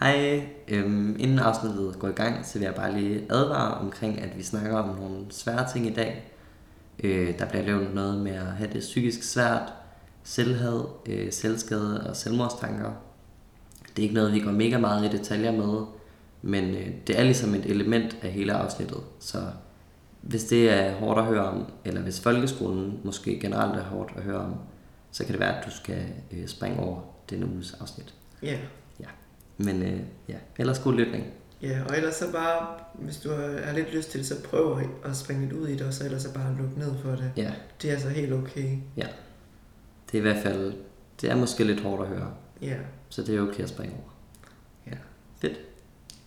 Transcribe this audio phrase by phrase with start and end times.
[0.00, 4.38] Hej, øhm, inden afsnittet går i gang, så vil jeg bare lige advare omkring, at
[4.38, 6.32] vi snakker om nogle svære ting i dag.
[7.04, 9.72] Øh, der bliver lavet noget med at have det psykisk svært,
[10.22, 12.90] selvhad, øh, selvskade og selvmordstanker.
[13.88, 15.86] Det er ikke noget, vi går mega meget i detaljer med,
[16.42, 19.00] men øh, det er ligesom et element af hele afsnittet.
[19.20, 19.38] Så
[20.20, 24.22] hvis det er hårdt at høre om, eller hvis folkeskolen måske generelt er hårdt at
[24.22, 24.54] høre om,
[25.10, 27.00] så kan det være, at du skal øh, springe over
[27.30, 28.14] denne uges afsnit.
[28.42, 28.48] Ja.
[28.48, 28.58] Ja,
[29.58, 31.24] men øh, ja, ellers god lytning.
[31.62, 33.30] Ja, og ellers så bare, hvis du
[33.64, 36.04] har lidt lyst til det, så prøv at springe lidt ud i det, og så
[36.04, 37.32] ellers så bare lukke ned for det.
[37.36, 38.78] Ja, Det er altså helt okay.
[38.96, 39.06] ja.
[40.12, 40.74] Det er i hvert fald,
[41.20, 42.76] det er måske lidt hårdt at høre, Ja.
[43.08, 44.10] så det er okay at springe over.
[44.86, 44.96] Ja.
[45.40, 45.58] Fedt.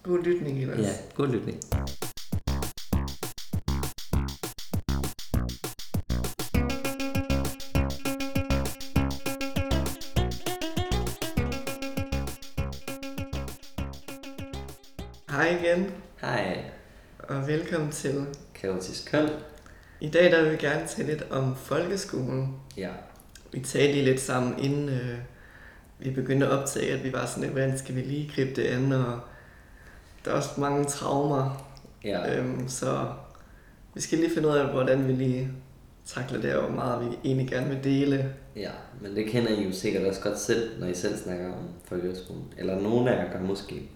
[0.03, 0.79] God lytning ellers.
[0.79, 1.59] Ja, god lytning.
[17.69, 18.25] Velkommen til.
[18.55, 19.29] kaotisk køn.
[20.01, 22.55] I dag der vil vi gerne tale lidt om folkeskolen.
[22.77, 22.89] Ja,
[23.53, 25.17] Vi talte lige lidt sammen, inden øh,
[25.99, 28.67] vi begyndte at optage, at vi var sådan lidt, hvordan skal vi lige gribe det
[28.67, 29.19] an, og
[30.25, 33.07] der er også mange traumer, ja, øhm, så
[33.93, 35.51] vi skal lige finde ud af, hvordan vi lige
[36.05, 38.33] takler det, og hvor meget vi egentlig gerne vil dele.
[38.55, 38.71] ja.
[39.01, 42.53] Men det kender I jo sikkert også godt selv, når I selv snakker om folkeskolen.
[42.57, 43.89] Eller nogen af jer gør måske.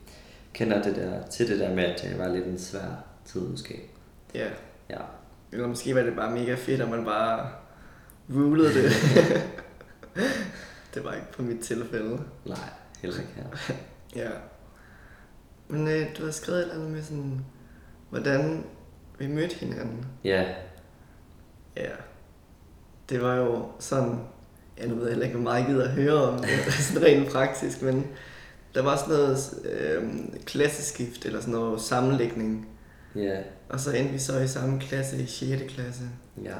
[0.53, 3.89] Kender det der, til det der med, at det var lidt en svær tid måske.
[4.35, 4.49] Ja.
[4.89, 4.99] Ja,
[5.51, 7.49] Eller måske var det bare mega fedt, at man bare
[8.29, 8.91] rulede det.
[10.93, 12.21] det var ikke på mit tilfælde.
[12.45, 12.57] nej,
[13.01, 13.75] heller ikke her.
[14.15, 14.29] Ja.
[15.67, 17.45] Men øh, du har skrevet et eller andet med sådan,
[18.09, 18.63] hvordan
[19.19, 20.05] vi mødte hinanden.
[20.23, 20.53] Ja,
[21.77, 21.89] Ja.
[23.09, 24.19] Det var jo sådan,
[24.77, 27.31] jeg nu ved heller ikke, hvor meget jeg gider at høre om det, sådan rent
[27.31, 28.07] praktisk, men
[28.75, 30.03] der var sådan noget øh,
[30.45, 32.67] klasseskift, eller sådan noget sammenlægning.
[33.15, 33.37] Ja,
[33.69, 35.63] Og så endte vi så i samme klasse i 6.
[35.73, 36.03] klasse.
[36.43, 36.55] ja.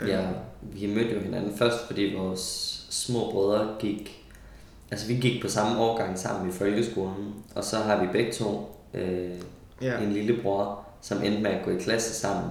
[0.00, 0.28] Øh, Ja,
[0.62, 2.40] vi mødte jo hinanden først, fordi vores
[2.90, 4.20] små brødre gik...
[4.90, 8.76] Altså, vi gik på samme årgang sammen i folkeskolen, og så har vi begge to
[8.94, 9.30] øh,
[9.82, 9.98] Ja.
[9.98, 12.50] en lillebror, som endte med at gå i klasse sammen.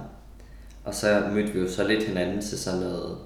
[0.84, 3.18] Og så mødte vi jo så lidt hinanden til sådan noget,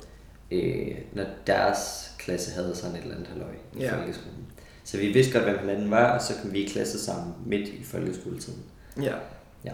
[0.50, 3.96] øh, når deres klasse havde sådan et eller andet halløj i Ja.
[3.98, 4.46] folkeskolen.
[4.84, 7.68] Så vi vidste godt, hvem hinanden var, og så kom vi i klasse sammen midt
[7.68, 8.62] i folkeskoletiden.
[9.02, 9.16] Ja.
[9.64, 9.72] Ja.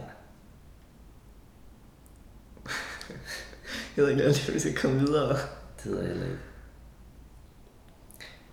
[3.97, 5.37] Jeg ved ikke, om vi skal komme videre.
[5.83, 6.39] Det ved jeg heller ikke.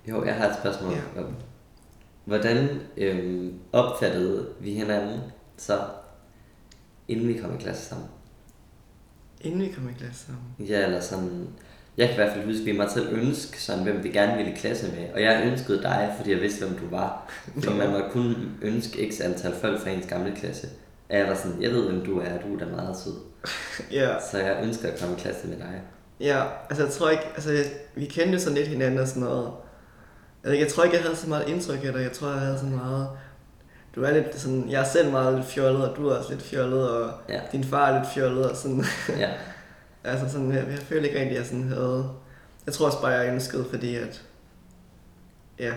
[0.07, 0.91] Jo, jeg har et spørgsmål.
[0.91, 1.21] Ja.
[1.21, 1.27] Ja.
[2.25, 5.19] Hvordan øhm, opfattede vi hinanden
[5.57, 5.87] så,
[7.07, 8.07] inden vi kom i klasse sammen?
[9.41, 10.55] Inden vi kom i klasse sammen.
[10.59, 11.47] Ja, eller sådan...
[12.01, 14.37] Jeg kan i hvert fald huske, at vi måtte selv ønske, sådan, hvem vi gerne
[14.37, 15.13] ville i klasse med.
[15.13, 17.31] Og jeg ønskede dig, fordi jeg vidste, hvem du var.
[17.63, 20.67] Fordi man måtte kun ønske x antal folk fra ens gamle klasse.
[21.09, 23.13] Og jeg var sådan, jeg ved, hvem du er, du er da meget sød.
[23.99, 24.09] Ja.
[24.31, 25.81] Så jeg ønsker at komme i klasse med dig.
[26.19, 29.23] Ja, altså jeg tror ikke, altså jeg- vi kendte jo sådan lidt hinanden og sådan
[29.23, 29.49] noget.
[30.43, 32.01] Altså, jeg tror ikke, jeg havde så meget indtryk af dig.
[32.01, 33.07] Jeg tror, jeg havde sådan meget...
[33.95, 34.69] Du er lidt sådan...
[34.69, 37.39] Jeg er selv meget lidt fjollet, og du er også lidt fjollet, og Ja.
[37.51, 38.85] din far er lidt fjollet, og sådan...
[39.19, 39.29] Ja,
[40.03, 42.09] altså sådan, jeg, jeg føler ikke rigtig, at jeg sådan havde...
[42.65, 44.23] Jeg tror også bare, jeg ønskede, fordi at...
[45.59, 45.73] Ja,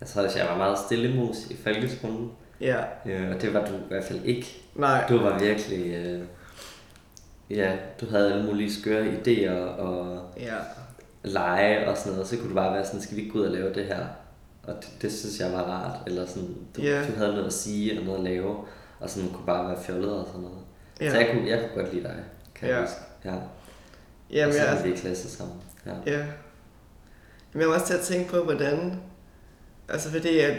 [0.00, 2.32] jeg tror også, jeg var meget stille mus i folkeskolen.
[2.60, 2.76] ja,
[3.06, 4.62] Øh, og det var du i hvert fald ikke.
[4.74, 5.94] nej, Du var virkelig...
[5.94, 6.20] Øh,
[7.50, 10.54] ja, du havde alle mulige skøre idéer og ja,
[11.24, 12.22] lege og sådan noget.
[12.22, 13.84] Og så kunne du bare være sådan, skal vi ikke gå ud og lave det
[13.86, 14.06] her?
[14.62, 15.98] Og det, det synes jeg var rart.
[16.06, 17.06] Eller sådan, du, Ja.
[17.06, 18.56] du havde noget at sige og noget at lave.
[19.00, 20.58] Og sådan kunne bare være fjollet og sådan noget.
[21.00, 21.10] ja.
[21.10, 22.16] Så jeg kunne, jeg kunne godt lide dig,
[22.54, 22.80] kan jeg Ja.
[22.82, 22.96] huske.
[23.24, 23.34] Ja.
[24.30, 25.56] Jamen, og så jeg, var vi i klasse sammen.
[25.86, 25.92] Ja.
[26.06, 26.24] Ja.
[27.52, 29.00] Men jeg var også til at tænke på, hvordan...
[29.88, 30.56] Altså fordi, at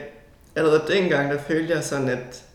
[0.56, 2.46] allerede dengang, der følte jeg sådan, at...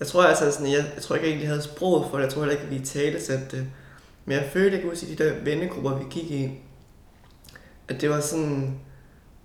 [0.00, 2.24] Jeg tror altså sådan, jeg, jeg tror ikke, jeg egentlig havde sproget for det.
[2.24, 3.66] Jeg tror heller ikke, vi talesatte det.
[4.24, 6.58] Men jeg følte, jeg kunne i de der vennegrupper, vi gik i,
[7.88, 8.80] at det var sådan...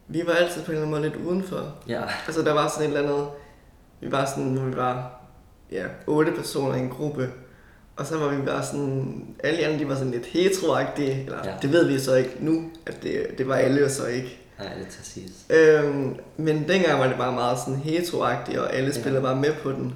[0.07, 1.75] Vi var altid på en eller anden måde lidt udenfor.
[1.87, 2.01] ja.
[2.25, 3.29] Altså der var sådan et eller andet...
[3.99, 5.21] Vi var sådan, hvor vi var
[5.71, 7.29] ja, otte personer i en gruppe.
[7.95, 9.25] Og så var vi bare sådan...
[9.43, 11.23] Alle de andre, de var sådan lidt heteroagtige.
[11.25, 11.49] Eller Ja.
[11.49, 11.55] ja.
[11.61, 14.37] det ved vi så ikke nu, at det, det var alle jo så ikke.
[14.59, 15.31] Nej, det er præcis.
[15.49, 18.99] Øhm, men dengang var det bare meget sådan heteroagtigt, og alle Ja.
[19.01, 19.95] spillede bare med på den.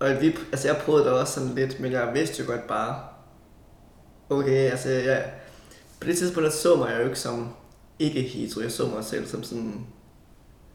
[0.00, 2.96] Og vi, altså jeg prøvede det også sådan lidt, men jeg vidste jo godt bare,
[4.30, 5.24] okay, altså jeg,
[6.00, 7.48] på det tidspunkt der så mig jo ikke som
[7.98, 9.86] ikke hetero, jeg så mig selv som sådan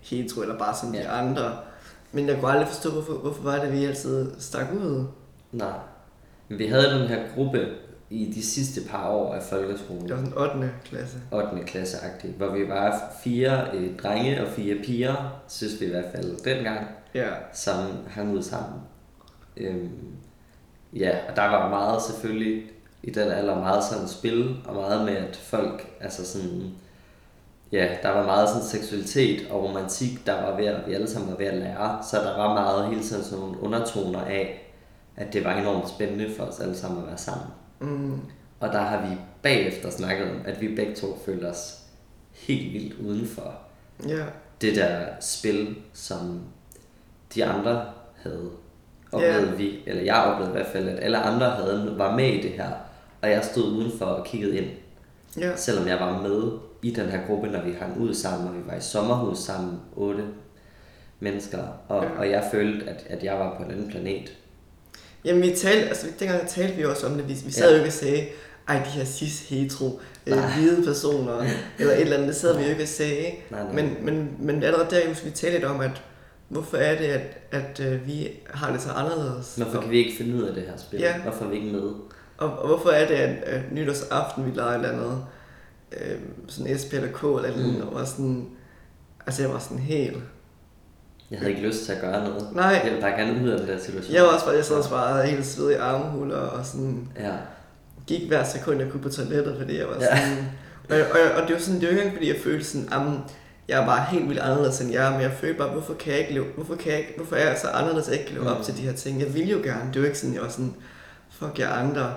[0.03, 0.99] hetero, eller bare som ja.
[0.99, 1.19] de Ja.
[1.21, 1.57] andre.
[2.11, 5.05] Men jeg kunne aldrig forstå, hvorfor, hvorfor var det, vi altid stak ud.
[5.51, 5.67] Nej.
[6.49, 7.67] Vi havde den her gruppe
[8.09, 10.01] i de sidste par år af folkeskolen.
[10.09, 10.71] Det var sådan 8.
[10.85, 11.17] klasse.
[11.31, 11.47] 8.
[11.65, 11.97] klasse
[12.37, 16.87] hvor vi var fire øh, drenge og fire piger, synes vi i hvert fald dengang,
[17.13, 17.27] Ja.
[17.53, 17.75] som
[18.07, 18.79] hang ud sammen.
[19.57, 19.89] Øhm,
[20.93, 22.63] ja, og der var meget selvfølgelig
[23.03, 26.71] i den alder meget sådan spil, og meget med, at folk, altså sådan,
[27.71, 31.31] ja, der var meget sådan seksualitet og romantik, der var ved at, vi alle sammen
[31.31, 34.64] var ved at lære, så der var meget hele tiden sådan nogle undertoner af,
[35.17, 37.47] at det var enormt spændende for os alle sammen at være sammen.
[37.79, 38.19] Mm.
[38.59, 41.79] Og der har vi bagefter snakket om, at vi begge to følte os
[42.31, 43.53] helt vildt udenfor
[44.07, 44.25] Ja.
[44.61, 46.41] det der spil, som
[47.35, 47.85] de andre
[48.23, 48.49] havde
[49.11, 49.55] oplevet Ja.
[49.55, 52.51] vi, eller jeg oplevede i hvert fald, at alle andre havde, var med i det
[52.51, 52.69] her,
[53.21, 54.69] og jeg stod udenfor og kiggede ind,
[55.37, 55.55] Ja.
[55.55, 56.51] selvom jeg var med
[56.81, 59.79] i den her gruppe, når vi hang ud sammen, og vi var i sommerhus sammen,
[59.95, 60.23] otte
[61.19, 62.09] mennesker, og, Ja.
[62.19, 64.37] og jeg følte, at, at jeg var på en anden planet.
[65.25, 67.71] Jamen vi talte, altså dengang talte vi også om det, vi, vi sad Ja.
[67.71, 68.27] jo ikke og sagde,
[68.67, 71.45] ej de her cis hetero øh, hvide personer,
[71.79, 73.25] eller et eller andet, det sad vi jo ikke og sagde.
[73.51, 73.73] Nej, nej.
[73.73, 76.01] Men, men, men allerede der, vi talte lidt om, at
[76.47, 79.55] hvorfor er det, at, at øh, vi har det så anderledes?
[79.57, 80.99] Hvorfor kan vi ikke finde ud af det her spil?
[80.99, 81.17] Ja.
[81.17, 81.89] Hvorfor er vi ikke med?
[82.37, 85.25] Og, og hvorfor er det, at, at nytårsaften, vi leger et eller andet,
[86.01, 86.17] øh,
[86.47, 87.95] sådan SP eller K eller et eller andet, Mm.
[87.95, 88.45] og sådan,
[89.27, 90.17] altså jeg var sådan helt,
[91.31, 92.47] Jeg havde ikke lyst til at gøre noget.
[92.53, 92.65] Nej.
[92.65, 94.15] Jeg ville bare gerne ud af den der situation.
[94.15, 97.31] jeg var også bare, jeg sad og svarede helt sved i armhuler, og sådan, Ja.
[98.07, 100.17] gik hver sekund, jeg kunne på toilettet, fordi jeg var Ja.
[100.17, 100.45] sådan...
[100.89, 103.19] Og, og, og det var sådan, det var ikke engang, fordi jeg følte sådan, jamen,
[103.67, 106.19] jeg er bare helt vildt anderledes end jer, men jeg følte bare, hvorfor kan jeg
[106.21, 108.41] ikke leve, hvorfor, kan jeg ikke, hvorfor er jeg så anderledes, at jeg ikke kan
[108.41, 108.63] leve op Mm.
[108.63, 109.19] til de her ting?
[109.19, 110.73] Jeg ville jo gerne, det var ikke sådan, jeg var sådan,
[111.29, 112.13] fuck jer andre.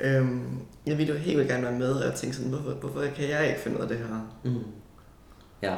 [0.00, 0.40] Øhm,
[0.86, 3.28] jeg ville jo helt vildt gerne være med, og jeg tænkte sådan, hvorfor, hvorfor kan
[3.30, 4.04] jeg ikke finde ud af det her?
[4.44, 4.58] Mm.
[5.62, 5.74] Ja.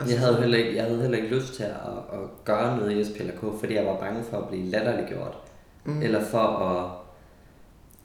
[0.00, 1.70] Jeg havde, heller ikke, jeg havde heller ikke lyst til at,
[2.12, 5.38] at gøre noget i SPLK, fordi jeg var bange for at blive latterliggjort.
[5.84, 6.02] Mm.
[6.02, 6.90] Eller for at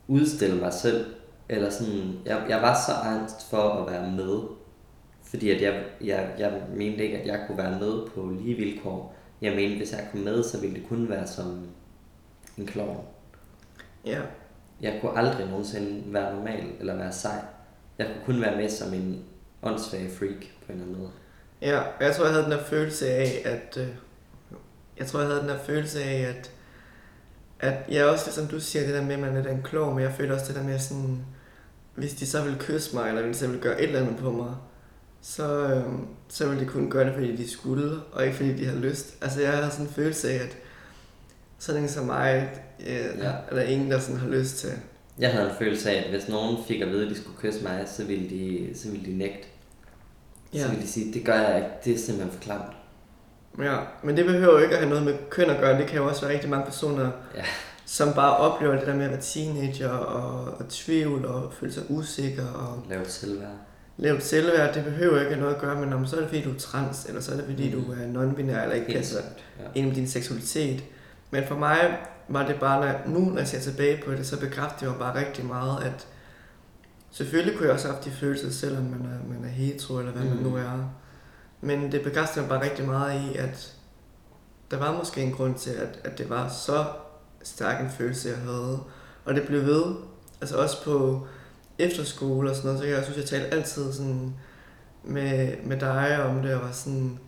[0.07, 1.05] udstille mig selv.
[1.49, 4.39] Eller sådan, jeg, jeg var så angst for at være med.
[5.23, 9.15] Fordi at jeg, jeg, jeg mente ikke, at jeg kunne være med på lige vilkår.
[9.41, 11.67] Jeg mente, hvis jeg kom med, så ville det kun være som
[12.57, 12.97] en klovn.
[14.05, 14.21] Ja,
[14.81, 17.41] Jeg kunne aldrig nogensinde være normal eller være sej.
[17.97, 19.23] Jeg kunne kun være med som en
[19.63, 21.09] åndssvag freak på en eller anden måde.
[21.61, 23.77] Ja, og jeg tror, jeg havde den der følelse af, at...
[23.81, 23.87] Øh,
[24.99, 26.51] jeg tror, jeg havde den der følelse af, at
[27.59, 29.93] at jeg også, ligesom du siger, det der med, at man er lidt en klog,
[29.95, 31.17] men jeg føler også det der med sådan,
[31.95, 34.31] hvis de så vil kysse mig, eller hvis de vil gøre et eller andet på
[34.31, 34.55] mig,
[35.21, 35.83] så, øh,
[36.29, 39.15] så ville de kun gøre det, fordi de skulle, og ikke fordi de har lyst.
[39.21, 40.57] Altså jeg har sådan en følelse af, at
[41.59, 42.49] sådan en som mig,
[42.87, 43.31] øh, Ja.
[43.49, 44.69] eller ingen, der sådan har lyst til.
[45.19, 47.63] Jeg havde en følelse af, at hvis nogen fik at vide, at de skulle kysse
[47.63, 49.47] mig, så ville de, så ville de nægte.
[50.53, 50.61] Ja.
[50.61, 52.73] Så ville de sige, det gør jeg ikke, det er simpelthen for klamt.
[53.59, 55.77] Ja, men det behøver jo ikke at have noget med køn at gøre.
[55.77, 57.43] Det kan jo også være rigtig mange personer, Ja.
[57.85, 61.83] som bare oplever det der med at være teenager og, og tvivl og føle sig
[61.89, 63.49] usikker og Lavt selvværd.
[63.97, 64.73] lavt selvværd.
[64.73, 66.49] Det behøver jo ikke have noget at gøre med, om så er det fordi du
[66.53, 67.83] er trans, eller så er det fordi Mm.
[67.85, 69.19] du er non-binær, eller ikke passer
[69.59, 69.63] ja.
[69.79, 70.83] ind med din seksualitet.
[71.31, 71.97] Men for mig
[72.27, 74.93] var det bare, når, nu når jeg ser tilbage på det, så bekræfter det jo
[74.99, 76.07] bare rigtig meget, at
[77.11, 80.11] selvfølgelig kunne jeg også have haft de følelser, selvom man er, man er hetero, eller
[80.11, 80.29] hvad mm.
[80.29, 80.93] man nu er.
[81.61, 83.73] Men det bekræfter mig bare rigtig meget i, at
[84.71, 86.85] der var måske en grund til, at, at det var så
[87.43, 88.79] stærk en følelse, jeg havde.
[89.25, 89.83] Og det blev ved.
[90.41, 91.27] Altså også på
[91.79, 94.33] efterskole og sådan noget, så jeg synes, jeg talte altid sådan
[95.03, 97.19] med, med dig om det, og var sådan,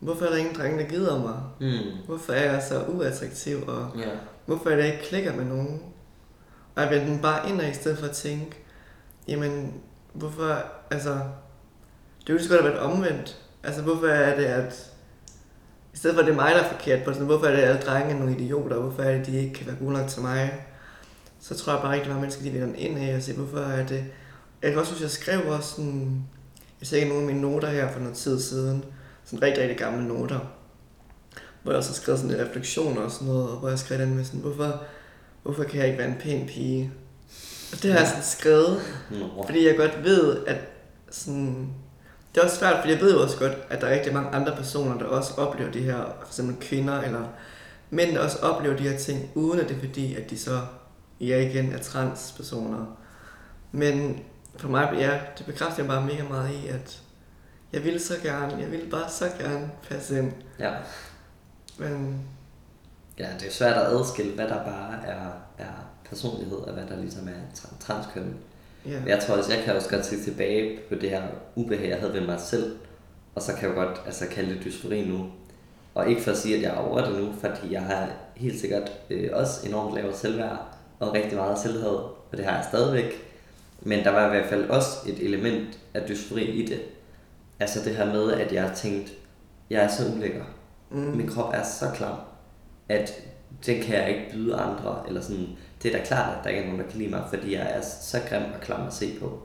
[0.00, 1.42] hvorfor er der ingen drenge, der gider mig?
[1.60, 2.06] Mm.
[2.06, 4.08] Hvorfor er jeg så uattraktiv, og Ja.
[4.46, 5.82] hvorfor er det, jeg ikke klikker med nogen?
[6.74, 8.64] Og jeg vendte den bare ind i stedet for at tænke,
[9.30, 9.74] jamen,
[10.12, 13.42] hvorfor, altså, det ville lige så godt have været omvendt.
[13.62, 14.90] Altså, hvorfor er det, at,
[15.94, 17.58] i stedet for at det er mig, der er forkert på sådan, hvorfor er det,
[17.58, 19.76] at alle drenge er nogle idioter, og hvorfor er det, at de ikke kan være
[19.76, 20.66] gode nok til mig?
[21.40, 23.86] Så tror jeg bare rigtig mange mennesker, de vender ind af og siger, hvorfor er
[23.86, 24.04] det...
[24.62, 26.24] Jeg kan også huske, jeg skrev også sådan,
[26.80, 28.84] jeg ser ikke nogle af mine noter her for noget tid siden,
[29.24, 30.38] sådan rigtig, rigtig gamle noter,
[31.62, 33.98] hvor jeg også har skrevet sådan lidt refleksioner og sådan noget, og hvor jeg skrev
[33.98, 34.82] den med sådan, hvorfor,
[35.42, 36.92] hvorfor kan jeg ikke være en pæn pige?
[37.70, 39.44] Det har jeg sådan skrevet, Nå.
[39.46, 40.56] fordi jeg godt ved, at
[41.10, 41.74] sådan,
[42.34, 44.30] det er også svært, fordi jeg ved jo også godt, at der er rigtig mange
[44.30, 47.24] andre personer, der også oplever de her, for eksempel kvinder eller
[47.90, 50.60] mænd, der også oplever de her ting, uden at det er fordi, at de så
[51.20, 52.96] ja igen er transpersoner.
[53.72, 54.22] Men
[54.56, 57.00] for mig, ja, det bekræfter jeg bare mega meget i, at
[57.72, 60.32] jeg ville så gerne, jeg ville bare så gerne passe ind.
[60.58, 60.72] Ja.
[61.78, 62.20] Men
[63.18, 67.00] ja, det er svært at adskille, hvad der bare er, er personlighed, og hvad der
[67.00, 68.34] ligesom er tra- transkøn.
[68.86, 71.22] ja, Men Jeg tror også, jeg kan også godt se tilbage på det her
[71.56, 72.76] ubehag, jeg havde ved mig selv.
[73.34, 75.26] Og så kan jeg jo godt altså, kalde det dysfori nu.
[75.94, 78.60] Og ikke for at sige, at jeg er over det nu, fordi jeg har helt
[78.60, 80.58] sikkert øh, også enormt lavt selvværd
[81.00, 81.90] og rigtig meget selvhed.
[82.30, 83.12] og det har jeg stadigvæk.
[83.82, 86.80] Men der var i hvert fald også et element af dysfori i det.
[87.60, 89.12] Altså det her med, at jeg tænkte,
[89.70, 90.44] jeg er så ulækker.
[90.90, 90.98] Mm.
[90.98, 92.16] Min krop er så klam,
[92.88, 93.12] at
[93.66, 95.02] den kan jeg ikke byde andre.
[95.08, 95.46] Eller sådan,
[95.82, 97.70] det er da klart, at der ikke er nogen, der kan lide mig, fordi jeg
[97.76, 99.42] er så grim og klam at se på.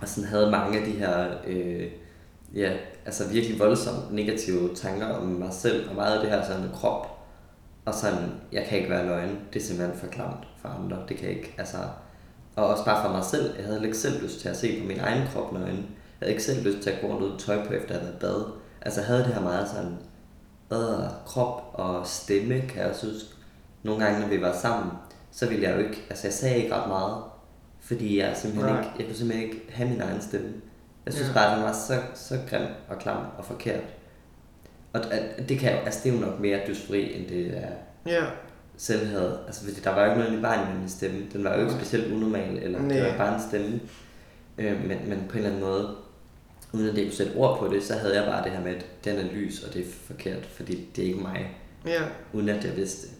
[0.00, 1.86] Og sådan havde mange af de her, øh,
[2.54, 2.72] ja,
[3.06, 7.12] altså virkelig voldsomt negative tanker om mig selv, og meget af det her sådan krop.
[7.84, 11.16] Og sådan, jeg kan ikke være løgn, det er simpelthen for klamt for andre, det
[11.16, 11.76] kan jeg ikke, altså,
[12.56, 14.86] og også bare for mig selv, jeg havde ikke selv lyst til at se på
[14.86, 15.76] min egen krop nøgen.
[15.76, 15.86] Jeg
[16.18, 18.44] havde ikke selv lyst til at gå rundt tøj på, efter at have været bad.
[18.80, 19.96] Altså jeg havde det her meget sådan,
[20.72, 23.36] øh, krop og stemme, kan jeg synes.
[23.82, 24.92] Nogle gange, når vi var sammen,
[25.36, 27.16] så ville jeg jo ikke, altså jeg sagde ikke ret meget,
[27.80, 28.80] fordi jeg simpelthen Nej.
[28.82, 30.52] ikke, jeg kunne simpelthen ikke have min egen stemme.
[31.06, 31.34] Jeg synes Ja.
[31.34, 33.80] bare, at den var så, så grim og klam og forkert.
[34.92, 37.68] Og at- det, kan, altså, det er jo nok mere dysfori, end det er
[38.06, 38.24] Ja,
[38.76, 39.36] selvhed.
[39.46, 41.26] Altså, fordi der var jo ikke noget i vejen med min stemme.
[41.32, 42.88] Den var jo ikke specielt unormal, eller Nej.
[42.88, 43.80] det var bare en stemme.
[44.58, 45.94] Øh, men, men på en eller anden måde,
[46.72, 48.74] uden at jeg kunne sætte ord på det, så havde jeg bare det her med,
[48.74, 52.02] at den er lys, og det er forkert, fordi det er ikke mig, ja.
[52.32, 53.15] uden at jeg vidste det.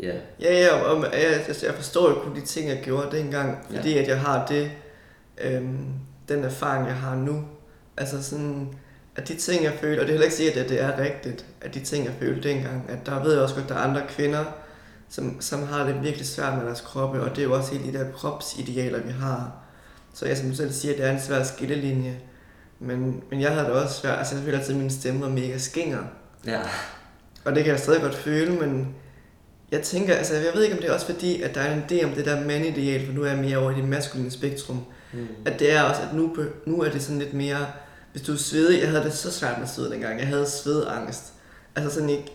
[0.00, 3.58] Ja, Ja, ja, og jeg, altså, jeg forstår jo kun de ting, jeg gjorde dengang,
[3.70, 4.02] fordi ja.
[4.02, 4.70] at jeg har det,
[5.38, 5.86] øhm,
[6.28, 7.44] den erfaring, jeg har nu.
[7.96, 8.68] Altså sådan,
[9.16, 11.46] at de ting, jeg følte, og det er heller ikke sikkert, at det er rigtigt,
[11.60, 13.88] at de ting, jeg følte dengang, at der ved jeg også godt, at der er
[13.88, 14.44] andre kvinder,
[15.08, 17.92] som, som har det virkelig svært med deres kroppe, og det er jo også hele
[17.92, 19.52] de der kropsidealer, vi har.
[20.14, 22.20] Så jeg som du selv siger, det er en svær skillelinje.
[22.78, 25.28] Men, men jeg havde det også svært, altså jeg følte altid, at min stemme var
[25.28, 26.02] mega skinger.
[26.46, 26.60] ja,
[27.44, 28.94] Og det kan jeg stadig godt føle, men
[29.74, 31.84] jeg tænker, altså jeg ved ikke, om det er også fordi, at der er en
[31.90, 34.80] idé om det der mandideal, for nu er jeg mere over i det maskuline spektrum.
[35.12, 35.26] mm.
[35.46, 37.66] At det er også, at nu, nu er det sådan lidt mere,
[38.12, 41.22] hvis du er svedig, jeg havde det så svært med sved dengang, jeg havde svedangst.
[41.76, 42.32] Altså sådan ikke,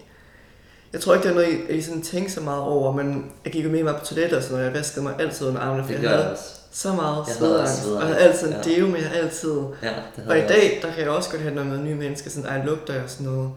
[0.94, 3.54] jeg tror ikke, det er noget, jeg, jeg sådan tænkte så meget over, men jeg
[3.54, 5.84] gik jo med mig på toilettet og sådan noget, jeg vaskede mig altid under armene,
[5.84, 6.44] for det jeg jeg havde også.
[6.72, 8.62] så meget Jeg også svedangst, og jeg havde altid en ja.
[8.76, 9.52] deo med, altid.
[9.84, 9.94] Ja,
[10.28, 12.50] Og i jeg dag, der kan jeg også godt have noget med nye mennesker, sådan,
[12.50, 13.52] ej, lugter jeg og sådan noget.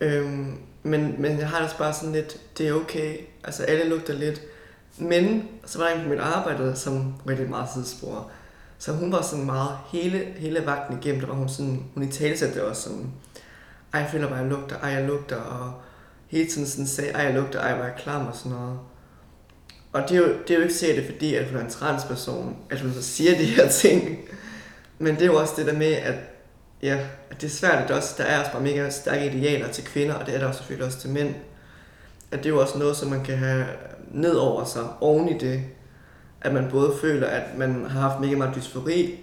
[0.00, 3.88] Øhm, men, men jeg har det også bare sådan lidt, det er okay, altså alle
[3.88, 4.42] lugter lidt.
[4.98, 8.30] Men så var der en på mit arbejde, som rigtig meget sidespor.
[8.78, 12.10] Så hun var sådan meget, hele, hele vagten igennem, der var hun sådan, hun i
[12.10, 13.12] tale det også sådan,
[13.92, 15.72] ej, jeg føler bare, jeg lugter, ej, jeg lugter, og
[16.26, 18.78] hele tiden sådan sagde, ej, jeg lugter, ej, hvor jeg klam og sådan noget.
[19.92, 21.70] Og det er jo, det er jo ikke set det fordi, at hun er en
[21.70, 24.18] transperson, at hun så siger de her ting.
[24.98, 26.14] Men det er jo også det der med, at,
[26.82, 26.98] ja,
[27.30, 30.14] at det er svært, at også, der er også bare mega stærke idealer til kvinder,
[30.14, 31.34] og det er der også selvfølgelig også til mænd.
[32.30, 33.66] At det er jo også noget, som man kan have
[34.10, 35.62] ned over sig, oven i det.
[36.40, 39.18] At man både føler, at man har haft mega meget dysfori,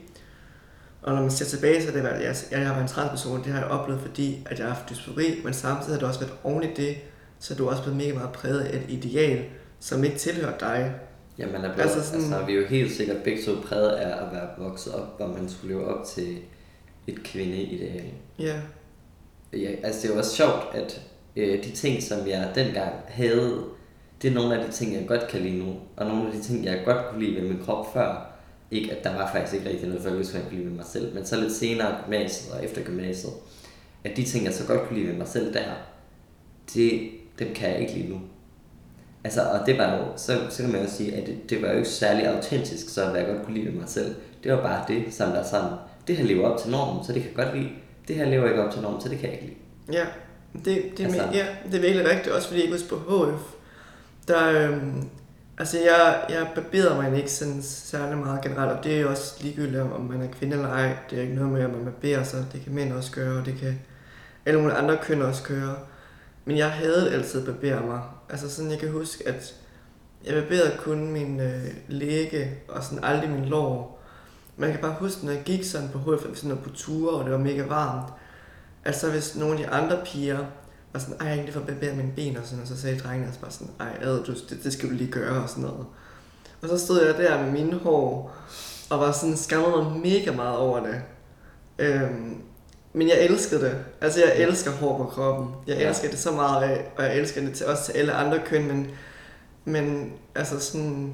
[1.02, 3.44] og når man ser tilbage, så er det at jeg, jeg har været en transperson,
[3.44, 6.20] det har jeg oplevet, fordi at jeg har haft dysfori, men samtidig har det også
[6.20, 6.96] været oven i det,
[7.40, 9.46] så er du også blevet mega meget præget af et ideal,
[9.80, 10.94] som ikke tilhører dig.
[11.38, 12.34] Ja, man er blevet, Altså altså, sådan- sådan...
[12.34, 15.28] altså, vi er jo helt sikkert begge to præget af at være vokset op, hvor
[15.28, 16.38] man skulle leve op til
[17.08, 18.04] et kvindeideal.
[18.40, 18.56] Ja,
[19.54, 21.02] Ja, altså det er jo også sjovt, at
[21.36, 23.64] øh, de ting, som jeg dengang havde,
[24.22, 25.76] det er nogle af de ting, jeg godt kan lide nu.
[25.98, 28.30] Og nogle af de ting, jeg godt kunne lide ved min krop før.
[28.72, 31.16] Ikke, at der var faktisk ikke rigtig noget folkeskole, jeg kunne lide ved mig selv.
[31.16, 33.34] Men så lidt senere gymnasiet og efter gymnasiet,
[34.04, 35.72] at de ting, jeg så godt kunne lide ved mig selv der,
[36.74, 38.20] det, dem kan jeg ikke lide nu.
[39.24, 41.70] Altså, og det var jo, så, så kan man jo sige, at det, det var
[41.70, 44.16] jo ikke særlig autentisk, så hvad jeg godt kunne lide ved mig selv.
[44.44, 47.22] Det var bare det, som der sådan, det her lever op til normen, så det
[47.22, 47.70] kan jeg godt lide.
[48.08, 49.98] Det her lever ikke op til normen, så det kan jeg ikke lide.
[50.00, 50.06] Ja,
[50.66, 53.54] det, det, altså, ja, det er virkelig rigtigt, også fordi jeg gik på HF.
[54.28, 55.10] Der, øhm,
[55.58, 59.44] altså jeg, jeg barberer mig ikke sådan særlig meget generelt, og det er jo også
[59.44, 60.96] ligegyldigt, om om man er kvinde eller ej.
[61.10, 62.46] Det er ikke noget med, at man barberer sig.
[62.54, 63.80] Det kan mænd også gøre, og det kan
[64.46, 65.76] alle mulige andre køn også gøre.
[66.46, 68.02] Men jeg havde altid barberet mig.
[68.30, 69.56] Altså sådan, jeg kan huske, at
[70.26, 73.93] jeg barberede kun min øh, læge, og sådan aldrig min lår.
[74.58, 77.24] Man kan bare huske, når jeg gik sådan på HF, sådan noget på ture, og
[77.24, 78.14] det var mega varmt,
[78.86, 80.38] Altså hvis nogle af de andre piger
[80.94, 83.00] var sådan, ej, jeg kan lige få barberet mine ben og sådan, og så sagde
[83.00, 85.64] drengene også bare sådan, ej, ad, du, det, det, skal du lige gøre og sådan
[85.64, 85.86] noget.
[86.62, 88.36] Og så stod jeg der med mine hår,
[88.90, 91.02] og var sådan, skammede mig mega meget over det.
[91.80, 92.38] Øhm,
[92.94, 93.76] men jeg elskede det.
[94.02, 95.56] Altså jeg elsker hår på kroppen.
[95.68, 95.90] Jeg Ja.
[95.90, 98.68] elsker det så meget af, og jeg elsker det til, også til alle andre køn,
[98.68, 98.88] men,
[99.66, 101.14] men altså sådan,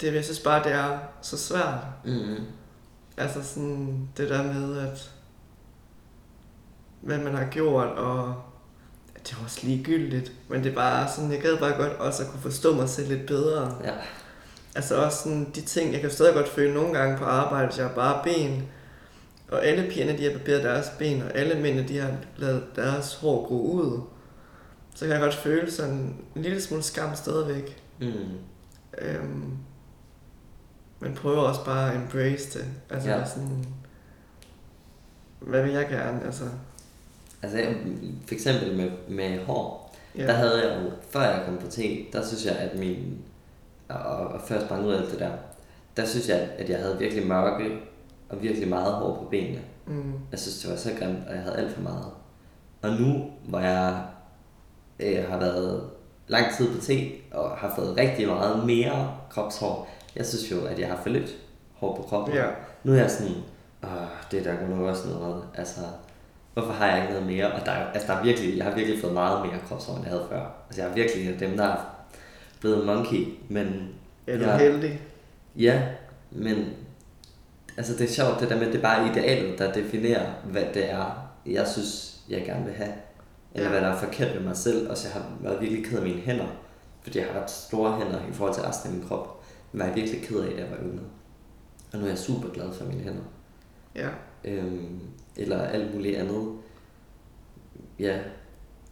[0.00, 1.84] det, jeg synes bare, det er så svært.
[2.04, 2.44] Mm-hmm.
[3.16, 5.10] Altså sådan det der med, at
[7.00, 8.34] hvad man har gjort, og
[9.14, 12.28] det er også ligegyldigt, men det er bare sådan, jeg gad bare godt også at
[12.28, 13.76] kunne forstå mig selv lidt bedre.
[13.84, 13.94] Ja.
[14.74, 17.78] Altså også sådan de ting, jeg kan stadig godt føle nogle gange på arbejde, hvis
[17.78, 18.68] jeg har bare ben,
[19.48, 23.14] og alle pigerne, de har barberet deres ben, og alle mændene, de har lavet deres
[23.14, 24.00] hår gro ud,
[24.94, 27.82] så kan jeg godt føle sådan en lille smule skam stadigvæk.
[28.00, 28.12] Mm.
[28.98, 29.56] Øhm,
[31.00, 32.66] men prøver også bare at embrace det.
[32.90, 33.24] Altså Ja.
[33.24, 33.64] sådan,
[35.40, 36.24] hvad vil jeg gerne?
[36.24, 36.44] Altså,
[37.42, 37.58] Altså
[38.26, 40.26] for eksempel med, med hår, ja.
[40.26, 41.78] der havde jeg jo, før jeg kom på T,
[42.12, 43.18] der synes jeg, at min,
[43.88, 45.30] og, og før jeg sprang ud af alt det der,
[45.96, 47.78] der synes jeg, at jeg havde virkelig mørke
[48.28, 49.60] og virkelig meget hår på benene.
[49.86, 52.06] Mm, Jeg synes, det var så grimt, og jeg havde alt for meget.
[52.82, 54.02] Og nu, hvor jeg
[55.00, 55.90] øh, har været
[56.28, 56.90] lang tid på T,
[57.34, 61.30] og har fået rigtig meget mere kropshår, jeg synes jo, at jeg har for lidt
[61.74, 62.34] hår på kroppen.
[62.34, 62.44] ja.
[62.84, 63.32] Nu er jeg sådan,
[63.84, 63.90] Åh,
[64.30, 65.42] det er der nok også noget.
[65.54, 65.80] Altså,
[66.54, 67.52] hvorfor har jeg ikke noget mere?
[67.52, 70.02] Og der, er- altså, der er virkelig, jeg har virkelig fået meget mere kropshår, end
[70.02, 70.46] jeg havde før.
[70.68, 71.76] Altså, jeg er virkelig en af dem, der er
[72.60, 73.26] blevet monkey.
[73.48, 73.88] Men
[74.26, 74.58] Ja, du er Ja.
[74.58, 75.00] heldig.
[75.56, 75.82] ja,
[76.30, 76.66] men
[77.76, 80.64] altså, det er sjovt, det der med, at det er bare idealet, der definerer, hvad
[80.74, 82.92] det er, jeg synes, jeg gerne vil have.
[83.54, 83.72] Eller Ja.
[83.78, 84.90] hvad der er forkert ved mig selv.
[84.90, 86.46] Og så jeg har været virkelig ked af mine hænder.
[87.02, 89.39] Fordi jeg har ret store hænder i forhold til resten af min krop.
[89.72, 91.04] Var jeg virkelig ked af, da jeg var yngre.
[91.92, 93.22] Og nu er jeg super glad for mine hænder
[93.94, 94.08] Ja.
[94.44, 95.00] øhm,
[95.36, 96.52] eller alt muligt andet.
[97.98, 98.18] Ja,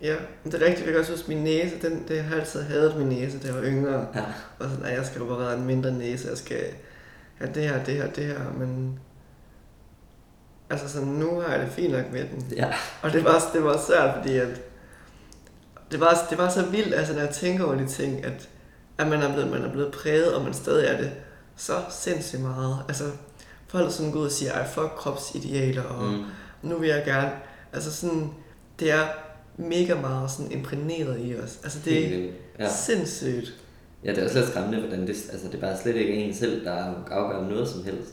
[0.03, 0.85] Ja, men det er rigtigt.
[0.87, 1.79] Jeg kan også huske min næse.
[1.83, 4.07] Den, det, har altid hadet min næse, da jeg var yngre.
[4.15, 4.25] ja,
[4.59, 6.29] Og sådan, at jeg skal operere en mindre næse.
[6.29, 6.63] Jeg skal
[7.39, 8.53] have det her, det her, det her.
[8.59, 8.99] Men
[10.71, 12.53] altså sådan, nu har jeg det fint nok med den.
[12.57, 14.61] ja, Og det var, det var svært, fordi at
[15.91, 18.49] det var, det var så vildt, altså når jeg tænker over de ting, at,
[18.99, 21.11] at man, er blevet, man er blevet præget, og man stadig er det
[21.57, 22.77] så sindssygt meget.
[22.89, 23.05] Altså,
[23.69, 26.25] folk sådan går ud og siger, ej, fuck kropsidealer, og mm.
[26.63, 27.31] nu vil jeg gerne,
[27.73, 28.31] altså sådan,
[28.81, 29.07] det er
[29.57, 31.59] mega meget sådan imprægneret i os.
[31.65, 32.69] Altså det er helt ja.
[32.73, 33.55] sindssygt.
[34.05, 36.35] ja, det er også lidt skræmmende, hvordan det, altså det er bare slet ikke en
[36.35, 38.11] selv, der afgør noget som helst.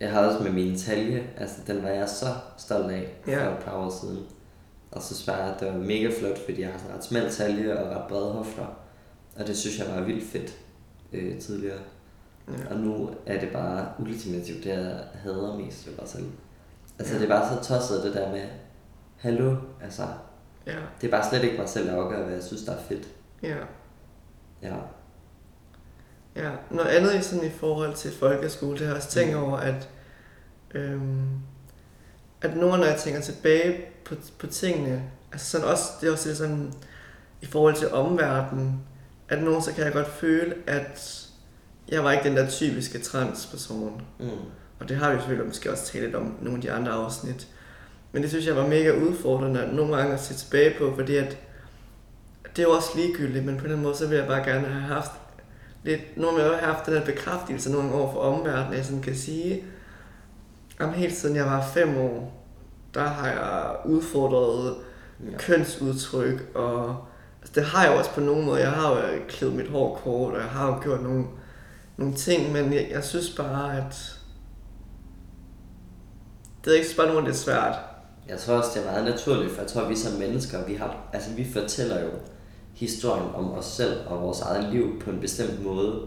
[0.00, 2.26] Jeg har også med min talje, altså den var jeg så
[2.58, 3.50] stolt af for Ja.
[3.50, 4.18] et par år siden.
[4.90, 7.30] Og så svarede jeg, at det var mega flot, fordi jeg har sådan ret smal
[7.30, 8.66] talje og ret brede hofter.
[9.36, 10.58] Og det synes jeg var vildt fedt
[11.12, 11.78] øh, tidligere.
[12.48, 12.74] Ja.
[12.74, 16.24] Og nu er det bare ultimativt, det jeg hader mest ved mig selv.
[16.98, 17.20] Altså Ja.
[17.20, 18.44] det er bare så tosset det der med,
[19.16, 20.02] hallo, altså
[20.66, 22.82] Ja, det er bare slet ikke mig selv, der afgør, hvad jeg synes, der er
[22.82, 23.08] fedt.
[23.42, 23.56] ja,
[24.62, 24.76] Ja.
[26.36, 26.50] ja.
[26.70, 29.88] Noget andet i sådan i forhold til folkeskole, det har jeg også tænkt over, at,
[30.74, 31.28] øhm,
[32.42, 35.02] at nogle, når jeg tænker tilbage på, på tingene,
[35.32, 36.72] altså sådan også, det er også sådan,
[37.40, 38.80] i forhold til omverdenen,
[39.32, 41.28] at nogen så kan jeg godt føle, at
[41.88, 44.02] jeg var ikke den der typiske transperson.
[44.20, 44.26] Mm.
[44.80, 47.48] Og det har vi selvfølgelig måske også talt lidt om nogle af de andre afsnit.
[48.12, 51.38] Men det synes jeg var mega udfordrende nogle gange at se tilbage på, fordi at
[52.56, 54.94] det er jo også ligegyldigt, men på den måde, så vil jeg bare gerne have
[54.94, 55.12] haft
[55.84, 59.16] lidt, gange har jeg haft den her bekræftelse nogle over for omverdenen, jeg sådan kan
[59.16, 59.64] sige,
[60.80, 62.44] om helt siden jeg var fem år,
[62.94, 64.74] der har jeg udfordret
[65.30, 65.38] Ja.
[65.38, 67.04] kønsudtryk, og
[67.52, 68.60] Altså, det har jeg også på nogen måde.
[68.60, 71.24] Jeg har jo klædt mit hår kort, og jeg har jo gjort nogle,
[71.96, 74.18] nogle ting, men jeg, jeg synes bare, at
[76.64, 77.74] det er ikke bare nogen, det er svært.
[78.28, 80.74] Jeg tror også, det er meget naturligt, for jeg tror, at vi som mennesker, vi,
[80.74, 82.10] har, altså, vi fortæller jo
[82.74, 86.00] historien om os selv og vores eget liv på en bestemt måde.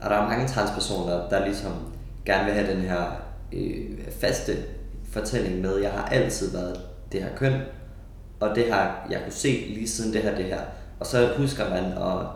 [0.00, 1.72] Og der er mange transpersoner, der ligesom
[2.24, 3.10] gerne vil have den her
[3.52, 4.52] øh, faste
[5.12, 6.80] fortælling med, jeg har altid været
[7.12, 7.60] det her køn,
[8.40, 10.60] og det har jeg kunne se lige siden det her, det her.
[11.02, 12.26] Og så husker man, og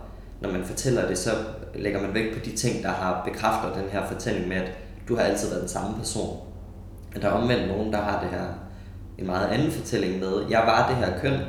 [0.40, 1.30] når man fortæller det, så
[1.74, 4.72] lægger man vægt på de ting, der har bekræfter den her fortælling med, at
[5.08, 6.36] du har altid været den samme person.
[7.12, 8.46] Men der er omvendt nogen, der har det her
[9.18, 11.40] en meget anden fortælling med, jeg var det her køn,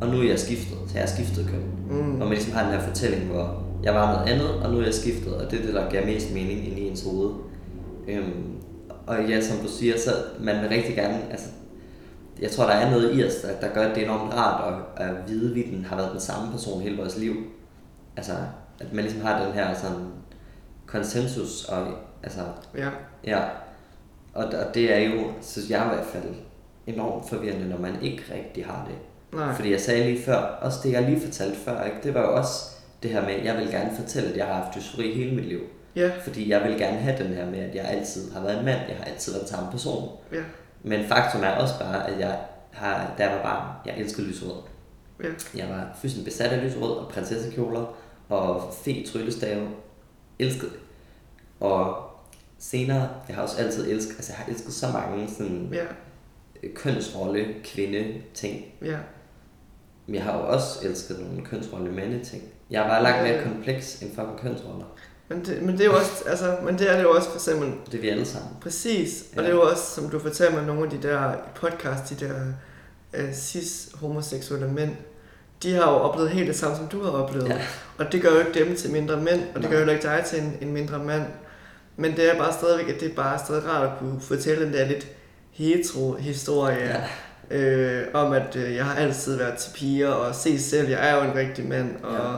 [0.00, 1.96] og nu er jeg skiftet, så jeg er skiftet køn.
[1.98, 2.10] Mm.
[2.10, 4.84] Hvor man ligesom har den her fortælling, hvor jeg var noget andet, og nu er
[4.84, 7.30] jeg skiftet, og det er det, der giver mest mening ind i ens hoved.
[8.08, 8.44] Øhm,
[9.06, 11.46] og ja, som du siger, så man vil rigtig gerne, altså,
[12.40, 14.74] jeg tror, der er noget i os, der, der gør, at det er enormt rart
[14.96, 17.34] at, at vide, at vi den har været den samme person hele vores liv.
[18.16, 18.32] Altså,
[18.80, 20.06] at man ligesom har den her sådan
[20.86, 21.86] konsensus, og
[22.22, 22.40] altså,
[22.76, 22.88] Ja,
[23.26, 23.40] Ja,
[24.34, 26.34] og, og det er jo, synes jeg i hvert fald,
[26.86, 28.96] enormt forvirrende, når man ikke rigtig har det.
[29.38, 29.54] nej.
[29.54, 31.96] Fordi jeg sagde lige før, også det jeg lige fortalte før, ikke?
[32.02, 32.70] det var jo også
[33.02, 35.44] det her med, at jeg vil gerne fortælle, at jeg har haft dysfori hele mit
[35.44, 35.60] liv.
[35.96, 38.64] Ja, Fordi jeg vil gerne have den her med, at jeg altid har været en
[38.64, 40.08] mand, jeg har altid været den samme person.
[40.32, 40.42] ja,
[40.82, 42.38] Men faktum er også bare, at jeg
[42.72, 44.56] har, da jeg var barn, jeg elskede lyserød.
[45.22, 47.96] ja, Jeg var fuldstændig besat af lyserød og prinsessekjoler
[48.28, 49.68] og fe tryllestave.
[50.38, 50.80] Elskede det.
[51.60, 52.06] Og
[52.58, 55.84] senere, jeg har også altid elsket, altså jeg har elsket så mange sådan ja,
[56.74, 58.64] kønsrolle, kvinde ting.
[58.84, 58.98] ja,
[60.06, 62.42] Men jeg har jo også elsket nogle kønsrolle mande ting.
[62.70, 64.84] Jeg er bare langt mere kompleks end fucking kønsroller.
[65.30, 67.36] Men det, men det er jo også, altså, men det er det jo også for
[67.36, 68.50] eksempel, Det er vi alle sammen.
[68.62, 69.42] præcis, og Ja.
[69.42, 72.26] det er jo også, som du fortalte mig, nogle af de der i podcast, de
[72.26, 72.34] der
[73.18, 74.90] uh, cis-homoseksuelle mænd,
[75.62, 77.48] de har jo oplevet helt det samme, som du har oplevet.
[77.48, 77.58] Ja.
[77.98, 79.70] Og det gør jo ikke dem til mindre mænd, og det Nej.
[79.70, 81.22] gør jo ikke dig til en, en mindre mand.
[81.96, 84.72] Men det er bare stadigvæk, at det er bare stadig rart at kunne fortælle den
[84.72, 85.06] der lidt
[85.52, 86.76] hetero-historie.
[87.50, 87.56] Ja.
[87.56, 91.16] Øh, om at øh, jeg har altid været til piger, og se selv, jeg er
[91.16, 92.12] jo en rigtig mand, og...
[92.12, 92.36] Ja.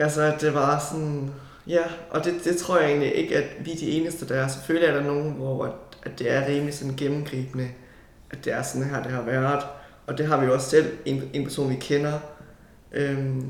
[0.00, 1.30] Altså, at det var sådan...
[1.66, 4.48] Ja, og det, det tror jeg egentlig ikke, at vi er de eneste, der er.
[4.48, 7.68] Selvfølgelig er der nogen, hvor at, at det er rimelig sådan gennemgribende,
[8.30, 9.62] at det er sådan her, det har været.
[10.06, 12.12] Og det har vi jo også selv, en, en person vi kender,
[12.92, 13.46] øhm,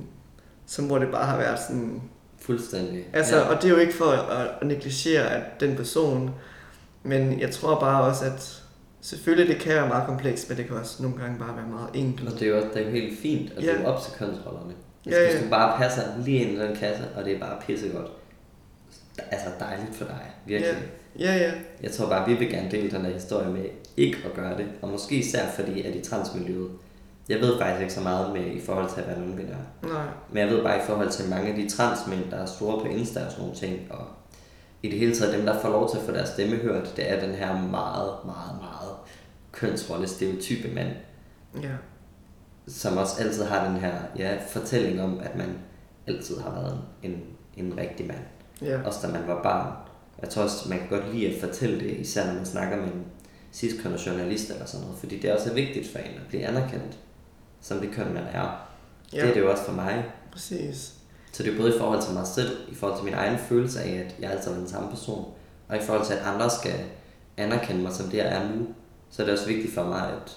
[0.66, 2.02] som hvor det bare har været sådan...
[2.38, 3.04] Fuldstændig.
[3.12, 3.42] Altså, ja.
[3.42, 6.30] og det er jo ikke for at, at negligere at den person,
[7.02, 8.62] men jeg tror bare også, at
[9.00, 11.88] selvfølgelig det kan være meget komplekst, men det kan også nogle gange bare være meget
[11.94, 12.28] enkelt.
[12.32, 13.72] Og det er jo, også, det er jo helt fint at Ja.
[13.72, 14.72] leve op til kønsrollerne.
[15.06, 15.30] Ja, Altså, ja.
[15.30, 18.10] Hvis du bare passer lige ind i den kasse, og det er bare pissegodt.
[19.30, 20.74] Altså dejligt for dig, virkelig.
[21.18, 23.64] Ja, ja, Jeg tror bare, vi vil gerne dele den her historie med
[23.96, 24.66] ikke at gøre det.
[24.82, 26.70] Og måske især fordi, at i transmiljøet,
[27.28, 29.56] jeg ved faktisk ikke så meget med i forhold til at være nogen vinder.
[29.82, 32.80] nej, Men jeg ved bare i forhold til mange af de transmænd, der er store
[32.80, 34.06] på Insta og sådan nogle ting, og
[34.82, 37.10] i det hele taget dem, der får lov til at få deres stemme hørt, det
[37.10, 38.90] er den her meget, meget, meget
[39.52, 40.88] kønsrolle stereotype mand,
[41.62, 41.68] ja,
[42.70, 45.58] som også altid har den her ja, fortælling om, at man
[46.06, 47.22] altid har været en,
[47.56, 48.18] en rigtig mand.
[48.62, 49.72] ja, Også da man var barn.
[50.22, 52.84] Jeg tror også, man kan godt lide at fortælle det, især når man snakker med
[52.84, 53.04] en
[53.52, 56.98] cis-kønnet journalist eller sådan noget, fordi det er også vigtigt for en at blive anerkendt
[57.60, 58.40] som det køn, man er.
[58.42, 58.46] Ja.
[59.12, 60.04] ja, Det er det jo også for mig.
[60.32, 60.94] præcis.
[61.32, 63.80] Så det er både i forhold til mig selv, i forhold til min egen følelse
[63.80, 65.24] af, at jeg altid er den samme person,
[65.68, 66.74] og i forhold til, at andre skal
[67.36, 68.66] anerkende mig som det, jeg er nu,
[69.10, 70.36] så er det også vigtigt for mig, at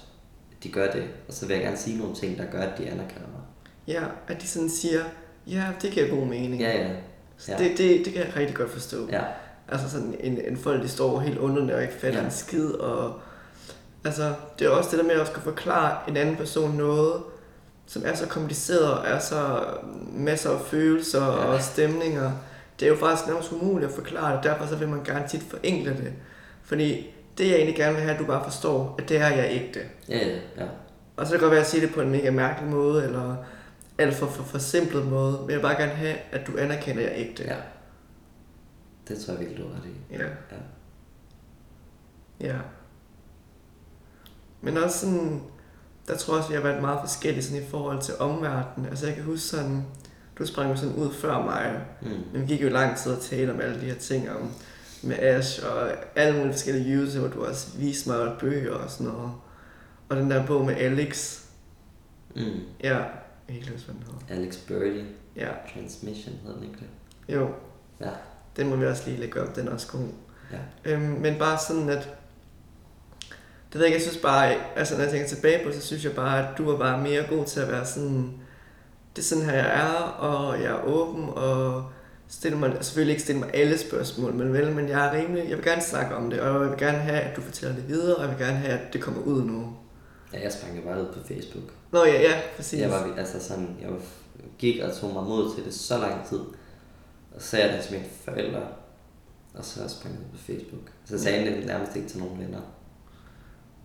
[0.64, 1.04] de gør det.
[1.28, 3.42] Og så vil jeg gerne sige nogle ting, der gør, at de anerkender mig.
[3.88, 5.02] Ja, at de sådan siger,
[5.48, 6.62] ja, det giver god mening.
[6.62, 6.90] Ja, ja.
[7.38, 7.58] Så ja.
[7.58, 9.08] Det, det, det kan jeg rigtig godt forstå.
[9.12, 9.22] Ja,
[9.68, 12.26] Altså sådan en, en folk, de står helt under og ikke fatter Ja.
[12.26, 13.20] en skid, og
[14.06, 17.24] altså, det er også det der med at skulle forklare en anden person noget,
[17.86, 19.66] som er så kompliceret og er så
[20.14, 21.30] masser af følelser Ja.
[21.32, 22.32] og stemninger.
[22.80, 25.42] Det er jo faktisk nærmest umuligt at forklare det, derfor så vil man gerne tit
[25.50, 26.14] forenkle det.
[26.64, 29.50] Fordi det jeg egentlig gerne vil have, at du bare forstår, at det er jeg
[29.52, 29.80] ægte.
[30.10, 30.36] ja, ja.
[30.58, 30.66] ja.
[31.18, 33.36] Og så kan det godt være at sige det på en mega mærkelig måde, eller
[33.98, 37.10] alt for, for forsimplet måde, men jeg vil bare gerne have, at du anerkender, at
[37.10, 37.44] jeg er ægte.
[37.44, 37.56] ja.
[39.08, 40.14] Det tror jeg virkelig, du har ret i.
[40.14, 40.24] Ja.
[42.42, 42.54] Ja.
[42.54, 42.58] Ja.
[44.62, 45.42] Men også sådan,
[46.08, 48.90] der tror jeg også, vi har været meget forskellige sådan i forhold til omverdenen.
[48.90, 49.86] Altså jeg kan huske sådan,
[50.40, 52.08] du sprang jo sådan ud før mig, Mm.
[52.34, 54.52] men vi gik jo lang tid og talte om alle de her ting om
[55.04, 59.08] med Ash og alle mulige forskellige YouTuber, du har også vist mig bøger og sådan
[59.14, 59.32] noget.
[60.10, 61.40] Og den der bog med Alex,
[62.36, 62.42] Mm.
[62.84, 63.10] ja, jeg
[63.48, 64.42] kan ikke huske, hvad den hedder.
[64.42, 67.34] Alex Birdie, Ja, Transmission hedder den ikke det?
[67.36, 67.50] jo,
[68.02, 68.10] Ja.
[68.58, 70.08] den må vi også lige lægge op, den er også god.
[70.52, 70.92] Ja.
[70.94, 72.10] Øhm, men bare sådan, at...
[73.74, 76.04] Det ved jeg ikke, jeg synes bare, altså når jeg tænker tilbage på så synes
[76.06, 78.34] jeg bare, at du var bare mere god til at være sådan...
[79.16, 81.86] Det er sådan her, jeg er, og jeg er åben, og
[82.28, 85.58] stille mig, selvfølgelig ikke stille mig alle spørgsmål, men vel, men jeg er rimelig, jeg
[85.58, 88.16] vil gerne snakke om det, og jeg vil gerne have, at du fortæller det videre,
[88.16, 89.76] og jeg vil gerne have, at det kommer ud nu.
[90.34, 91.64] Ja, jeg sprang jo bare ud på Facebook.
[91.92, 92.80] Nå ja, ja, præcis.
[92.80, 94.00] Jeg var altså sådan, jeg var,
[94.58, 96.40] gik og tog mig mod til det så lang tid.
[97.36, 98.62] Og så sagde jeg det til mine forældre.
[99.54, 100.92] Og så sprang jeg ud på Facebook.
[101.06, 102.60] Så sagde jeg det nærmest ikke til nogen venner.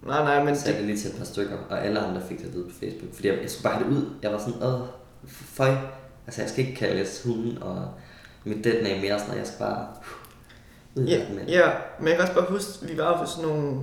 [0.06, 2.38] Nej, nej, men Men sagde det, lige til et par stykker, og alle andre fik
[2.38, 3.14] det at vide på Facebook.
[3.14, 4.10] Fordi jeg, jeg skulle bare det ud.
[4.22, 4.80] Jeg var sådan, åh,
[5.26, 5.76] føj.
[6.26, 7.88] Altså jeg skal ikke kaldes hunden og
[8.48, 9.86] mit dead name mere, sådan, og jeg skal bare
[10.96, 11.52] Ja, med det.
[11.52, 13.80] ja, men jeg kan også bare huske, vi var på sådan nogle,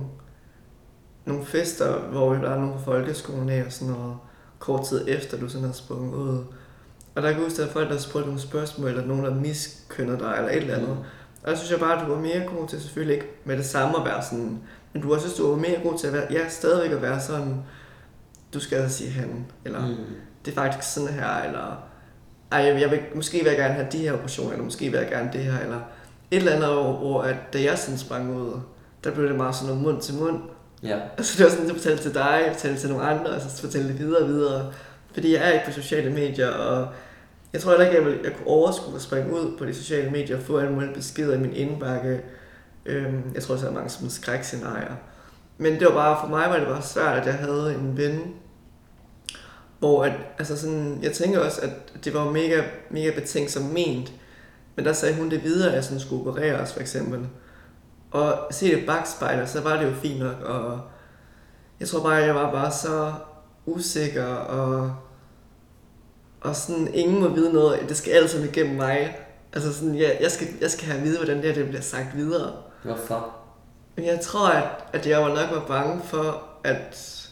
[1.24, 4.16] nogle fester, hvor vi var nogle fra folkeskolen af og sådan noget,
[4.58, 6.38] kort tid efter du sådan havde sprunget ud.
[7.14, 10.18] Og der kan jeg huske, at folk, der spurgte nogle spørgsmål, eller nogen, der miskønner
[10.18, 10.88] dig, eller et eller andet.
[10.88, 10.96] Mm.
[11.42, 13.66] Og der synes jeg bare, at du var mere god til selvfølgelig ikke med det
[13.66, 14.58] samme at være sådan,
[14.92, 17.20] men du også synes, du var mere god til at være, ja, stadigvæk at være
[17.20, 17.56] sådan,
[18.54, 19.94] du skal altså sige han, eller Mm.
[20.44, 21.82] det er faktisk sådan her, eller
[22.52, 25.08] ej, jeg, vil, måske vil jeg gerne have de her operationer, eller måske vil jeg
[25.08, 25.80] gerne det her, eller
[26.30, 28.60] et eller andet, hvor, hvor at, da jeg sådan sprang ud,
[29.04, 30.40] der blev det meget sådan noget mund til mund.
[30.82, 33.60] Ja, Altså det var sådan, at fortælle til dig, fortælle til nogle andre, og så
[33.60, 34.72] fortælle det videre og videre.
[35.12, 36.88] Fordi jeg er ikke på sociale medier, og
[37.52, 40.10] jeg tror heller ikke, jeg, vil, jeg kunne overskue at springe ud på de sociale
[40.10, 42.20] medier og få alle mulige beskeder i min indbakke.
[42.86, 44.94] Øhm, jeg tror, der er mange sådan skrækscenarier.
[45.58, 48.20] Men det var bare, for mig var det bare svært, at jeg havde en ven,
[49.78, 54.12] hvor at, altså sådan, jeg tænker også, at det var mega, mega betænksomt ment.
[54.76, 57.26] Men der sagde hun det videre, at sådan skulle opereres, for eksempel.
[58.10, 60.80] Og se det bagspejler, så var det jo fint nok, og
[61.80, 63.12] jeg tror bare, at jeg var bare så
[63.66, 64.96] usikker, og,
[66.40, 69.18] og sådan, ingen må vide noget, det skal altid igennem mig.
[69.52, 71.82] Altså sådan, ja, jeg, skal, jeg skal have at vide, hvordan det her det bliver
[71.82, 72.52] sagt videre.
[72.82, 73.36] hvorfor?
[73.96, 77.22] Men jeg tror, at, at jeg var nok var bange for, at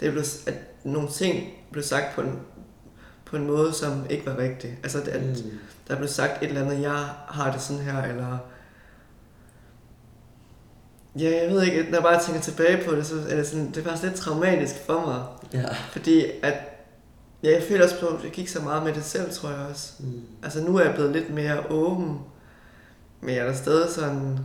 [0.00, 2.38] det blev, at nogle ting blev sagt på en,
[3.24, 4.78] på en måde, som ikke var rigtig.
[4.82, 5.50] Altså, at mm.
[5.88, 8.38] der blev sagt et eller andet, jeg har det sådan her, eller...
[11.18, 13.68] Ja, jeg ved ikke, når jeg bare tænker tilbage på det, så er det, sådan,
[13.68, 15.22] det er faktisk lidt traumatisk for mig.
[15.62, 15.74] Ja.
[15.92, 16.54] Fordi at,
[17.42, 19.58] ja, jeg føler også på, at jeg gik så meget med det selv, tror jeg
[19.70, 19.92] også.
[19.98, 20.22] Mm.
[20.42, 22.18] Altså nu er jeg blevet lidt mere åben,
[23.20, 24.38] men jeg er da stadig sådan,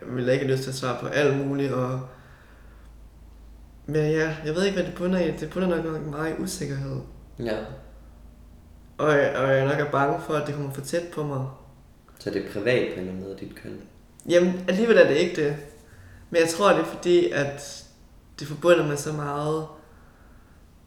[0.00, 2.00] jeg vil ikke have lyst til at svare på alt muligt, og
[3.88, 5.30] men ja, jeg ved ikke, hvad det bunder i.
[5.30, 7.00] Det bunder nok meget i usikkerhed.
[7.38, 7.56] Ja.
[8.98, 11.46] Og, jeg, og jeg nok er bange for, at det kommer for tæt på mig.
[12.18, 13.80] Så det er privat på en eller anden måde, dit køn?
[14.28, 15.56] Jamen, alligevel er det ikke det.
[16.30, 17.84] Men jeg tror, det er fordi, at
[18.38, 19.66] det forbunder med så meget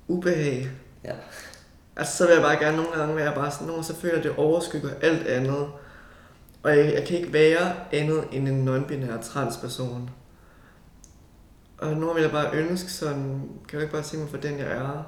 [0.08, 0.70] ubehag.
[1.04, 1.14] Ja.
[1.96, 4.24] Altså, så vil jeg bare gerne nogle gange være bare sådan, nogle så føler at
[4.24, 5.68] det overskygger alt andet.
[6.64, 10.10] Og jeg, jeg kan ikke være andet end en non-binær transperson.
[11.82, 14.60] Og nu vil jeg bare ønske sådan, kan du ikke bare se mig for den,
[14.60, 15.04] jeg er?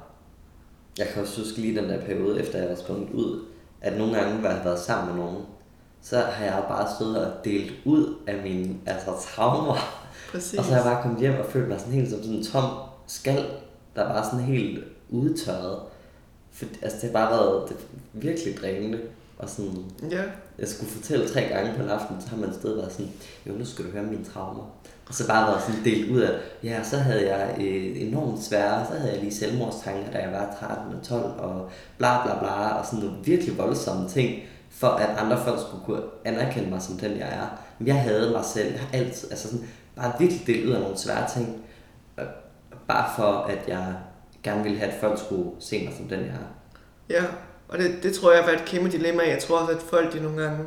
[0.98, 3.44] Jeg kan også huske lige den der periode, efter jeg var kommet ud,
[3.80, 5.44] at nogle gange, hvor jeg har været sammen med nogen,
[6.02, 9.76] så har jeg bare stået og delt ud af mine altså, traumer.
[10.30, 10.58] Præcis.
[10.58, 12.44] Og så har jeg bare kommet hjem og følt mig sådan helt som sådan en
[12.44, 12.70] tom
[13.06, 13.44] skal,
[13.96, 15.78] der var sådan helt udtørret.
[16.52, 17.76] For, altså, det har bare været det
[18.12, 19.00] virkelig drænende.
[19.38, 20.22] Og sådan, Ja,
[20.58, 23.12] jeg skulle fortælle tre gange på en aften, så har man stadig været sådan,
[23.46, 24.70] jo, nu skal du høre mine traumer.
[25.08, 28.86] Og så bare været sådan delt ud af, ja, så havde jeg øh, enormt svære,
[28.86, 32.78] så havde jeg lige selvmordstanker, da jeg var 13 og 12, og bla bla bla,
[32.78, 36.96] og sådan nogle virkelig voldsomme ting, for at andre folk skulle kunne anerkende mig som
[36.98, 37.46] den, jeg er.
[37.78, 40.80] Men jeg havde mig selv, jeg har altid, altså sådan, bare virkelig delt ud af
[40.80, 41.62] nogle svære ting,
[42.18, 42.24] øh,
[42.88, 43.94] bare for at jeg
[44.42, 46.50] gerne ville have, at folk skulle se mig som den, jeg er.
[47.10, 47.24] ja.
[47.68, 49.22] Og det, det tror jeg var et kæmpe dilemma.
[49.28, 50.64] Jeg tror også, at folk de nogle gange...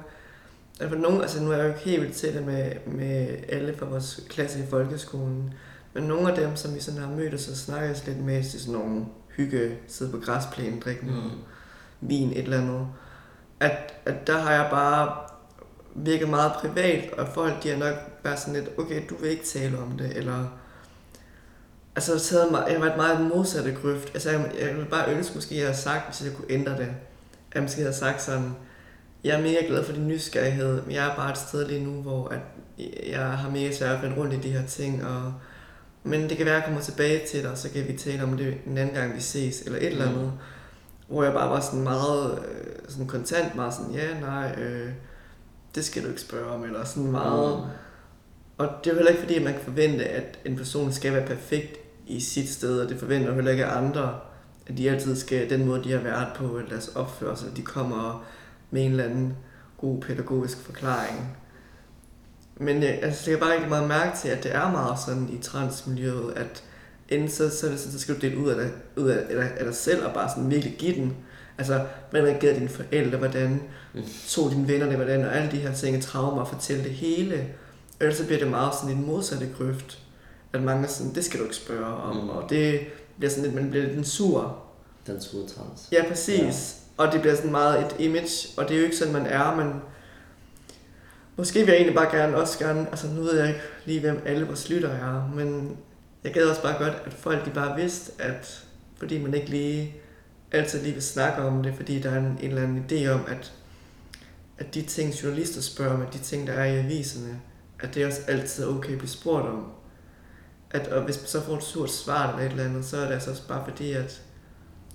[0.79, 3.27] Altså, for nogle, altså nu er jeg jo ikke helt vildt til det med, med
[3.49, 5.53] alle fra vores klasse i folkeskolen.
[5.93, 8.79] Men nogle af dem, som vi sådan har mødt og snakket lidt med, til sådan
[8.79, 11.31] nogle hygge, sidde på græsplænen, drikke mm.
[12.01, 12.87] vin, et eller andet.
[13.59, 15.15] At, at der har jeg bare
[15.95, 19.45] virket meget privat, og folk de har nok været sådan lidt, okay, du vil ikke
[19.45, 20.45] tale om det, eller...
[21.95, 24.11] Altså, så havde jeg, været meget modsatte grøft.
[24.13, 26.87] Altså, jeg, jeg ville bare ønske, måske jeg havde sagt, hvis jeg kunne ændre det.
[27.51, 28.55] At jeg måske havde sagt sådan,
[29.23, 32.01] jeg er mega glad for din nysgerrighed, men jeg er bare et sted lige nu,
[32.01, 32.39] hvor at
[33.07, 35.33] jeg har mega svært at finde rundt i de her ting, og
[36.03, 38.23] men det kan være, at jeg kommer tilbage til dig, og så kan vi tale
[38.23, 40.23] om det en anden gang, vi ses, eller et eller andet.
[40.23, 40.31] Mm.
[41.07, 44.89] Hvor jeg bare var sådan meget øh, sådan kontant, meget sådan, ja, nej, øh,
[45.75, 47.57] det skal du ikke spørge om, eller sådan meget.
[47.57, 47.63] Mm.
[48.57, 51.27] Og det er heller ikke fordi, at man kan forvente, at en person skal være
[51.27, 51.77] perfekt
[52.07, 54.19] i sit sted, og det forventer heller ikke af andre,
[54.67, 57.61] at de altid skal, den måde, de har været på, eller deres opførsel, at de
[57.61, 58.25] kommer
[58.71, 59.35] med en eller anden
[59.77, 61.37] god pædagogisk forklaring.
[62.55, 65.29] Men jeg, altså, jeg kan bare rigtig meget mærke til, at det er meget sådan
[65.29, 66.63] i transmiljøet, at
[67.09, 69.65] enten så, så, sådan, så skal du dele ud af, dig, ud af, af, af
[69.65, 71.15] dig selv og bare sådan virkelig give den.
[71.57, 73.61] Altså, hvordan reagerede dine forældre, hvordan
[74.27, 77.47] tog dine venner det, hvordan, og alle de her ting, traumer, og fortælle det hele.
[77.99, 79.99] Ellers så bliver det meget sådan en modsatte grøft.
[80.53, 82.29] At mange er sådan, det skal du ikke spørge om, mm.
[82.29, 82.79] og det
[83.17, 84.57] bliver sådan lidt, man bliver lidt en sur.
[85.07, 85.87] Den sure trans.
[85.91, 86.39] Ja, præcis.
[86.39, 86.86] Ja.
[86.97, 89.55] Og det bliver sådan meget et image, og det er jo ikke sådan, man er,
[89.55, 89.73] men
[91.35, 94.21] måske vil jeg egentlig bare gerne, også gerne, altså nu ved jeg ikke lige, hvem
[94.25, 95.77] alle vores lytter er, men
[96.23, 98.63] jeg gad også bare godt, at folk de bare vidste, at
[98.97, 99.95] fordi man ikke lige
[100.51, 103.21] altid lige vil snakke om det, fordi der er en, en eller anden idé om,
[103.27, 103.53] at,
[104.57, 107.39] at de ting, journalister spørger om, at de ting, der er i aviserne,
[107.79, 109.71] at det også altid er okay at blive spurgt om.
[110.71, 113.05] At, og hvis man så får et surt svar eller et eller andet, så er
[113.05, 114.21] det altså også bare fordi, at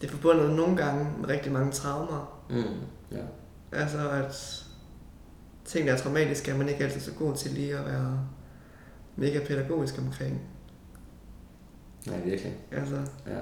[0.02, 2.44] det er forbundet nogle gange med rigtig mange traumer.
[2.50, 2.64] Mm.
[3.12, 3.22] Ja.
[3.72, 4.64] Altså at
[5.64, 8.20] ting, der er traumatiske, er man ikke altid så god til lige at være
[9.16, 10.40] mega pædagogisk omkring.
[12.06, 12.56] Nej, virkelig.
[12.72, 13.38] Altså, Ja.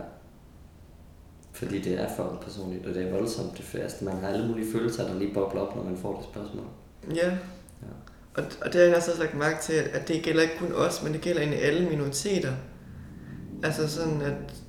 [1.53, 3.57] Fordi det er for personligt, og det er voldsomt.
[3.57, 4.05] Det første.
[4.05, 6.65] Man har alle mulige følelser, der lige bobler op, når man får det spørgsmål.
[7.15, 7.37] ja.
[8.35, 11.03] Og, og det har jeg også lagt mærke til, at det gælder ikke kun os,
[11.03, 12.53] men det gælder egentlig alle minoriteter.
[13.63, 14.60] Altså sådan, at,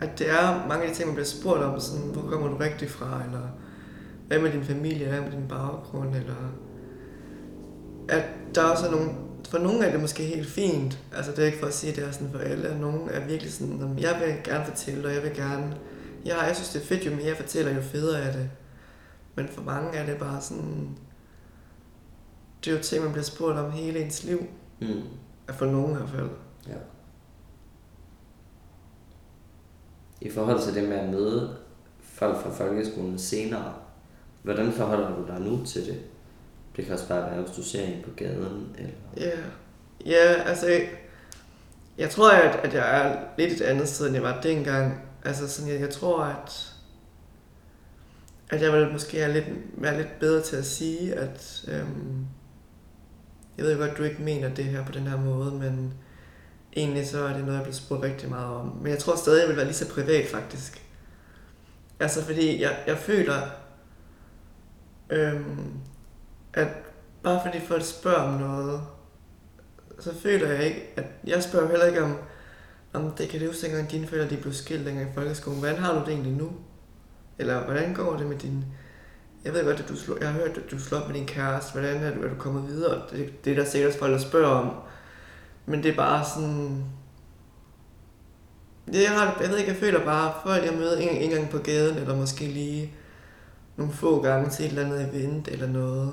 [0.00, 2.56] at det er mange af de ting, man bliver spurgt om, sådan, hvor kommer du
[2.56, 3.40] rigtig fra, eller
[4.26, 6.34] hvad med din familie, hvad med din baggrund, eller
[8.08, 9.10] at der også er nogle,
[9.48, 11.96] for nogle er det måske helt fint, altså det er ikke for at sige, at
[11.96, 14.64] det er sådan for alle, at nogle er virkelig sådan, "Nå, men jeg vil gerne
[14.64, 15.76] fortælle, og jeg vil gerne,
[16.26, 18.50] ja, jeg synes det er fedt, jo mere jeg fortæller, jo federe er det.
[19.34, 20.88] Men for mange er det bare sådan,
[22.64, 24.46] det er jo ting, man bliver spurgt om hele ens liv,
[24.80, 25.02] Mm.
[25.52, 26.28] for nogen i hvert fald.
[26.68, 26.74] Ja.
[30.24, 31.56] I forhold til det med at møde
[32.02, 33.74] folk fra folkeskolen senere,
[34.42, 36.00] hvordan forholder du dig nu til det?
[36.76, 38.92] Det kan også bare være, hvis du ser en på gaden, eller...
[39.16, 39.30] Ja,
[40.06, 40.80] ja altså,
[41.98, 45.00] Jeg tror, at, at jeg er lidt et andet sted, end jeg var dengang.
[45.24, 46.74] Altså sådan, jeg, jeg tror, at,
[48.50, 52.26] at jeg vil måske have lidt, være lidt bedre til at sige, at øhm,
[53.56, 55.94] jeg ved jo godt, at du ikke mener det her på den her måde, men
[56.76, 58.78] egentlig så er det noget, jeg bliver spurgt rigtig meget om.
[58.82, 60.82] Men jeg tror stadig, jeg vil være lige så privat faktisk.
[62.00, 63.40] Altså fordi jeg, jeg føler,
[65.10, 65.72] øhm,
[66.54, 66.68] at
[67.22, 68.80] bare fordi folk spørger om noget,
[70.00, 72.16] så føler jeg ikke, at jeg spørger heller ikke om,
[72.92, 75.58] om det kan det huske dengang dine forældre de blev skilt dengang i folkeskolen.
[75.58, 76.52] Hvordan har du det egentlig nu?
[77.38, 78.64] Eller hvordan går det med din...
[79.44, 81.26] Jeg ved godt, at du slår, jeg har hørt, at du slår op med din
[81.26, 81.72] kæreste.
[81.72, 83.02] Hvordan er du, er du kommet videre?
[83.10, 84.70] Det, det er der sikkert folk, der spørger om.
[85.66, 86.84] Men det er bare sådan...
[88.86, 91.30] Det, jeg, har, jeg ved ikke, jeg føler bare, at folk jeg møder en, en
[91.30, 92.92] gang på gaden, eller måske lige
[93.76, 96.12] nogle få gange til et eller andet event eller noget.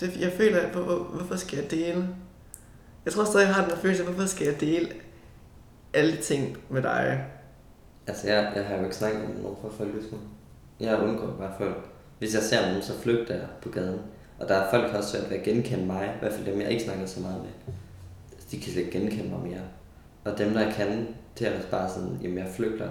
[0.00, 2.08] Det, jeg føler, at, hvor, hvorfor skal jeg dele?
[3.04, 4.88] Jeg tror stadig, jeg har den følelse, hvorfor skal jeg dele
[5.94, 7.24] alle de ting med dig?
[8.06, 10.28] Altså, jeg, jeg har jo ikke snakket med nogen fra folkeskolen.
[10.80, 11.90] Jeg undgår bare folk.
[12.18, 14.00] Hvis jeg ser nogen, så flygter jeg på gaden.
[14.38, 16.14] Og der er folk, der har svært ved at genkende mig.
[16.16, 17.74] I hvert fald dem, jeg ikke snakker så meget med.
[18.50, 19.60] De kan slet ikke genkende mig mere.
[20.24, 21.08] Og dem, der kan,
[21.38, 22.88] det er også bare sådan, jamen jeg flygter.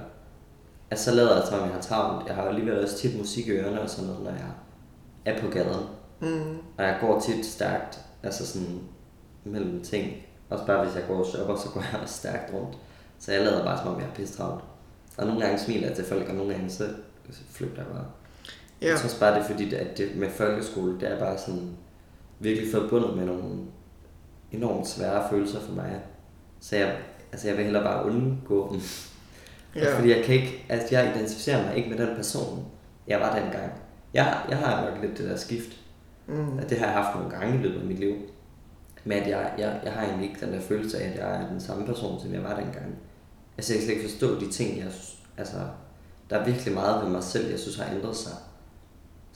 [0.91, 2.28] Altså, så lader jeg som om, jeg har travlt.
[2.28, 4.52] Jeg har alligevel også tit musik i ørerne og sådan noget, når jeg
[5.26, 5.86] er på gaden.
[6.20, 6.58] Mm.
[6.78, 8.80] Og jeg går tit stærkt, altså sådan
[9.43, 10.13] mellem ting.
[10.50, 12.78] Også bare hvis jeg går og shopper, så går jeg også stærkt rundt.
[13.20, 14.63] Så jeg lader bare som om, jeg er pisse travlt.
[15.17, 16.84] Og nogle gange smiler jeg til folk, og nogle gange så
[17.50, 18.06] flygter jeg bare.
[18.82, 18.88] Ja.
[18.88, 21.70] Jeg tror også bare, det er fordi, at det med folkeskole, det er bare sådan
[22.39, 23.56] virkelig forbundet med nogle
[24.51, 26.01] enormt svære følelser for mig.
[26.60, 26.97] Så jeg,
[27.31, 28.81] altså jeg vil hellere bare undgå dem.
[29.75, 29.89] Ja.
[29.89, 29.97] Ja.
[29.97, 32.65] Fordi jeg kan ikke, altså jeg identificerer mig ikke med den person,
[33.07, 33.71] jeg var dengang.
[34.13, 35.77] Jeg, jeg har nok lidt det der skift.
[36.27, 36.60] Mm.
[36.60, 38.15] At det har jeg haft nogle gange i løbet af mit liv.
[39.03, 41.49] Men at jeg, jeg, jeg har egentlig ikke den der følelse af, at jeg er
[41.49, 42.95] den samme person, som jeg var dengang.
[43.57, 44.91] Altså jeg kan slet ikke forstå de ting, jeg
[45.38, 45.57] altså,
[46.29, 48.31] der er virkelig meget ved mig selv, jeg synes har ændret sig.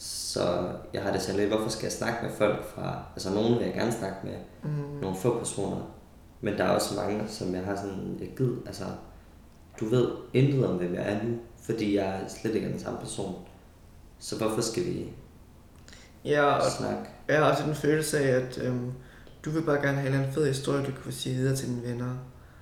[0.03, 3.55] Så jeg har det sådan lidt, hvorfor skal jeg snakke med folk fra, altså nogen
[3.59, 4.33] vil jeg gerne snakke med,
[4.63, 4.69] Mm.
[5.01, 5.95] nogle få personer.
[6.41, 8.83] Men der er også mange, som jeg har sådan, jeg gider, altså,
[9.79, 12.99] du ved intet om, hvem jeg er nu, fordi jeg slet ikke er den samme
[12.99, 13.35] person.
[14.19, 15.09] Så hvorfor skal vi
[16.25, 17.01] Ja, og snakke?
[17.27, 18.91] jeg har også den følelse af, at øhm,
[19.45, 22.15] du vil bare gerne have en fed historie, du kan sige videre til dine venner.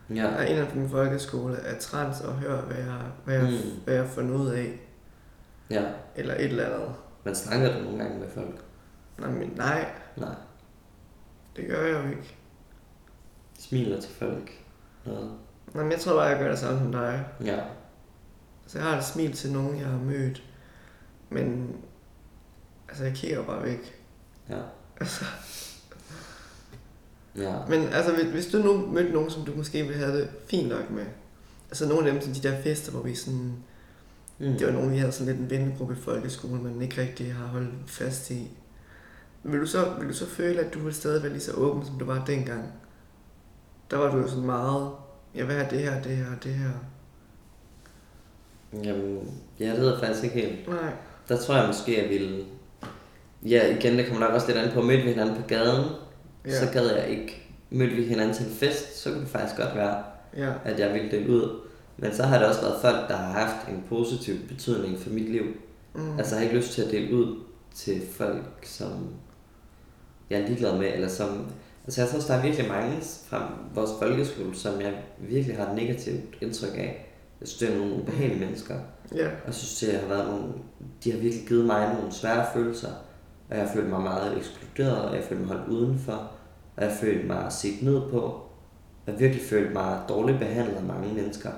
[0.10, 3.44] Ja, Jeg er en af min folkeskole er trans og hører, hvad jeg, hvad jeg,
[3.44, 3.80] mm.
[3.84, 4.80] hvad jeg har fundet ud af.
[5.70, 5.84] ja.
[6.16, 6.90] Eller et eller andet.
[7.24, 8.64] Men snakker du nogle gange med folk?
[9.20, 10.36] Nej, men nej, Nej.
[11.56, 12.36] det gør jeg jo ikke.
[13.60, 14.52] Smiler til folk?
[15.06, 15.32] Noget?
[15.74, 17.26] Nej, men jeg tror bare, jeg gør det samme som dig.
[17.46, 17.60] Ja.
[18.64, 20.44] Altså, jeg har et smil til nogen, jeg har mødt.
[21.30, 21.76] Men,
[22.90, 24.02] altså, jeg kigger bare væk.
[24.50, 24.62] Ja.
[25.00, 25.26] Altså,
[27.36, 27.66] Ja.
[27.70, 30.70] men altså, hvis, hvis du nu mødte nogen, som du måske ville have det fint
[30.70, 31.06] nok med.
[31.70, 33.54] Altså, nogle af dem, som de der fester, hvor vi sådan...
[34.40, 34.54] Mm.
[34.58, 37.46] Det var nogen, vi havde sådan lidt en vennegruppe i folkeskolen, men ikke rigtig har
[37.46, 38.48] holdt fast i.
[39.44, 41.86] Vil du, så, vil du så føle, at du vil stadig være lige så åben,
[41.86, 42.72] som du var dengang?
[43.92, 44.92] Der var du jo sådan meget,
[45.36, 46.70] jeg vil have det her, det her, det her.
[48.84, 50.68] Jamen, jeg ved det faktisk ikke helt.
[50.68, 50.94] Nej.
[51.30, 52.46] Der tror jeg måske, jeg ville...
[53.46, 55.86] Ja, igen, det kommer nok også lidt an på, mødte vi hinanden på gaden,
[56.46, 56.50] ja.
[56.52, 56.66] Ja.
[56.66, 57.52] så gad jeg ikke.
[57.70, 60.04] Mødte vi hinanden til en fest, så kunne det faktisk godt være,
[60.38, 60.54] Ja.
[60.66, 61.60] at jeg ville dele ud.
[62.02, 65.30] Men så har det også været folk, der har haft en positiv betydning for mit
[65.30, 65.44] liv.
[65.96, 66.18] Mm.
[66.18, 67.40] Altså, jeg har ikke lyst til at dele ud
[67.76, 68.92] til folk, som
[70.30, 71.46] jeg er ligeglad med, eller som...
[71.86, 75.70] Altså, jeg tror også, der er virkelig mange fra vores folkeskole, som jeg virkelig har
[75.70, 77.06] et negativt indtryk af.
[77.42, 78.76] Jeg synes, det er nogle ubehagelige mennesker.
[79.16, 79.30] Ja.
[79.46, 80.54] Jeg synes, det har været nogle...
[81.04, 82.92] De har virkelig givet mig nogle svære følelser.
[83.50, 86.32] Og jeg har følt mig meget ekskluderet, og jeg har følt mig holdt udenfor.
[86.76, 88.42] Og jeg har følt mig set ned på.
[89.08, 91.50] Jeg har virkelig følt mig dårligt behandlet af mange mennesker.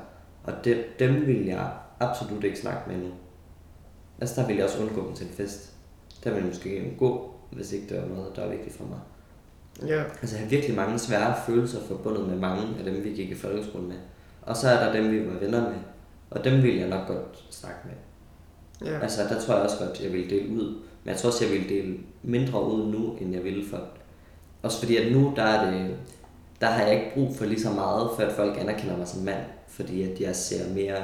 [0.44, 3.10] Og det, dem vil jeg absolut ikke snakke med nu.
[4.22, 5.74] Altså der vil jeg også undgå dem til en fest.
[6.24, 9.00] Der vil jeg måske gå, hvis ikke det var noget, der var vigtigt for mig.
[9.88, 10.04] Ja.
[10.04, 13.36] Altså jeg har virkelig mange svære følelser forbundet med mange af dem, vi gik i
[13.36, 13.98] folkeskole med.
[14.42, 15.78] Og så er der dem, vi var venner med.
[16.30, 17.94] Og dem vil jeg nok godt snakke med.
[18.92, 19.00] Ja.
[19.00, 20.82] Altså, der tror jeg også godt, jeg vil dele ud.
[21.04, 23.80] Men jeg tror også, jeg vil dele mindre ud nu, end jeg ville for.
[24.62, 25.96] Også fordi, at nu, der er det,
[26.62, 29.22] der har jeg ikke brug for lige så meget, for at folk anerkender mig som
[29.22, 29.44] mand.
[29.72, 30.98] Fordi at jeg ser mere,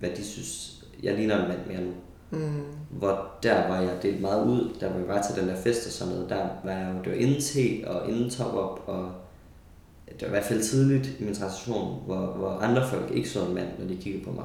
[0.00, 1.92] hvad de synes, jeg ligner en mand mere nu.
[2.30, 2.62] Mm.
[2.90, 5.86] Hvor der var jeg delt meget ud, der hvor jeg var til den der fest
[5.86, 8.84] og sådan noget, der var jeg jo, det var inden te og inden top op,
[8.86, 9.12] og
[10.06, 13.46] det var i hvert fald tidligt i min transition, hvor, hvor andre folk ikke så
[13.46, 14.44] en mand, når de kiggede på mig.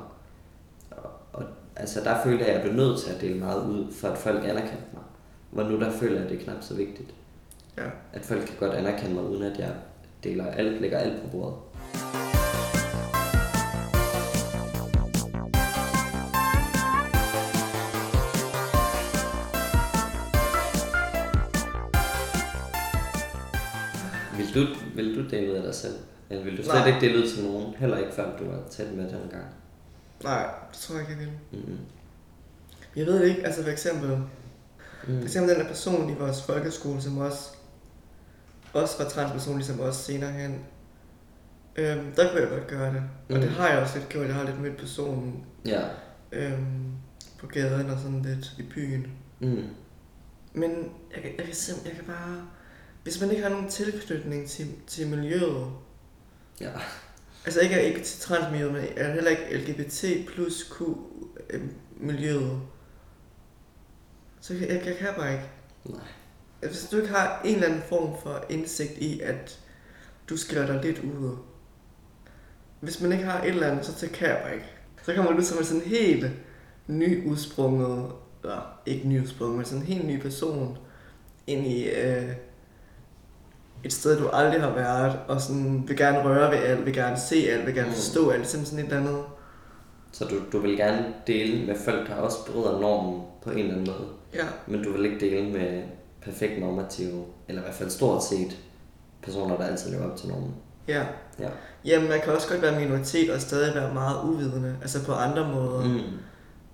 [0.92, 1.44] Og, og
[1.76, 4.18] altså der følte jeg, at jeg blev nødt til at dele meget ud, for at
[4.18, 5.04] folk anerkendte mig.
[5.52, 7.14] Hvor nu der føler jeg, at det er knap så vigtigt.
[7.78, 7.84] Ja.
[8.14, 9.72] At folk kan godt anerkende mig, uden at jeg
[10.24, 11.56] deler alt, lægger alt på bordet.
[24.58, 25.96] Du, vil du dele ud af dig selv?
[26.30, 26.88] Eller vil du slet Nej.
[26.88, 27.74] ikke dele ud til nogen?
[27.76, 29.46] Heller ikke før du var tæt med den gang?
[30.24, 31.60] Nej, det tror jeg ikke, jeg vil.
[31.60, 31.78] Mm-hmm.
[32.96, 34.30] Jeg ved ikke, altså for eksempel, for
[35.08, 35.20] Mm.
[35.24, 37.50] eksempel den der person i vores folkeskole, som også,
[38.74, 40.60] også var transperson, ligesom os senere hen.
[41.76, 43.04] Øhm, der kunne jeg godt gøre det.
[43.30, 43.42] Og Mm.
[43.42, 44.26] det har jeg også lidt gjort.
[44.28, 45.82] Jeg har lidt mødt personen Ja.
[46.32, 46.92] øhm,
[47.40, 49.08] på gaden og sådan lidt i byen.
[49.40, 49.64] Mm.
[50.54, 50.72] Men
[51.16, 52.48] jeg, kan- jeg, kan simpelthen, jeg kan bare...
[53.08, 55.68] Hvis man ikke har nogen tilknytning til, til miljøet,
[56.62, 56.72] Ja.
[57.46, 60.82] altså ikke, ikke til transmiljøet, men er heller ikke LGBT plus Q
[61.50, 61.62] øh,
[61.98, 62.62] miljøet,
[64.42, 65.46] så kan jeg, jeg kan bare ikke.
[65.86, 66.00] Nej.
[66.60, 69.60] Hvis du ikke har en eller anden form for indsigt i, at
[70.30, 71.38] du skiller dig lidt ud,
[72.80, 74.68] hvis man ikke har et eller andet, så det kan jeg bare ikke.
[75.04, 76.26] Så kommer du som en sådan helt
[76.88, 78.12] nyudsprunget,
[78.44, 80.78] eller ikke nyudsprunget, men sådan en helt ny person
[81.48, 82.32] ind i øh,
[83.84, 87.18] et sted, du aldrig har været, og sådan vil gerne røre ved alt, vil gerne
[87.20, 87.94] se alt, vil gerne Mm.
[87.96, 89.24] forstå alt, ligesom sådan et eller andet.
[90.12, 93.72] Så du, du vil gerne dele med folk, der også bryder normen på en eller
[93.72, 94.08] anden måde.
[94.34, 95.84] Ja, Men du vil ikke dele med
[96.22, 98.58] perfekt normative, eller i hvert fald stort set
[99.24, 100.52] personer, der altid lever op til normen.
[100.88, 101.04] ja.
[101.40, 101.48] Ja.
[101.86, 105.54] Jamen, man kan også godt være minoritet og stadig være meget uvidende, altså på andre
[105.54, 105.84] måder.
[105.86, 106.00] Mm.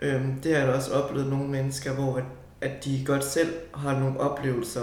[0.02, 2.24] Øhm, det har jeg da også oplevet nogle mennesker, hvor at,
[2.62, 4.82] at de godt selv har nogle oplevelser,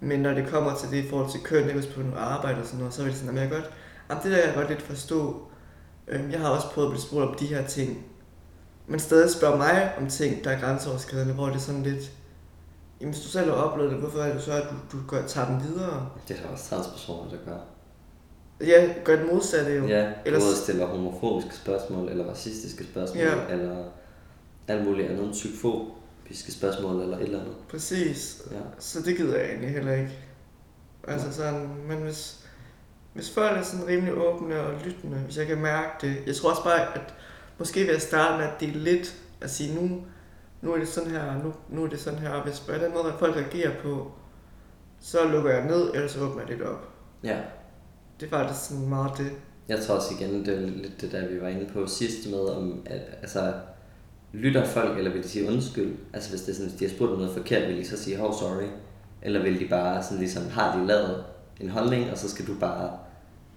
[0.00, 2.64] men når det kommer til det i forhold til køn, også på noget arbejde og
[2.66, 3.70] sådan noget, så er det sådan, at jeg godt,
[4.10, 5.42] jamen, det der kan jeg godt lidt forstå.
[6.08, 8.06] Øhm, jeg har også prøvet at blive spurgt om de her ting,
[8.86, 12.10] men stadig spørger mig om ting, der er grænseoverskridende, hvor det er sådan lidt,
[13.00, 15.26] jamen hvis du selv har oplevet det, hvorfor er det så, at du, du gør,
[15.26, 16.08] tager den videre?
[16.28, 17.58] Det er der også transpersoner, der gør.
[18.66, 19.86] Ja, gør det modsatte jo.
[19.86, 23.32] Ja, Ellers- både stiller homofobiske spørgsmål, eller racistiske spørgsmål, Ja.
[23.50, 23.84] eller
[24.68, 25.34] alt muligt andet,
[26.30, 27.54] psykofobiske spørgsmål, eller et eller andet.
[27.68, 28.42] Præcis.
[28.50, 28.60] Ja.
[28.78, 30.18] Så det gider jeg egentlig heller ikke.
[31.08, 31.34] Altså Nej.
[31.34, 32.46] sådan, men hvis,
[33.14, 36.16] hvis folk er sådan rimelig åbne og lyttende, hvis jeg kan mærke det.
[36.26, 37.14] Jeg tror også bare, at
[37.58, 40.02] måske vil jeg starte med at dele lidt, at sige, nu,
[40.62, 42.92] nu er det sådan her, nu, nu er det sådan her, og hvis på den
[42.92, 44.12] måde, at folk reagerer på,
[45.00, 46.88] så lukker jeg ned, eller så åbner jeg lidt op.
[47.24, 47.38] ja.
[48.20, 49.32] Det er faktisk sådan meget det.
[49.68, 52.38] Jeg tror også igen, det er lidt det der, vi var inde på sidst med,
[52.38, 53.54] om at, altså,
[54.32, 55.96] lytter folk, eller vil de sige undskyld?
[56.12, 58.22] Altså hvis, det er sådan, hvis de har spurgt noget forkert, vil de så sige,
[58.24, 58.66] oh sorry?
[59.22, 61.24] Eller vil de bare sådan ligesom, har de lavet
[61.60, 62.98] en holdning, og så skal du bare,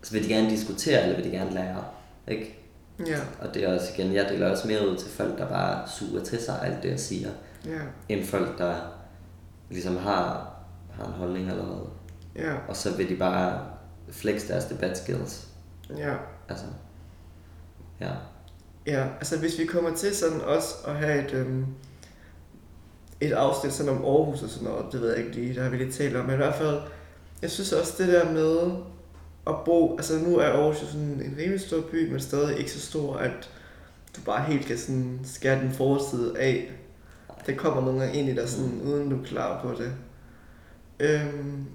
[0.02, 1.84] så vil de gerne diskutere, eller vil de gerne lære?
[2.28, 2.60] Ikke?
[3.08, 5.90] Ja, Og det er også igen, jeg deler også mere ud til folk, der bare
[5.90, 7.30] suger til sig alt det, jeg siger,
[7.66, 8.76] ja, end folk, der
[9.70, 10.54] ligesom har,
[10.92, 11.88] har en holdning allerede.
[12.36, 13.66] ja, Og så vil de bare
[14.10, 15.48] flex deres debat skills.
[15.98, 16.14] ja.
[16.50, 16.66] Altså,
[18.02, 18.10] ja.
[18.86, 21.66] Ja, altså hvis vi kommer til sådan også at have et, øhm,
[23.22, 25.70] et afsnit sådan om Aarhus og sådan noget, det ved jeg ikke lige, der har
[25.70, 26.82] vi lidt talt om, men i hvert fald,
[27.42, 28.72] jeg synes også det der med
[29.48, 32.72] at bo, altså nu er Aarhus jo sådan en rimelig stor by, men stadig ikke
[32.72, 33.50] så stor, at
[34.16, 36.72] du bare helt kan sådan skære den forside af.
[37.46, 39.92] Det kommer nogle gange ind i dig sådan, uden du er klar på det.
[41.00, 41.66] Øhm,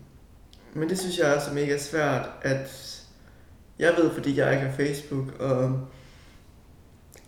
[0.74, 2.94] men det synes jeg også er mega svært, at
[3.78, 5.80] jeg ved, fordi jeg ikke har Facebook, og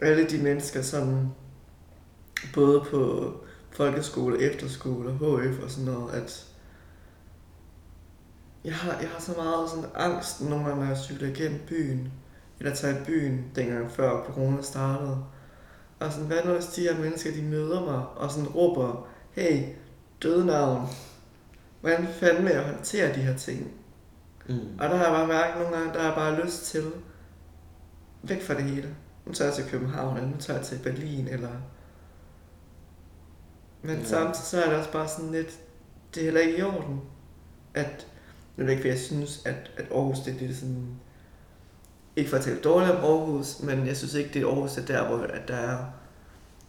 [0.01, 1.29] alle de mennesker, som
[2.55, 3.33] både på
[3.71, 6.47] folkeskole, efterskole og HF og sådan noget, at
[8.65, 12.13] jeg har, jeg har så meget sådan angst nogle gange, når jeg cykler igennem byen,
[12.59, 15.25] eller tager i byen, dengang før corona startede.
[16.01, 19.65] Og sådan, hvad nu hvis de her mennesker, de møder mig, og sådan råber, hey,
[20.23, 20.89] dødnavn,
[21.81, 23.73] hvordan fanden vil jeg håndtere de her ting?
[24.49, 24.79] Mm.
[24.79, 26.85] Og der har jeg bare mærket nogle gange, der har jeg bare lyst til
[28.23, 28.95] væk fra det hele.
[29.31, 31.51] Nu tager jeg til København, eller nu tager jeg til Berlin, eller...
[33.83, 34.01] Men Ja.
[34.01, 34.05] ja.
[34.05, 35.61] samtidig så er det også bare sådan lidt,
[36.15, 37.01] det er heller ikke i orden,
[37.75, 38.07] at,
[38.57, 40.87] nu er det ikke, fordi jeg synes, at, at Aarhus det er lidt sådan,
[42.17, 44.91] ikke for at tale dårligt om Aarhus, men jeg synes ikke, det er Aarhus, det
[44.91, 45.85] er der, hvor at der er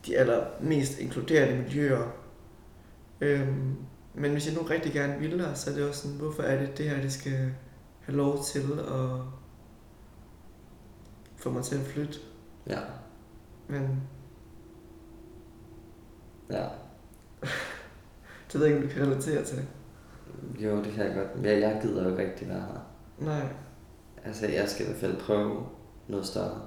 [0.05, 2.11] de allermest inkluderende miljøer.
[3.21, 3.75] Øhm,
[4.13, 6.59] men hvis jeg nu rigtig gerne vil der, så er det også sådan, hvorfor er
[6.59, 7.53] det det her, det skal
[8.01, 9.21] have lov til at
[11.37, 12.19] få mig til at flytte.
[12.71, 12.79] Ja.
[13.67, 14.01] Men
[16.51, 16.65] Ja.
[18.51, 19.57] det ved jeg ikke, om du kan relatere til.
[20.59, 21.45] Jo, det kan jeg godt.
[21.45, 22.79] Jeg, jeg gider jo ikke rigtig være her.
[23.25, 23.45] Nej.
[24.25, 25.63] Altså, jeg skal i hvert fald prøve
[26.07, 26.61] noget større.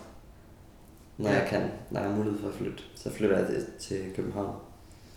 [1.19, 1.39] Når Ja.
[1.39, 4.57] jeg kan, når jeg har mulighed for at flytte, så flytter jeg til, til København.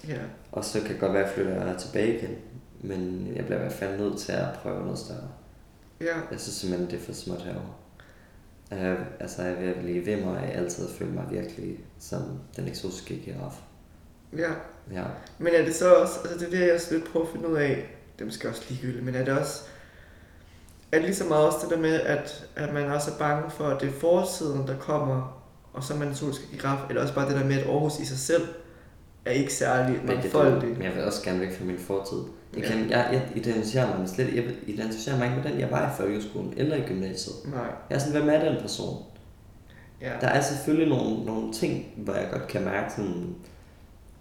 [0.08, 0.20] Ja.
[0.52, 2.36] Og så kan det godt være, at jeg flytter tilbage igen.
[2.82, 5.30] Men jeg bliver i hvert fald nødt til at prøve noget større.
[6.02, 6.16] Ja.
[6.32, 7.74] Jeg synes simpelthen, det er for småt herovre.
[8.72, 12.22] Jeg, altså, jeg at blive ved mig, jeg altid føler mig virkelig som
[12.56, 13.54] den eksotiske giraf.
[14.38, 14.52] Ja.
[14.92, 15.04] Ja.
[15.38, 17.50] Men er det så også, altså det er det, jeg også lidt prøver at finde
[17.50, 19.64] ud af, det er måske også ligegyldigt, men er det også,
[20.92, 23.68] er lige så meget også det der med, at, at man også er bange for,
[23.68, 25.44] at det er fortiden, der kommer,
[25.74, 27.68] og så er man naturligvis skal give raf, eller også bare det der med, at
[27.68, 28.48] Aarhus i sig selv
[29.26, 30.78] er ikke særlig Men, det, mangfoldigt.
[30.78, 32.18] men jeg vil også gerne væk fra min fortid.
[32.56, 35.92] Jeg, kan, jeg, jeg identificerer mig slet jeg identificerer mig ikke med den, jeg var
[35.92, 37.36] i folkeskolen eller i gymnasiet.
[37.46, 39.04] Nej, Jeg er sådan, hvem er den person?
[40.02, 40.12] ja.
[40.22, 43.36] Der er selvfølgelig nogle, nogle ting, hvor jeg godt kan mærke sådan,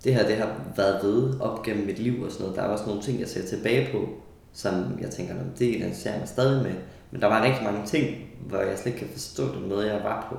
[0.04, 2.56] det her, det har været ved op gennem mit liv og sådan noget.
[2.56, 4.08] Der er også nogle ting, jeg ser tilbage på,
[4.52, 6.74] som jeg tænker, "Nå, det identificerer jeg mig stadig med.
[7.10, 8.16] Men der var rigtig mange ting,
[8.48, 10.34] hvor jeg slet ikke kan forstå den måde, jeg var på.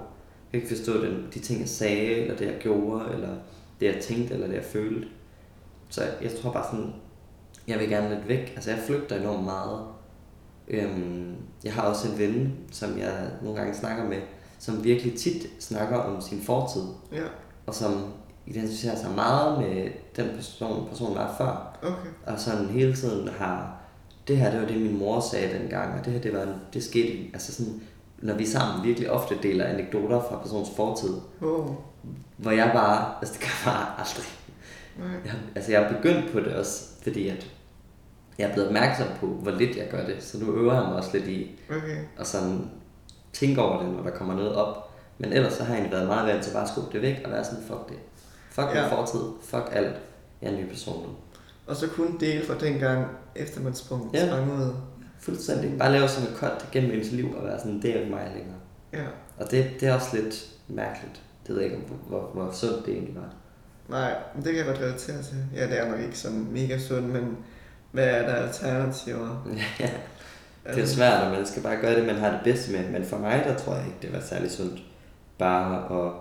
[0.53, 3.29] Jeg kan ikke forstå den, de ting, jeg sagde, eller det, jeg gjorde, eller
[3.79, 5.07] det, jeg tænkte, eller det, jeg følte.
[5.89, 6.93] Så jeg tror bare sådan,
[7.67, 8.51] jeg vil gerne lidt væk.
[8.55, 9.79] Altså, jeg flygter enormt meget.
[10.67, 14.17] Øhm, jeg har også en ven, som jeg nogle gange snakker med,
[14.59, 17.23] som virkelig tit snakker om sin fortid, Ja,
[17.65, 18.05] og som
[18.45, 22.33] identificerer sig meget med den person, personen var før, okay.
[22.33, 23.75] og sådan hele tiden har,
[24.27, 26.83] det her, det var det, min mor sagde dengang, og det her, det var, det
[26.83, 27.81] skete, altså sådan,
[28.21, 31.75] når vi sammen virkelig ofte deler anekdoter fra persons fortid, Wow.
[32.37, 34.25] hvor jeg bare, altså det kan jeg bare aldrig.
[34.99, 35.07] Nej.
[35.25, 37.47] Jeg, altså jeg er begyndt på det også, fordi at
[38.37, 40.95] jeg er blevet opmærksom på, hvor lidt jeg gør det, så nu øver jeg mig
[40.95, 41.97] også lidt i Okay.
[42.19, 42.69] at sådan
[43.33, 44.83] tænke over det, når der kommer noget op.
[45.17, 47.21] Men ellers så har jeg egentlig været meget vant til bare at skubbe det væk
[47.25, 47.97] og være sådan, fuck det.
[48.49, 48.87] Fuck min Ja.
[48.95, 49.95] fortid, fuck alt.
[50.41, 51.09] Jeg er en ny person nu.
[51.67, 54.27] Og så kun dele fra dengang, efter man sprang, Ja.
[54.27, 54.73] sprang ud.
[55.19, 55.77] Fuldstændig.
[55.79, 58.31] Bare lave sådan en cut gennem ens liv og være sådan, det er ikke mig
[58.35, 58.57] længere.
[58.93, 59.09] Ja.
[59.37, 61.21] Og det, det er også lidt mærkeligt.
[61.47, 63.33] Det ved jeg ikke, hvor, hvor, hvor sundt det egentlig var.
[63.89, 65.37] Nej, det kan jeg godt relatere til.
[65.55, 67.37] Ja, det er nok ikke sådan mega sundt, men
[67.91, 69.47] hvad er der alternativer?
[70.65, 72.71] Ja, det er jo svært, og man skal bare gøre det, man har det bedste
[72.71, 72.89] med.
[72.89, 74.81] Men for mig, der tror jeg ikke, det var særlig sundt.
[75.37, 76.11] Bare at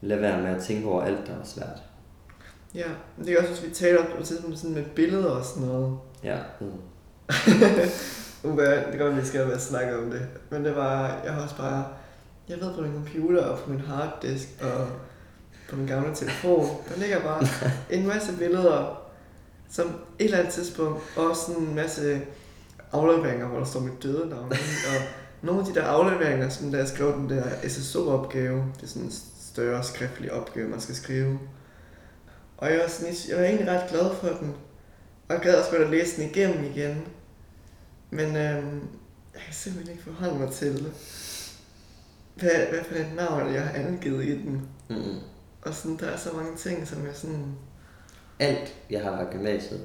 [0.00, 1.82] lade være med at tænke over alt, der var svært.
[2.74, 5.44] Ja, men det er også, hvis vi taler på et tidspunkt sådan med billeder og
[5.44, 5.98] sådan noget.
[6.24, 6.66] Ja, mm.
[8.44, 10.26] Uh, det kan godt, vi skal være snakke om det.
[10.50, 11.84] Men det var, jeg har også bare,
[12.48, 14.86] jeg ved på min computer og på min harddisk og
[15.70, 17.46] på min gamle telefon, der ligger bare
[17.96, 19.02] en masse billeder,
[19.70, 22.20] som et eller andet tidspunkt, og sådan en masse
[22.92, 24.52] afleveringer, hvor der står mit døde navn.
[24.88, 25.02] Og
[25.42, 29.02] nogle af de der afleveringer, som da jeg skrev den der SSO-opgave, det er sådan
[29.02, 29.12] en
[29.52, 31.38] større skriftlig opgave, man skal skrive.
[32.56, 34.54] Og jeg var, sådan, jeg var egentlig ret glad for den,
[35.28, 37.02] og jeg gad også godt at læse den igennem igen.
[38.10, 38.80] Men øhm,
[39.34, 40.92] jeg kan simpelthen ikke forholde mig til,
[42.34, 44.68] hvad, hvad for et navn jeg har angivet i den.
[44.90, 45.18] Mm.
[45.62, 47.54] Og sådan, der er så mange ting, som jeg sådan...
[48.38, 49.80] Alt, jeg har i gymnasiet,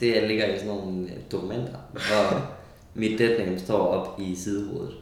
[0.00, 2.50] det ligger i sådan nogle øh, dokumenter, hvor
[3.00, 4.94] mit deadname står op i sidehovedet.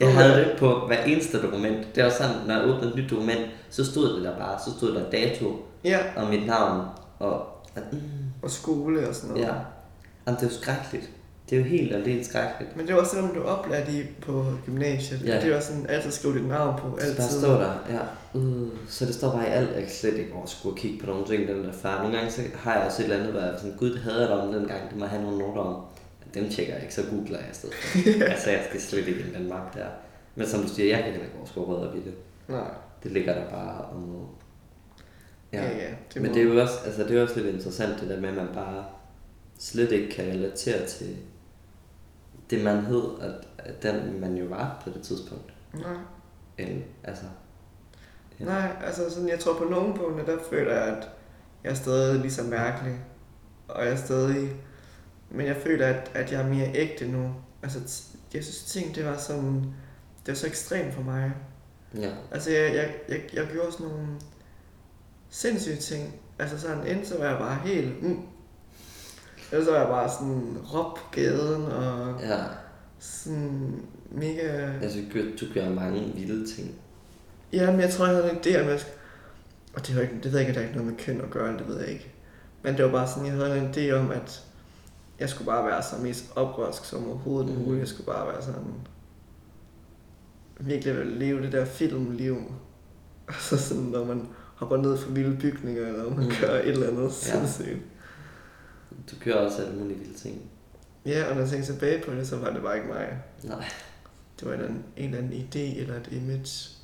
[0.00, 1.94] Jeg havde det på hver eneste dokument.
[1.94, 4.70] Det var sådan, når jeg åbnede et nyt dokument, så stod det der bare, så
[4.78, 6.86] stod der dato Ja, og mit navn.
[7.18, 7.46] Og,
[7.92, 7.98] mm,
[8.42, 9.46] og skole og sådan noget.
[9.46, 9.52] ja,
[10.26, 11.10] Jamen, det er jo skrækkeligt.
[11.50, 12.76] Det er jo helt aldeles skrækkeligt.
[12.76, 15.22] Men det var også man blev oplært i på gymnasiet.
[15.26, 15.40] Ja.
[15.40, 17.16] Det var sådan, altid skrive dit navn på, Så altid.
[17.22, 17.98] der står der, ja,
[18.34, 21.06] uh, så det står bare i alt, jeg kan slet ikke overskue at kigge på
[21.06, 22.02] nogle ting, den der far.
[22.02, 24.00] Nogle gange så har jeg også et eller andet, hvor jeg er sådan, gud, det
[24.00, 25.84] havde jeg dig om den gang, det må have nogle noter om.
[26.34, 27.98] Dem tjekker jeg ikke, så googler jeg i stedet for.
[28.32, 29.86] altså, jeg skal slet ikke ind den magt der.
[30.34, 32.14] Men som du siger, jeg kan heller ikke overskue op i det.
[32.48, 32.70] Nej,
[33.02, 34.28] Det ligger der bare om
[35.52, 35.76] ja, ja.
[35.76, 38.20] ja det Men det er jo også, altså det er også lidt interessant det der
[38.20, 38.84] med, at man bare
[39.58, 41.16] slet ikke kan relatere til
[42.50, 45.54] det, man hed, at, at den man jo var på det tidspunkt.
[45.74, 45.96] Nej.
[46.58, 47.24] End, altså.
[48.40, 51.08] Nej, altså sådan, jeg tror på nogle punkter, der føler jeg, at
[51.64, 52.98] jeg er stadig lige så mærkelig.
[53.68, 54.50] Og jeg er stadig...
[55.30, 57.34] Men jeg føler, at, at jeg er mere ægte nu.
[57.62, 57.78] Altså,
[58.34, 59.54] jeg synes, ting, det var sådan...
[60.26, 61.32] Det var så ekstremt for mig.
[61.94, 62.10] ja.
[62.30, 64.06] Altså, jeg, jeg, jeg, jeg gjorde sådan nogle
[65.28, 66.14] sindssyge ting.
[66.38, 68.02] Altså sådan, enten så var jeg bare helt...
[68.02, 68.20] Mm,
[69.52, 72.44] eller så var jeg bare sådan råb gaden og ja.
[72.98, 74.72] sådan mega...
[75.14, 76.74] Du, du gør mange vilde ting.
[77.52, 78.80] Ja, men jeg tror, jeg havde en idé om, at jeg
[79.74, 81.20] Og det, var ikke, det ved jeg ikke, at der er ikke noget med køn
[81.20, 82.12] at gøre, det ved jeg ikke.
[82.62, 84.44] Men det var bare sådan, jeg havde en idé om, at
[85.20, 87.62] jeg skulle bare være så mest oprørsk som overhovedet Mhm.
[87.64, 87.80] muligt.
[87.80, 88.64] Jeg skulle bare være sådan...
[90.60, 92.36] Virkelig leve det der filmliv.
[93.28, 96.32] Altså sådan, når man hopper ned fra vilde bygninger, eller når man Mhm.
[96.40, 97.10] gør et eller andet Ja.
[97.10, 97.78] sindssygt.
[99.10, 100.50] Du gør også alle mulige vilde ting.
[101.06, 103.18] Ja, og når jeg tænker tilbage på det, så var det bare ikke mig.
[103.44, 103.64] Nej.
[104.40, 104.60] Det var en,
[104.96, 106.77] en eller anden idé eller et image.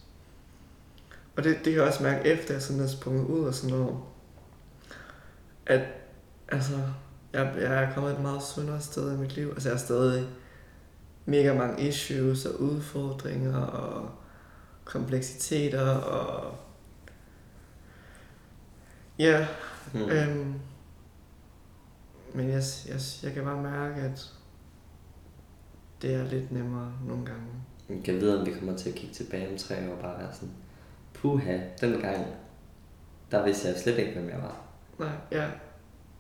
[1.37, 3.77] Og det, det kan jeg også mærke efter, jeg sådan er sprunget ud og sådan
[3.77, 3.97] noget.
[5.67, 5.81] At,
[6.49, 6.75] altså,
[7.33, 9.49] jeg, jeg er kommet et meget sundere sted i mit liv.
[9.49, 10.29] Altså, jeg har stadig
[11.27, 14.11] mega mange issues og udfordringer og
[14.85, 16.57] kompleksiteter og...
[19.19, 19.47] Ja,
[19.95, 20.01] Mm.
[20.01, 20.55] Øhm,
[22.35, 24.33] men jeg, jeg, jeg kan bare mærke, at
[26.03, 27.47] det er lidt nemmere nogle gange.
[27.89, 30.19] Jeg kan vide, om vi kommer til at kigge tilbage om tre år og bare
[30.19, 30.55] være sådan,
[31.25, 32.27] puha, den gang,
[33.31, 34.61] der vidste jeg slet ikke, hvem jeg var.
[34.99, 35.47] Nej, ja.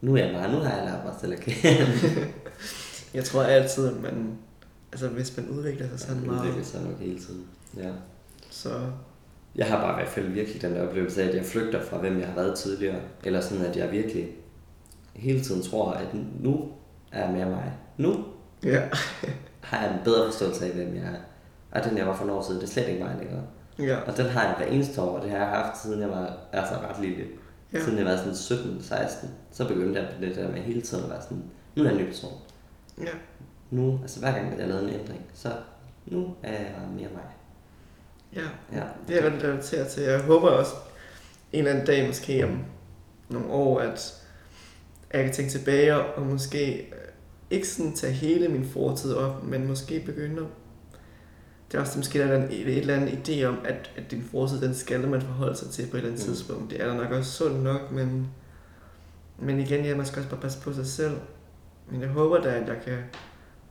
[0.01, 1.87] Nu er jeg bare, nu har jeg lært mig selv at kende.
[3.15, 4.39] Jeg tror altid, at man,
[4.93, 7.47] altså hvis man udvikler sig sådan Det meget, udvikler sig nok hele tiden.
[7.77, 7.91] Ja.
[8.51, 8.81] så
[9.57, 11.99] Jeg har bare i hvert fald virkelig den der oplevelse af, at jeg flygter fra,
[11.99, 13.01] hvem jeg har været tidligere.
[13.25, 14.29] Eller sådan, at jeg virkelig
[15.15, 16.07] hele tiden tror, at
[16.41, 16.69] nu
[17.13, 17.73] er jeg mere mig.
[17.97, 18.25] Nu
[18.65, 18.89] ja,
[19.61, 21.21] har jeg en bedre forståelse af, hvem jeg er.
[21.71, 23.43] Og den, jeg var for nogle år siden, det er slet ikke mig længere.
[23.79, 26.09] Ja, Og den har jeg hver eneste år, og det har jeg haft, siden jeg
[26.09, 27.25] var altså ret lille.
[27.73, 27.81] Ja.
[27.85, 29.27] Siden jeg var sådan 17-16.
[29.53, 31.43] Så begyndte jeg på det der med hele tiden at være sådan,
[31.77, 32.33] nu er jeg en ny person.
[33.01, 33.09] ja,
[33.71, 35.49] Nu, altså hver gang jeg lavede en ændring, så
[36.07, 37.23] nu er jeg mere mig.
[38.37, 38.77] ja.
[38.79, 38.83] Ja.
[39.09, 40.03] Det er jeg ret relateret til.
[40.03, 40.73] Jeg håber også
[41.53, 42.59] en eller anden dag, måske om
[43.29, 44.23] nogle år, at
[45.15, 46.93] jeg kan tænke tilbage og måske
[47.51, 50.49] ikke sådan tage hele min fortid op, men måske begynde at
[51.75, 54.11] det er også måske der er en, et, et eller andet idé om, at, at
[54.11, 56.33] din fortid, den skal man forholde sig til på et eller andet Mm.
[56.35, 56.71] tidspunkt.
[56.71, 58.29] Det er der nok også sundt nok, men,
[59.39, 61.17] men igen, ja, man skal også bare passe på sig selv.
[61.91, 62.99] Men jeg håber da, at jeg kan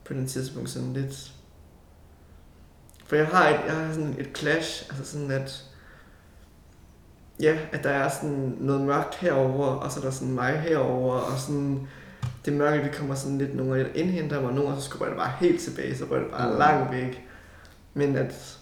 [0.05, 1.31] på den tidspunkt sådan lidt...
[3.05, 5.63] For jeg har, et, jeg har sådan et clash, altså sådan at...
[7.41, 11.13] Ja, at der er sådan noget mørkt herover og så er der sådan mig herover
[11.15, 11.87] og sådan...
[12.45, 15.11] Det mørke, det kommer sådan lidt nogle gange indhenter mig, nogle gange så skubber jeg
[15.11, 16.57] det bare helt tilbage, så går det bare Mm.
[16.57, 17.27] langt væk.
[17.93, 18.59] Men at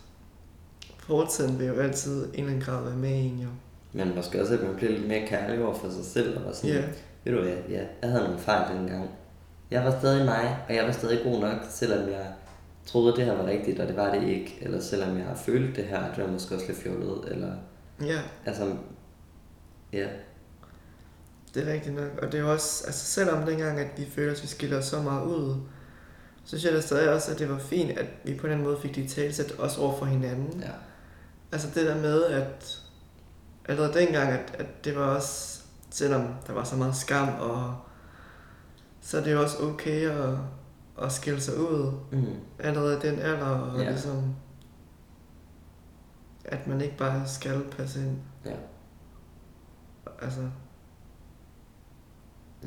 [1.00, 3.48] fortiden vil jo altid en eller anden grad være med en, jo.
[3.94, 6.52] Men måske også, at man bliver lidt mere kærlig over for sig selv, og var
[6.52, 6.84] sådan, Ja,
[7.24, 9.10] ved du hvad, ja, jeg havde nogle fejl dengang.
[9.72, 12.34] Jeg var stadig mig, og jeg var stadig god nok, selvom jeg
[12.86, 14.58] troede, at det her var rigtigt, og det var det ikke.
[14.62, 17.54] Eller selvom jeg har følt det her, det var måske også lidt fjollet, eller
[18.02, 18.76] ja, altså,
[19.94, 20.08] ja,
[21.54, 22.20] det er rigtigt nok.
[22.22, 25.26] Og det er også, altså selvom dengang, at vi føler, at vi skiller så meget
[25.26, 25.56] ud,
[26.52, 28.96] synes jeg da stadig også, at det var fint, at vi på den måde fik
[28.96, 30.62] det talsæt også over for hinanden.
[30.62, 30.72] ja,
[31.52, 32.82] Altså det der med, at
[33.66, 37.76] allerede dengang, at, at det var også, selvom der var så meget skam, og
[39.02, 40.38] så er det jo også okay at,
[41.02, 43.90] at skille sig ud mm, allerede i den alder, og ja.
[43.90, 44.36] ligesom,
[46.46, 48.18] at man ikke bare skal passe ind.
[48.46, 48.56] ja.
[50.22, 50.42] Altså,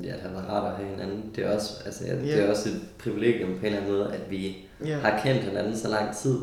[0.02, 1.30] Ja, det har været rart at have hinanden.
[1.36, 4.12] Det er også, altså, ja, det er også et privilegium på en eller anden måde,
[4.14, 6.38] at vi ja, har kendt hinanden så lang tid.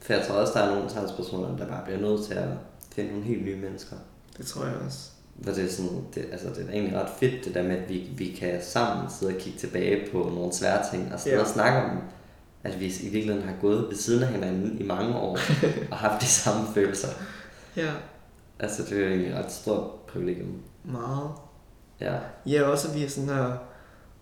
[0.00, 2.48] For jeg tror også, der er nogle transpersoner, der bare bliver nødt til at
[2.94, 3.96] finde nogle helt nye mennesker.
[4.38, 4.98] det tror jeg også.
[5.34, 7.88] Hvor det er sådan, det, altså det er egentlig ret fedt det der med, at
[7.88, 11.42] vi, vi kan sammen sidde og kigge tilbage på nogle svære ting, og sidde Ja.
[11.42, 11.98] og snakke om,
[12.64, 15.38] at vi i virkeligheden har gået ved siden af hinanden i mange år,
[15.90, 17.08] og haft de samme følelser.
[17.76, 17.90] Ja,
[18.60, 20.62] Altså det er jo egentlig et ret stort privilegium.
[20.84, 21.30] meget.
[22.00, 22.14] Ja,
[22.46, 23.52] Ja, også at vi er sådan her,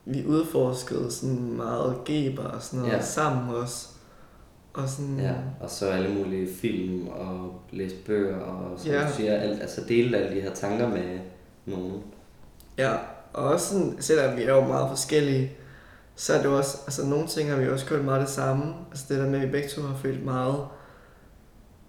[0.04, 3.02] vi udforskede sådan meget geber og sådan noget Ja.
[3.02, 3.88] sammen også.
[4.74, 5.32] Og sådan, ja.
[5.60, 9.06] Og så alle mulige film og læse bøger og som Ja.
[9.08, 11.18] du siger, alt, altså dele alle de her tanker med
[11.66, 12.02] nogen.
[12.78, 12.92] Ja,
[13.32, 15.52] og også sådan, selvom vi er jo meget forskellige,
[16.16, 18.74] så er det også, altså nogle ting har vi også gjort meget det samme.
[18.90, 20.56] Altså det der med, at vi begge to har følt meget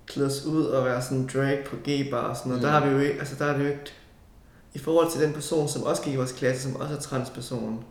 [0.06, 2.62] klæde os ud og være sådan drag på G-bar og sådan noget.
[2.64, 2.66] Mm.
[2.66, 3.84] Der har vi jo ikke, altså der er det jo ikke,
[4.78, 7.84] i forhold til den person, som også gik i vores klasse, som også er transperson,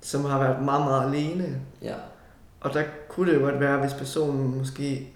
[0.00, 1.60] som har været meget, meget alene.
[1.82, 1.94] Ja,
[2.60, 5.14] Og der kunne det jo godt være, hvis personen måske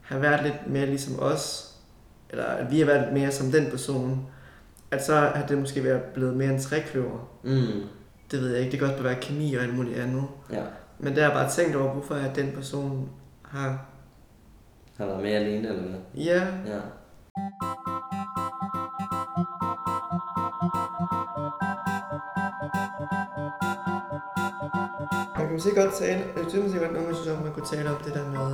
[0.00, 1.74] har været lidt mere ligesom os,
[2.30, 4.26] eller at vi har været mere som den person,
[4.90, 7.28] at så har det måske været blevet mere en trækløver.
[7.42, 7.82] mm,
[8.30, 8.70] Det ved jeg ikke.
[8.70, 10.24] Det kan også være kemi og alt muligt andet.
[10.52, 10.62] ja.
[10.98, 13.08] Men der har jeg bare tænkt over, hvorfor at den person
[13.42, 13.86] har...
[14.96, 16.00] Har været mere alene, eller hvad?
[16.14, 16.78] Ja, Ja.
[25.60, 26.24] Man kan måske godt tale...
[26.36, 28.46] Jeg synes måske godt, nogen synes, at man kunne tale om det der med...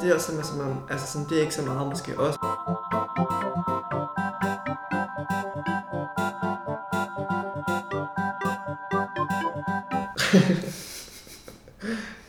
[0.00, 2.38] Det er også sådan, som om, altså sådan, det er ikke så meget måske også.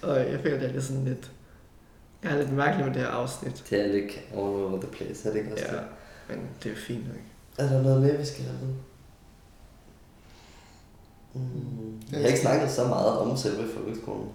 [0.02, 1.32] Og jeg føler, det er lidt sådan lidt...
[2.24, 3.66] Jeg er lidt mærkelig med det her afsnit.
[3.70, 5.86] Det er lidt all over the place, er det ikke også Ja, det?
[6.30, 7.18] men det er fint nok.
[7.58, 8.74] Er der noget mere, vi skal have med?
[12.12, 14.30] Jeg har ikke snakket så meget om selve folkeskolen.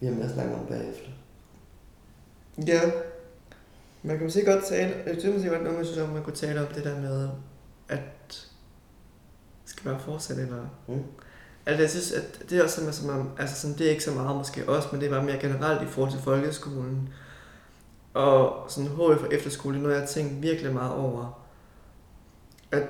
[0.00, 1.10] Vi har mere snakket om bagefter.
[2.66, 2.80] Ja.
[4.02, 6.60] Man kan måske godt tale, jeg synes måske godt, nogen synes, at man kunne tale
[6.60, 7.28] om det der med,
[7.88, 8.48] at
[9.64, 10.66] skal bare fortsætte, eller...
[10.88, 11.02] Mm.
[11.66, 14.04] Altså, jeg synes, at det er også sådan, som om, altså sådan, det er ikke
[14.04, 17.08] så meget måske også, men det er bare mere generelt i forhold til folkeskolen.
[18.14, 21.44] Og sådan HF for efterskole, er noget, jeg har tænkt virkelig meget over.
[22.70, 22.82] At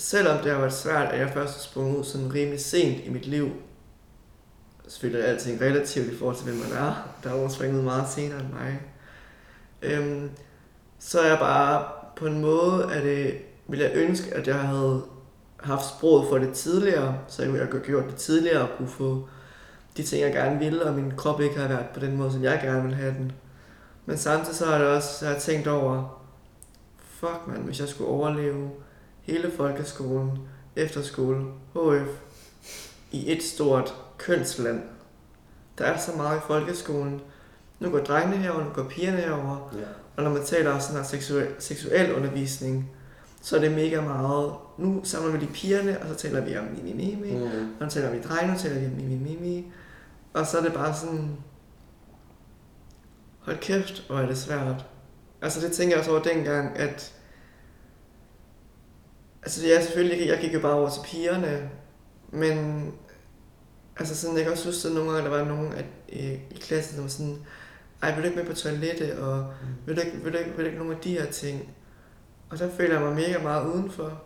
[0.00, 3.10] selvom det har været svært, at jeg først har sprunget ud sådan rimelig sent i
[3.10, 3.50] mit liv,
[4.88, 7.14] selvfølgelig er alting relativt i forhold til, hvem man er.
[7.24, 8.80] Der er også springet ud meget senere end mig.
[9.82, 10.30] Øhm,
[10.98, 11.84] så er jeg bare
[12.16, 13.34] på en måde, at det
[13.68, 15.02] ville jeg ønske, at jeg havde
[15.60, 19.28] haft sproget for det tidligere, så jeg kunne have gjort det tidligere og kunne få
[19.96, 22.42] de ting, jeg gerne ville, og min krop ikke har været på den måde, som
[22.42, 23.32] jeg gerne ville have den.
[24.06, 26.22] Men samtidig så har jeg også så har jeg tænkt over,
[26.98, 28.70] fuck man, hvis jeg skulle overleve
[29.30, 30.38] hele folkeskolen,
[30.76, 32.08] efterskole, HF,
[33.10, 34.82] i et stort kønsland.
[35.78, 37.20] Der er så meget i folkeskolen.
[37.80, 39.74] Nu går drengene herover, nu går pigerne herover.
[39.74, 39.86] Ja.
[40.16, 42.90] Og når man taler om sådan her seksuel, seksuel undervisning,
[43.42, 46.64] så er det mega meget, nu samler vi de pigerne, og så taler vi om
[46.64, 47.36] mi, mi, mi, mi.
[47.36, 47.44] Mm.
[47.80, 49.72] Og nu taler vi drenge, nu taler vi om mi, mi, mi, mi.
[50.32, 51.36] Og så er det bare sådan,
[53.38, 54.86] hold kæft, hvor er det svært.
[55.42, 57.14] Altså det tænker jeg også over dengang, at
[59.42, 61.70] Altså ja, selvfølgelig, jeg gik jo bare over til pigerne,
[62.28, 62.86] men
[63.96, 66.58] altså sådan, jeg kan også huske, at nogle gange, der var nogen at, i, i
[66.60, 67.38] klassen, der var sådan,
[68.02, 69.52] ej, vil du ikke med på toilettet, og
[69.86, 71.74] vil du, ikke, vil, du ikke, vil du ikke nogle af de her ting?
[72.50, 74.22] Og der føler jeg mig mega meget udenfor.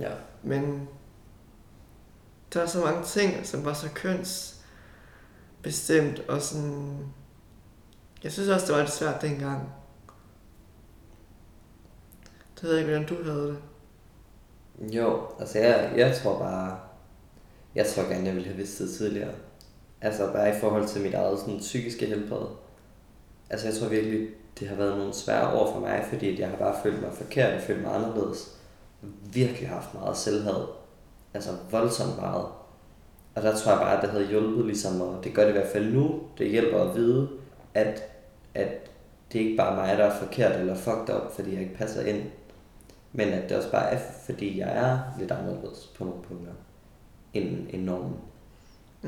[0.00, 0.12] Ja.
[0.42, 0.88] Men
[2.54, 6.98] der er så mange ting, som var så kønsbestemt, og sådan...
[8.22, 9.72] Jeg synes også, det var lidt svært dengang.
[12.54, 13.58] Det ved jeg ikke, hvordan du havde det.
[14.78, 16.78] Jo, altså jeg, jeg tror bare,
[17.74, 19.34] jeg tror gerne, jeg ville have vidst det tidligere.
[20.00, 22.46] Altså bare i forhold til mit eget sådan, psykiske helbred.
[23.50, 26.48] Altså jeg tror virkelig, det har været nogle svære år for mig, fordi at jeg
[26.48, 28.56] har bare følt mig forkert og følt mig anderledes.
[29.32, 30.64] Virkelig haft meget selvhed.
[31.34, 32.46] Altså voldsomt meget.
[33.34, 35.52] Og der tror jeg bare, at det havde hjulpet ligesom, og det gør det i
[35.52, 36.20] hvert fald nu.
[36.38, 37.28] Det hjælper at vide,
[37.74, 38.02] at,
[38.54, 38.90] at
[39.32, 42.02] det ikke bare er mig, der er forkert eller fucked up, fordi jeg ikke passer
[42.02, 42.22] ind.
[43.16, 46.52] Men at det også bare er, fordi jeg er lidt anderledes på nogle punkter
[47.34, 48.16] end, end normen.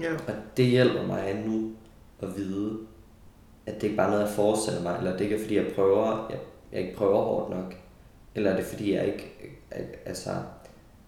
[0.01, 1.71] Ja, Og det hjælper mig nu
[2.23, 2.79] at vide,
[3.67, 5.67] at det ikke bare er noget, jeg forestiller mig, eller det ikke er, fordi jeg
[5.75, 6.39] prøver, jeg,
[6.73, 7.75] jeg ikke prøver hårdt nok,
[8.35, 9.33] eller er det fordi, jeg ikke,
[9.71, 10.31] jeg- altså,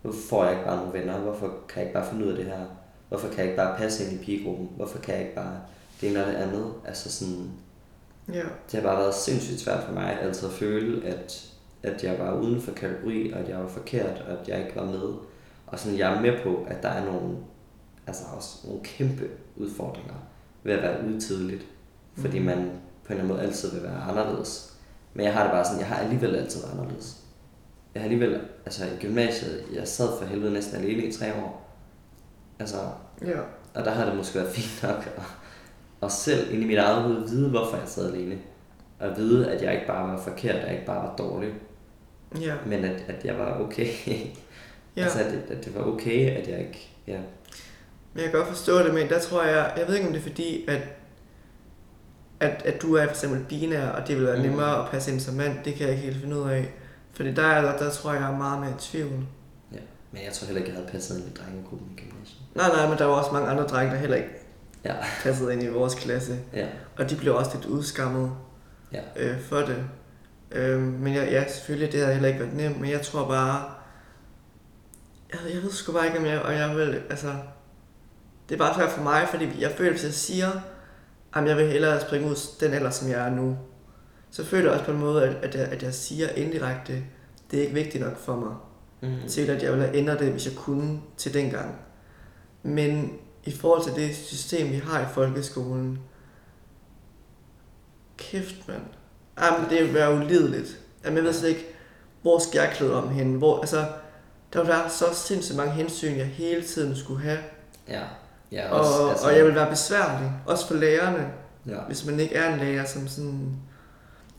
[0.03, 2.37] nu får jeg ikke bare nogle venner, hvorfor kan jeg ikke bare finde ud af
[2.37, 2.65] det her?
[3.09, 4.69] Hvorfor kan jeg ikke bare passe ind i pigegruppen?
[4.77, 5.61] Hvorfor kan jeg ikke bare
[6.01, 6.73] det ene og det andet?
[6.87, 7.51] Altså sådan,
[8.33, 8.43] ja,
[8.73, 11.48] det har bare været sindssygt svært for mig altid at føle, at,
[11.83, 14.77] at jeg var uden for kategori, og at jeg var forkert, og at jeg ikke
[14.77, 15.13] var med.
[15.67, 17.37] Og sådan, jeg er med på, at der er nogle,
[18.07, 20.15] altså også nogle kæmpe udfordringer
[20.63, 21.67] ved at være ude tidligt.
[22.17, 22.47] Fordi Mhm.
[22.47, 22.71] man på en
[23.11, 24.75] eller anden måde altid vil være anderledes.
[25.15, 27.17] Men jeg har det bare sådan, jeg har alligevel altid været anderledes.
[27.95, 31.69] Jeg har alligevel, altså i gymnasiet, jeg sad for helvede næsten alene i tre år.
[32.59, 32.77] Altså,
[33.25, 33.39] ja,
[33.75, 35.23] og der har det måske været fint nok at,
[36.03, 38.39] at selv ind i mit eget hoved vide, hvorfor jeg sad alene.
[39.01, 41.55] Og vide, at jeg ikke bare var forkert, at jeg ikke bare var dårlig,
[42.41, 43.89] ja, men at, at jeg var okay.
[44.97, 45.03] ja.
[45.03, 46.89] altså, at det, at det var okay, at jeg ikke...
[47.07, 47.19] Ja.
[48.13, 50.21] Men jeg kan godt forstå det, men der tror jeg, jeg ved ikke om det
[50.21, 50.81] er fordi, at,
[52.41, 54.43] at, at du er for eksempel binær, og det vil være Mm.
[54.43, 56.71] nemmere at passe ind som mand, det kan jeg ikke helt finde ud af.
[57.13, 59.25] Fordi der, er, der, der tror jeg, jeg er meget mere i tvivl.
[59.73, 59.79] ja.
[60.13, 62.39] Men jeg tror heller ikke, jeg havde passet ind i drengegruppen i gymnasiet.
[62.55, 64.29] Nej, nej, men der var også mange andre drenge, der heller ikke
[64.85, 64.95] Ja.
[65.23, 66.39] passede ind i vores klasse.
[66.55, 66.67] Ja.
[66.99, 68.33] Og de blev også lidt udskammet
[68.93, 69.01] Ja.
[69.17, 69.77] øh, for det.
[70.53, 73.71] Øh, men jeg, ja, selvfølgelig, det har heller ikke været nemt, men jeg tror bare...
[75.33, 76.43] Jeg, jeg ved sgu bare ikke, om jeg...
[76.43, 77.35] Og jeg vil, altså...
[78.49, 80.51] Det er bare svært for mig, fordi jeg føler, hvis jeg siger,
[81.35, 83.59] at jeg vil hellere springe ud den alder, som jeg er nu,
[84.31, 87.05] så føler jeg også på en måde, at, at, jeg, at jeg siger indirekte,
[87.51, 88.55] det er ikke vigtigt nok for mig,
[89.03, 89.29] Mm.
[89.29, 91.79] til at jeg ville have ændret det, hvis jeg kunne til dengang.
[92.63, 93.13] Men
[93.45, 95.99] i forhold til det system, vi har i folkeskolen,
[98.17, 98.83] kæft mand.
[99.43, 100.79] Jamen, det vil være ulideligt.
[101.05, 101.67] Jamen, jeg ved slet ikke,
[102.23, 103.39] hvor skal jeg klæde om hende?
[103.39, 103.85] Hvor, altså,
[104.53, 107.39] der være så sindssygt mange hensyn, jeg hele tiden skulle have.
[107.89, 108.01] Ja.
[108.53, 111.27] Ja, Og, også, altså, og jeg vil være besværlig, også for lærerne,
[111.67, 111.79] Ja.
[111.87, 113.57] hvis man ikke er en lærer, som sådan...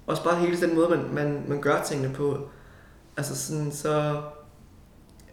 [0.07, 2.37] Også bare hele den måde, man, man, man gør tingene på.
[3.17, 4.21] Altså sådan, så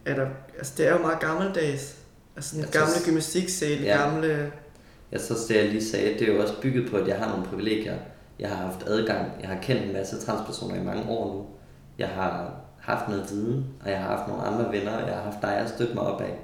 [0.05, 0.27] er der...
[0.59, 1.97] Altså, det er jo meget gammeldags.
[2.37, 3.97] Altså Jeg gamle synes- gymnastiksal, Ja.
[4.03, 4.53] gamle...
[5.13, 7.29] Jeg synes, det jeg lige sagde, det er jo også bygget på, at jeg har
[7.29, 7.97] nogle privilegier.
[8.39, 11.47] Jeg har haft adgang, jeg har kendt en masse transpersoner i mange år nu.
[11.99, 15.23] Jeg har haft noget viden, og jeg har haft nogle andre venner, og jeg har
[15.23, 16.39] haft dig at støtte mig op af.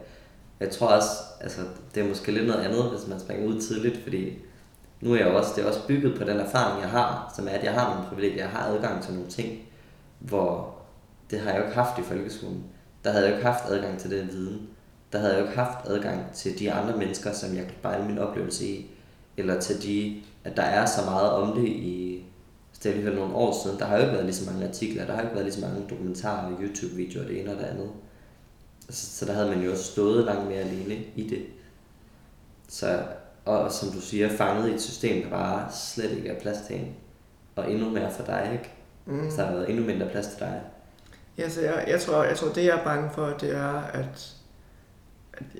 [0.61, 1.61] Jeg tror også, altså,
[1.95, 4.39] det er måske lidt noget andet, hvis man springer ud tidligt, fordi
[5.01, 7.51] nu er jeg også, det er også bygget på den erfaring, jeg har, som er,
[7.51, 9.59] at jeg har nogle privilegier, jeg har adgang til nogle ting,
[10.19, 10.75] hvor
[11.31, 12.65] det har jeg jo ikke haft i folkeskolen.
[13.05, 14.69] Der havde jeg jo ikke haft adgang til den viden.
[15.13, 18.05] Der havde jeg jo ikke haft adgang til de andre mennesker, som jeg kan spejle
[18.05, 18.91] min oplevelse i.
[19.37, 22.03] Eller til de, at der er så meget om det i,
[22.83, 23.79] det alligevel nogle år siden.
[23.79, 25.61] Der har jo ikke været lige så mange artikler, der har ikke været lige så
[25.61, 27.91] mange dokumentarer og YouTube-videoer, det ene og det andet.
[28.91, 31.43] Så, så der havde man jo også stået langt mere alene i det.
[32.69, 33.03] Så,
[33.45, 36.77] og som du siger, fanget i et system, der bare slet ikke er plads til
[36.77, 36.95] en.
[37.57, 38.71] Og endnu mere for dig, ikke?
[39.07, 39.31] Mm.
[39.31, 40.61] Så der har været endnu mindre plads til dig.
[41.39, 44.37] Ja, så jeg, jeg, tror, jeg tror, det jeg er bange for, det er, at,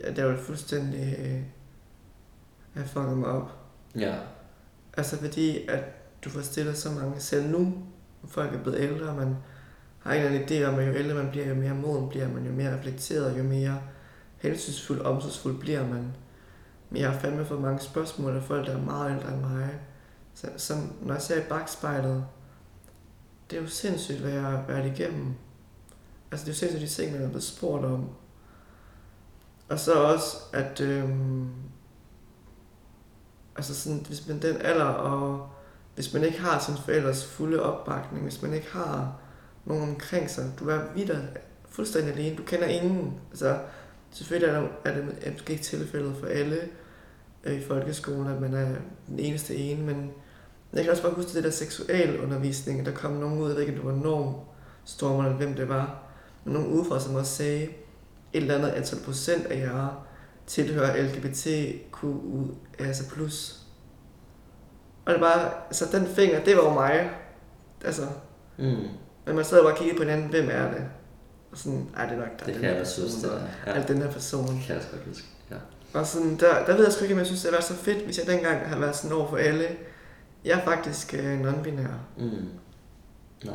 [0.05, 1.41] at, jeg vil fuldstændig øh,
[2.75, 3.62] have fanget mig op.
[3.97, 4.15] Ja.
[4.97, 5.85] Altså fordi, at
[6.25, 7.59] du får stillet så mange selv nu,
[8.23, 9.37] når folk er blevet ældre, og man
[9.99, 12.29] har en eller anden idé om, at jo ældre man bliver, jo mere moden bliver
[12.29, 13.81] man, jo mere reflekteret, jo mere
[14.39, 16.13] hensynsfuld, omsorgsfuld bliver man.
[16.91, 19.81] Men jeg har fandme fået mange spørgsmål af folk, der er meget ældre end mig.
[20.35, 22.25] Så, som, når jeg ser i bagspejlet,
[23.51, 25.35] det er jo sindssygt, hvad jeg har været igennem.
[26.31, 28.09] Altså, det er jo sindssygt de ting, man er blevet spurgt om.
[29.69, 31.49] Og så også, at øhm,
[33.63, 35.49] altså sådan, hvis man den alder, og
[35.95, 39.13] hvis man ikke har sin forældres fulde opbakning, hvis man ikke har
[39.65, 41.21] nogen omkring sig, du er videre
[41.69, 43.15] fuldstændig alene, du kender ingen.
[43.31, 43.59] Altså,
[44.11, 46.57] selvfølgelig er, der, er det er måske ikke tilfældet for alle
[47.45, 48.67] øh, i folkeskolen, at man er
[49.09, 50.11] den eneste ene, men
[50.73, 53.73] jeg kan også bare huske det der seksualundervisning, der kom nogen ud, jeg ved ikke,
[53.73, 54.35] om det var norm,
[54.85, 56.03] Stormer, eller hvem det var,
[56.45, 57.73] men nogen udefra, som også sagde, et
[58.33, 60.07] eller andet antal procent af jer
[60.47, 62.05] tilhører LGBTQ,
[62.79, 63.59] altså plus.
[65.05, 67.11] Og det bare, altså den finger, det var jo mig.
[67.85, 68.03] Altså,
[68.59, 68.65] Mm.
[69.27, 70.85] men man sad og bare kiggede på hinanden, hvem er det?
[71.53, 73.79] Og sådan, ej, det er nok der, Det den her synes, person, det og er.
[73.81, 73.83] Ja.
[73.87, 74.47] den her person.
[74.47, 75.27] Det kan jeg godt huske.
[75.51, 75.57] Ja.
[75.95, 77.75] Og sådan, der, der ved jeg sgu ikke, om jeg synes, det havde været så
[77.75, 79.67] fedt, hvis jeg dengang havde været sådan over for alle.
[80.45, 81.93] Jeg er faktisk øh, non-binær.
[82.19, 82.49] Mm.
[83.45, 83.55] Nej.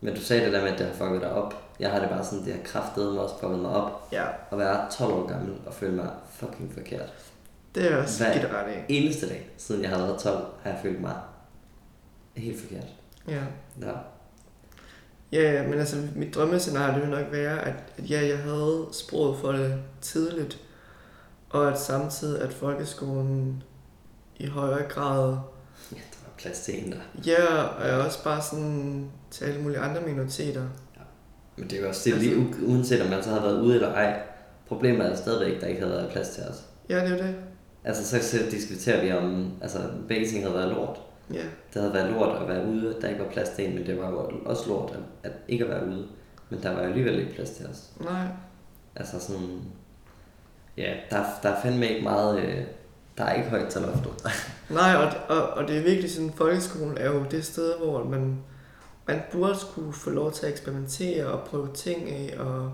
[0.00, 1.61] Men du sagde det der med, at det har fucket dig op.
[1.80, 4.08] Jeg har det bare sådan, det har kraftet mig også fucket mig op.
[4.12, 7.12] Ja, At være 12 år gammel og føle mig fucking forkert.
[7.74, 8.34] det er også Hvad?
[8.34, 9.04] skidt ret i.
[9.04, 11.14] Eneste dag, siden jeg har været 12, har jeg følt mig
[12.36, 12.86] helt forkert.
[13.28, 13.42] Ja.
[13.80, 13.92] Ja.
[15.32, 19.38] Ja, ja, men altså mit drømmescenarie ville nok være, at, at ja, jeg havde sproget
[19.38, 20.58] for det tidligt,
[21.50, 23.62] og at samtidig at folkeskolen
[24.36, 25.28] i højere grad,
[25.92, 26.98] ja, der var plads til en der.
[27.26, 30.62] ja, og jeg også bare sådan til alle mulige andre minoriteter.
[31.56, 33.74] Men det er jo også det, er lige uanset om man så har været ude
[33.74, 34.20] eller ej.
[34.68, 36.64] Problemet er stadigvæk, at der ikke havde været plads til os.
[36.88, 37.34] Ja, det er det.
[37.84, 39.78] Altså så, så diskuterer vi om, altså
[40.08, 41.00] begge ting havde været lort.
[41.32, 41.42] Ja,
[41.74, 43.98] Det havde været lort at være ude, der ikke var plads til en, men det
[43.98, 46.06] var jo også lort at, at ikke at være ude.
[46.50, 47.90] Men der var jo alligevel ikke plads til os.
[48.00, 48.26] nej,
[48.96, 49.60] Altså sådan,
[50.76, 52.58] ja, der, der er fandme ikke meget, øh,
[53.18, 54.12] der er ikke højt til loftet.
[54.80, 58.38] nej, og, og, og det er virkelig sådan, folkeskolen er jo det sted, hvor man,
[59.12, 62.72] man burde skulle få lov til at eksperimentere og prøve ting af, og,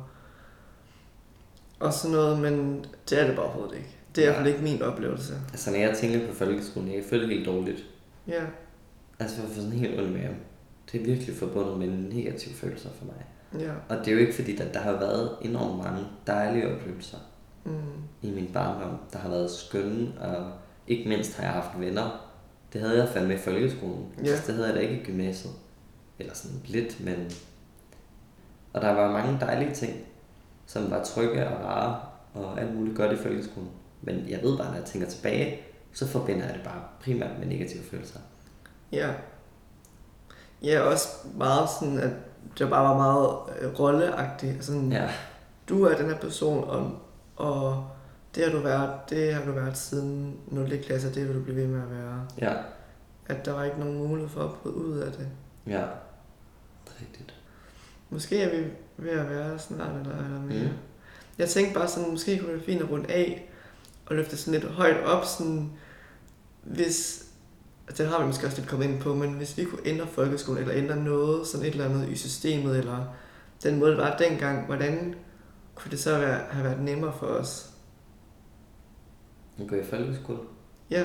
[1.81, 3.97] og sådan noget, men det er det bare overhovedet ikke.
[4.15, 5.35] Det er i hvert fald ikke min oplevelse.
[5.51, 7.85] altså når jeg tænker på folkeskolen, jeg kan føle det helt dårligt.
[8.29, 8.43] Ja,
[9.21, 10.29] Altså for at få sådan helt ondt med.
[10.93, 13.25] Det er virkelig forbundet med negative følelser for mig.
[13.63, 17.19] ja, Og det er jo ikke fordi, at der har været enormt mange dejlige oplevelser
[17.65, 17.73] mm,
[18.23, 20.47] i min barndom, der har været skønne, og
[20.87, 22.31] ikke mindst har jeg haft venner.
[22.73, 24.07] Det havde jeg fandme i folkeskolen.
[24.25, 24.31] Ja.
[24.47, 25.53] Det havde jeg da ikke i gymnasiet.
[26.19, 27.31] Eller sådan lidt, men...
[28.73, 29.97] Og der var mange dejlige ting,
[30.67, 32.01] som var trygge og rare,
[32.35, 33.71] og alt muligt godt i folkeskolen.
[34.03, 35.61] Men jeg ved bare, når jeg tænker tilbage,
[35.93, 38.19] så forbinder jeg det bare primært med negative følelser.
[38.93, 39.11] ja.
[40.63, 42.11] Ja, også meget sådan, at
[42.59, 44.65] det bare var meget øh, rolleagtigt.
[44.65, 45.11] Sådan, Ja,
[45.69, 46.91] du er den her person, og,
[47.37, 47.85] og
[48.35, 50.79] det har du været, det har du været siden 0.
[50.83, 52.27] klasse, det vil du blive ved med at være.
[52.39, 52.53] ja,
[53.27, 55.29] At der var ikke nogen mulighed for at bryde ud af det.
[55.67, 55.85] ja.
[57.01, 57.35] Rigtigt.
[58.11, 58.65] Måske er vi
[58.97, 60.69] ved at være snart, eller, eller mere.
[60.69, 60.75] Mm.
[61.39, 63.51] Jeg tænkte bare sådan, måske kunne det være fint at runde af,
[64.07, 65.71] og løfte sådan lidt højt op, sådan,
[66.63, 67.27] hvis,
[67.89, 70.07] altså det har vi måske også lidt kommet ind på, men hvis vi kunne ændre
[70.07, 73.15] folkeskolen, eller ændre noget, sådan et eller andet i systemet, eller
[73.63, 75.15] den måde, det var dengang, hvordan
[75.75, 77.71] kunne det så være, have været nemmere for os?
[79.59, 80.39] Nu går i folkeskole.
[80.91, 81.05] Ja,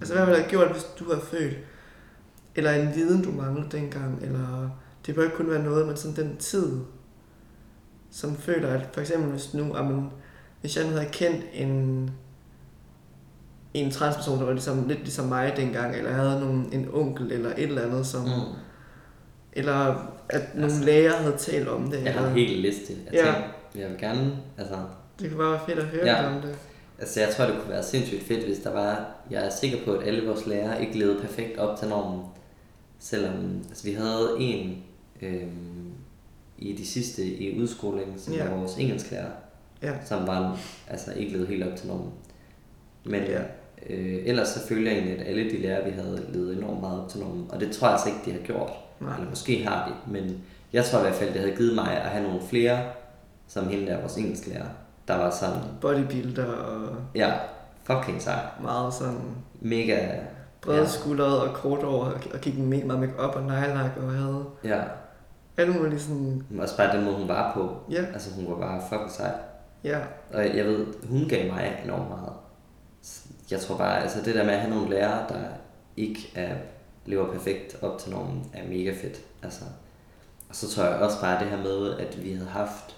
[0.00, 1.54] altså hvad ville det have gjort, hvis du havde født?
[2.54, 4.70] Eller en viden, du manglede dengang, eller
[5.06, 6.80] det bør ikke kun være noget, men sådan den tid,
[8.10, 10.10] som føler, at for eksempel hvis nu, amen,
[10.60, 12.10] hvis jeg nu havde kendt en,
[13.74, 17.50] en transperson, der var ligesom, lidt ligesom mig dengang, eller havde nogen, en onkel eller
[17.50, 18.56] et eller andet, som, mm.
[19.52, 22.04] Eller at nogle Altså, læger havde talt om det.
[22.04, 23.24] Jeg har eller, en hel liste af Ja.
[23.24, 23.44] ting.
[23.74, 24.76] Jeg vil gerne, altså,
[25.20, 26.34] Det kunne bare være fedt at høre ja.
[26.34, 26.54] om det.
[26.98, 29.06] Altså, jeg tror, det kunne være sindssygt fedt, hvis der var...
[29.30, 32.20] Jeg er sikker på, at alle vores lærere ikke levede perfekt op til normen.
[33.02, 34.82] Selvom altså, vi havde en
[35.22, 35.92] øhm,
[36.58, 38.48] i de sidste i udskolingen, som Ja.
[38.48, 39.30] var vores engelsklærer,
[39.82, 39.92] Ja.
[40.04, 42.10] som var altså ikke levede helt op til normen.
[43.04, 43.40] Men Ja.
[43.90, 47.00] øh, ellers så følger jeg egentlig, at alle de lærere, vi havde, levede enormt meget
[47.02, 47.46] op til normen.
[47.50, 48.70] Og det tror jeg altså ikke, de har gjort.
[49.00, 49.14] Nej.
[49.16, 50.42] Eller måske har de, men
[50.72, 52.80] jeg tror i hvert fald, det havde givet mig at have nogle flere
[53.48, 54.66] som hende der, vores engelsklærer,
[55.08, 57.32] der var sådan, Bodybuilder og ja,
[57.84, 58.46] fucking sej.
[58.62, 59.20] meget sådan
[59.60, 60.08] Mega,
[60.62, 60.86] brede Ja.
[60.86, 62.04] skuldre og kort over,
[62.34, 64.80] og, gik med meget make op og nejlak og havde ja,
[65.56, 67.76] alle mulige sådan, også bare den måde, hun var på.
[67.90, 69.32] ja, Altså, hun var bare fucking sej.
[69.84, 69.98] ja,
[70.34, 72.32] Og jeg ved, hun gav mig enormt meget.
[73.50, 75.40] Jeg tror bare, altså det der med at have nogle lærere, der
[75.96, 76.54] ikke er,
[77.06, 79.20] lever perfekt op til normen, er mega fedt.
[79.42, 79.64] Altså,
[80.48, 82.96] og så tror jeg også bare det her med, at vi havde haft,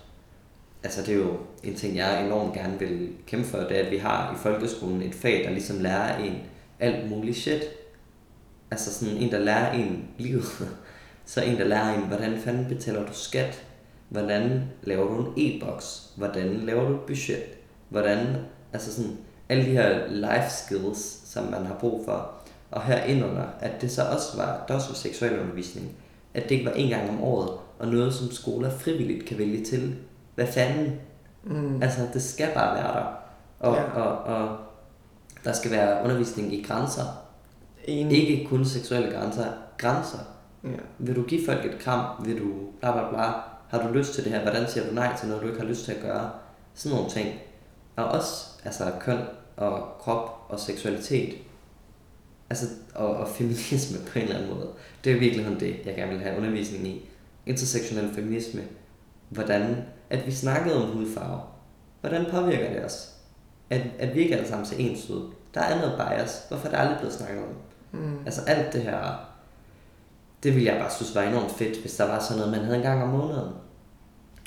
[0.82, 3.90] altså det er jo en ting, jeg enormt gerne vil kæmpe for, det er, at
[3.90, 6.34] vi har i folkeskolen et fag, der ligesom lærer en
[6.82, 7.62] alt muligt shit.
[8.70, 10.44] Altså sådan en, der lærer en livet.
[11.24, 13.64] Så en, der lærer en, hvordan fanden betaler du skat?
[14.08, 16.10] Hvordan laver du en e-boks?
[16.16, 17.42] Hvordan laver du et budget?
[17.88, 18.26] Hvordan,
[18.72, 19.16] altså sådan,
[19.48, 22.30] alle de her life skills, som man har brug for.
[22.70, 25.96] Og herunder, at det så også var, der også var seksualundervisning.
[26.34, 29.64] At det ikke var en gang om året, og noget, som skoler frivilligt kan vælge
[29.64, 29.94] til.
[30.34, 30.92] Hvad fanden?
[31.44, 33.06] mm, Altså, det skal bare være der.
[33.60, 33.82] Og, Ja.
[33.82, 34.58] og, og
[35.44, 37.02] der skal være undervisning i grænser.
[37.84, 38.18] enig.
[38.18, 39.46] Ikke kun seksuelle grænser,
[39.78, 40.18] grænser.
[40.64, 40.68] Ja.
[40.98, 42.26] Vil du give folk et kram?
[42.26, 43.32] Vil du bla bla bla?
[43.68, 44.42] Har du lyst til det her?
[44.42, 46.30] Hvordan siger du nej til noget, du ikke har lyst til at gøre?
[46.74, 47.28] Sådan nogle ting.
[47.96, 49.18] Og også altså køn
[49.56, 51.34] og krop og seksualitet.
[52.50, 54.68] Altså, og, og feminisme på en eller anden måde.
[55.04, 57.08] Det er virkelig det, jeg gerne vil have undervisning i.
[57.46, 58.62] Intersektionel feminisme.
[59.28, 59.76] Hvordan,
[60.10, 61.40] at vi snakkede om hudfarve.
[62.00, 63.11] Hvordan påvirker det os?
[63.72, 65.30] At, at vi ikke alle sammen ser ens ud.
[65.54, 66.44] Der er noget bias.
[66.48, 67.54] Hvorfor er det aldrig blevet snakket om?
[67.92, 69.28] Mm, Altså alt det her,
[70.42, 72.76] det ville jeg bare synes var enormt fedt, hvis der var sådan noget, man havde
[72.76, 73.52] en gang om måneden.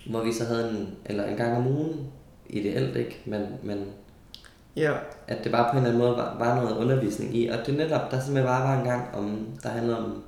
[0.09, 2.07] Hvor vi så havde en, eller en gang om ugen,
[2.49, 3.85] ideelt ikke, men, men
[4.75, 4.93] ja,
[5.27, 7.47] at det bare på en eller anden måde var, var noget undervisning i.
[7.47, 10.23] Og det er netop, der simpelthen bare var en gang, om, der handlede om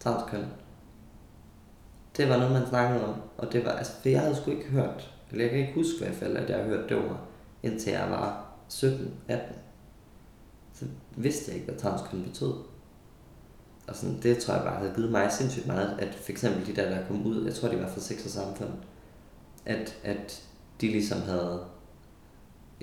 [0.00, 0.44] transkøn.
[2.16, 3.14] Det var noget, man snakkede om.
[3.38, 5.94] Og det var, altså, for jeg havde sgu ikke hørt, eller jeg kan ikke huske
[6.00, 7.20] i hvert fald, at jeg har hørt det ord,
[7.62, 9.34] indtil jeg var 17-18.
[10.72, 10.84] Så
[11.16, 12.54] vidste jeg ikke, hvad transkøn betød.
[13.88, 16.82] Og sådan, det tror jeg bare havde givet mig sindssygt meget, at for eksempel de
[16.82, 18.70] der, der kom ud, jeg tror, de var fra sex og samfund,
[19.66, 20.42] at, at
[20.80, 21.64] de ligesom havde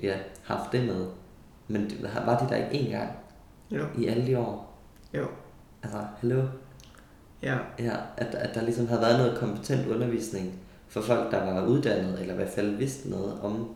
[0.02, 1.06] ja, haft det med.
[1.68, 1.90] Men
[2.26, 3.10] var de der ikke én gang
[3.70, 4.78] jo, i alle de år?
[5.14, 5.26] jo,
[5.82, 6.46] Altså, hallo?
[7.42, 11.66] ja, Ja, at, at der ligesom havde været noget kompetent undervisning for folk, der var
[11.66, 13.74] uddannet, eller i hvert fald vidste noget om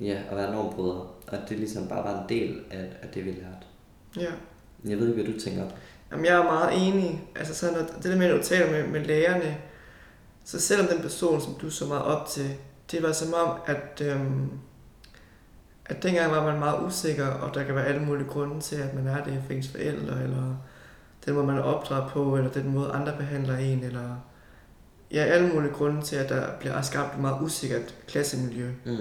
[0.00, 1.06] ja, at være normbrydere.
[1.26, 3.66] Og det ligesom bare var en del af, af det, vi lærte.
[4.16, 4.32] ja.
[4.84, 5.64] Jeg ved ikke, hvad du tænker.
[6.12, 7.28] Jamen, jeg er meget enig.
[7.36, 9.56] Altså sådan, at det der med, at du taler med, med lærerne,
[10.44, 12.50] så selvom den person, som du så meget op til,
[12.90, 14.50] det var som om, at, øhm,
[15.86, 18.94] at dengang var man meget usikker, og der kan være alle mulige grunde til, at
[18.94, 20.56] man er det for ens forældre, eller
[21.26, 24.16] den måde, man er opdraget på, eller den måde, andre behandler en, eller
[25.12, 28.70] ja, alle mulige grunde til, at der bliver skabt et meget usikkert klassemiljø.
[28.84, 28.96] Mm.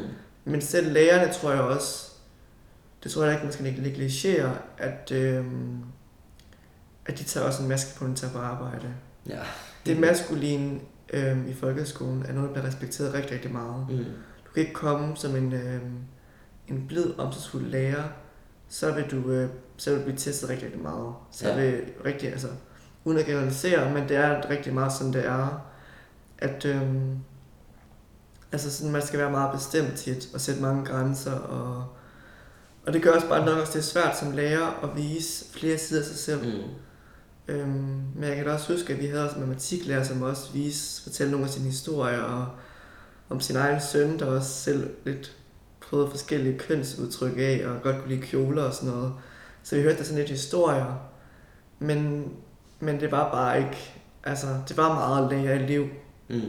[0.46, 2.12] Men selv lærerne tror jeg også,
[3.04, 5.78] det tror jeg ikke, man skal negligere, at, øhm,
[7.06, 8.94] at de tager også en maske på, når de tager på arbejde.
[9.30, 9.40] Ja.
[9.86, 10.80] Det maskuline
[11.14, 13.86] øhm, i folkeskolen er noget, der bliver respekteret rigtig, rigtig meget.
[13.90, 13.98] Mm.
[14.46, 15.98] Du kan ikke komme som en, øhm,
[16.68, 18.04] en blid, omsorgsfuld lærer,
[18.70, 21.14] så vil du, øh, så vil du blive testet rigtig, rigtig meget.
[21.32, 21.56] Så Ja.
[21.56, 22.48] vil rigtig, altså,
[23.04, 25.68] uden at generalisere, men det er rigtig meget sådan, det er,
[26.38, 27.18] at øhm,
[28.52, 31.86] altså sådan, man skal være meget bestemt tit, og sætte mange grænser, og,
[32.88, 35.78] og det gør også bare nok også, det er svært som lærer at vise flere
[35.78, 36.46] sider af sig selv.
[36.46, 36.64] Mm.
[37.48, 40.52] Øhm, men jeg kan da også huske, at vi havde også en matematiklærer, som også
[40.54, 42.48] viste, fortalte nogle af sine historier og
[43.30, 45.36] om sin egen søn, der også selv lidt
[45.82, 49.14] prøvede forskellige kønsudtryk af, og godt kunne lide kjoler og sådan noget.
[49.64, 51.10] Så vi hørte der sådan lidt historier,
[51.80, 52.30] men,
[52.80, 55.88] men det var bare ikke, altså det var meget lære i liv,
[56.30, 56.42] Mm.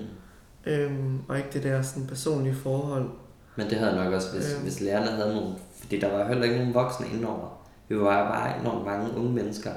[0.67, 3.09] Øhm, og ikke det der sådan personlige forhold.
[3.57, 4.63] Men det havde nok også, hvis, Øhm.
[4.63, 5.55] hvis lærerne havde nogle...
[5.81, 7.49] Fordi der var heller ikke nogen voksne indover.
[7.89, 9.71] Vi var bare enormt mange unge mennesker,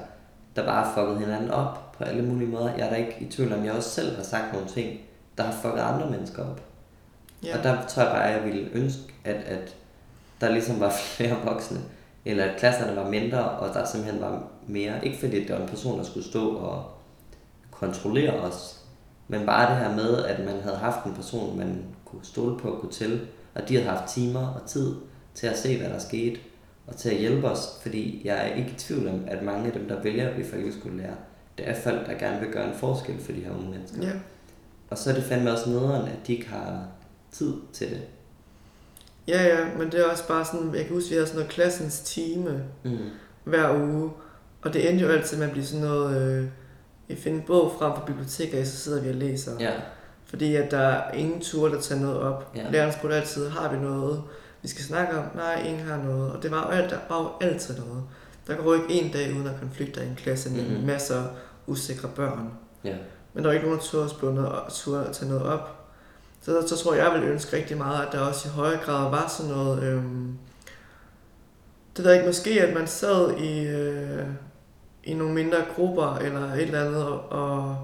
[0.56, 2.74] der bare fuckede hinanden op på alle mulige måder.
[2.76, 5.00] Jeg er da ikke i tvivl om, jeg også selv har sagt nogle ting,
[5.38, 6.60] der har fucket andre mennesker op.
[7.44, 9.74] Ja, Og der tror jeg bare, at jeg ville ønske, at, at
[10.40, 11.78] der ligesom var flere voksne,
[12.24, 15.06] eller at klasserne var mindre, og der simpelthen var mere.
[15.06, 16.84] Ikke fordi det var en person, der skulle stå og
[17.70, 18.79] kontrollere os,
[19.30, 22.68] men bare det her med, at man havde haft en person, man kunne stole på
[22.68, 23.20] og kunne til,
[23.54, 24.94] og de havde haft timer og tid
[25.34, 26.40] til at se, hvad der skete,
[26.86, 29.72] og til at hjælpe os, fordi jeg er ikke i tvivl om, at mange af
[29.72, 31.14] dem, der vælger at blive folkeskolelærer,
[31.58, 34.02] det er folk, der gerne vil gøre en forskel for de her unge mennesker.
[34.02, 34.12] ja,
[34.90, 36.84] Og så er det fandme også nederen, at de ikke har
[37.32, 38.00] tid til det.
[39.28, 41.52] ja, ja, men det er også bare sådan, jeg kan huske, vi havde sådan noget
[41.52, 42.96] klassens time, Mm.
[43.44, 44.10] hver uge.
[44.62, 46.46] Og det endte jo altid med at blive sådan noget, øh,
[47.10, 49.52] vi finder en bog frem fra biblioteket, og så sidder vi og læser.
[49.60, 49.70] Ja.
[50.26, 52.52] Fordi at der er ingen tur, der tager noget op.
[52.56, 52.70] Ja.
[52.70, 54.22] Læreren spurgte altid, har vi noget,
[54.62, 55.24] vi skal snakke om?
[55.34, 56.32] Nej, ingen har noget.
[56.32, 58.02] Og det var jo, alt, der var jo altid noget.
[58.46, 60.70] Der går jo ikke en dag uden at konflikter i en klasse med Mhm.
[60.70, 60.86] mm-hmm.
[60.86, 61.26] masser af
[61.66, 62.50] usikre børn.
[62.84, 62.94] Ja.
[63.34, 65.76] Men der var ikke nogen, der turde at spørge noget, turde at tage noget op.
[66.42, 69.10] Så, så tror jeg, jeg ville ønske rigtig meget, at der også i højere grad
[69.10, 69.82] var sådan noget...
[69.82, 70.38] Øhm,
[71.96, 74.26] det ved jeg ikke, måske at man sad i, øh,
[75.04, 77.76] i nogle mindre grupper eller et eller andet, og,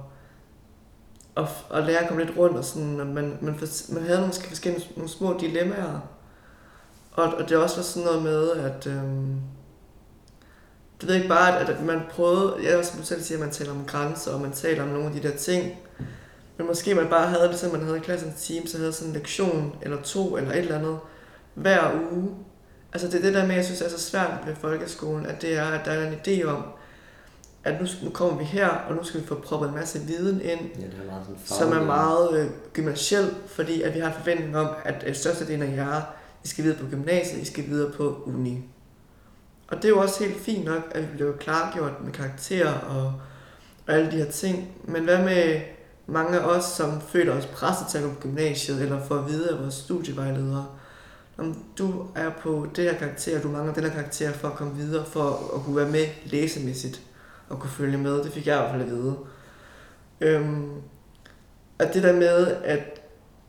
[1.35, 4.27] og, og, lære at komme lidt rundt, og sådan, at man, man, for, man havde
[4.27, 6.01] måske forskellige nogle små dilemmaer.
[7.13, 8.87] Og, og det også var sådan noget med, at...
[8.87, 9.41] Øhm,
[11.01, 13.55] det ved ikke bare, at, at man prøvede, jeg som du selv siger, at man
[13.55, 15.73] taler om grænser, og man taler om nogle af de der ting,
[16.57, 19.09] men måske man bare havde det, som man havde i klassens team, så havde sådan
[19.09, 20.99] en lektion, eller to, eller et eller andet,
[21.55, 22.31] hver uge.
[22.93, 25.57] Altså det er det der med, jeg synes er så svært ved folkeskolen, at det
[25.57, 26.65] er, at der er en idé om,
[27.67, 30.41] at nu, nu kommer vi her, og nu skal vi få proppet en masse viden
[30.41, 34.09] ind, Ja, det er meget sådan som er meget øh, gymnasiel, fordi at vi har
[34.09, 36.03] en forventning om, at øh, størstedelen af jer,
[36.45, 38.65] I skal videre på gymnasiet, I skal videre på uni.
[39.69, 43.13] Og det er jo også helt fint nok, at vi bliver klargjort med karakterer og,
[43.87, 44.69] og alle de her ting.
[44.85, 45.61] Men hvad med
[46.07, 49.29] mange af os, som føler os presset til at gå på gymnasiet, eller får at
[49.29, 50.67] vide af vores studievejledere,
[51.39, 54.75] om du er på det her karakter, du mangler den her karakter for at komme
[54.75, 57.01] videre, for at kunne være med læsemæssigt
[57.51, 58.25] at kunne følge med.
[58.25, 59.17] Det fik jeg i hvert fald at vide.
[60.21, 60.71] Øhm,
[61.79, 63.01] at det der med, at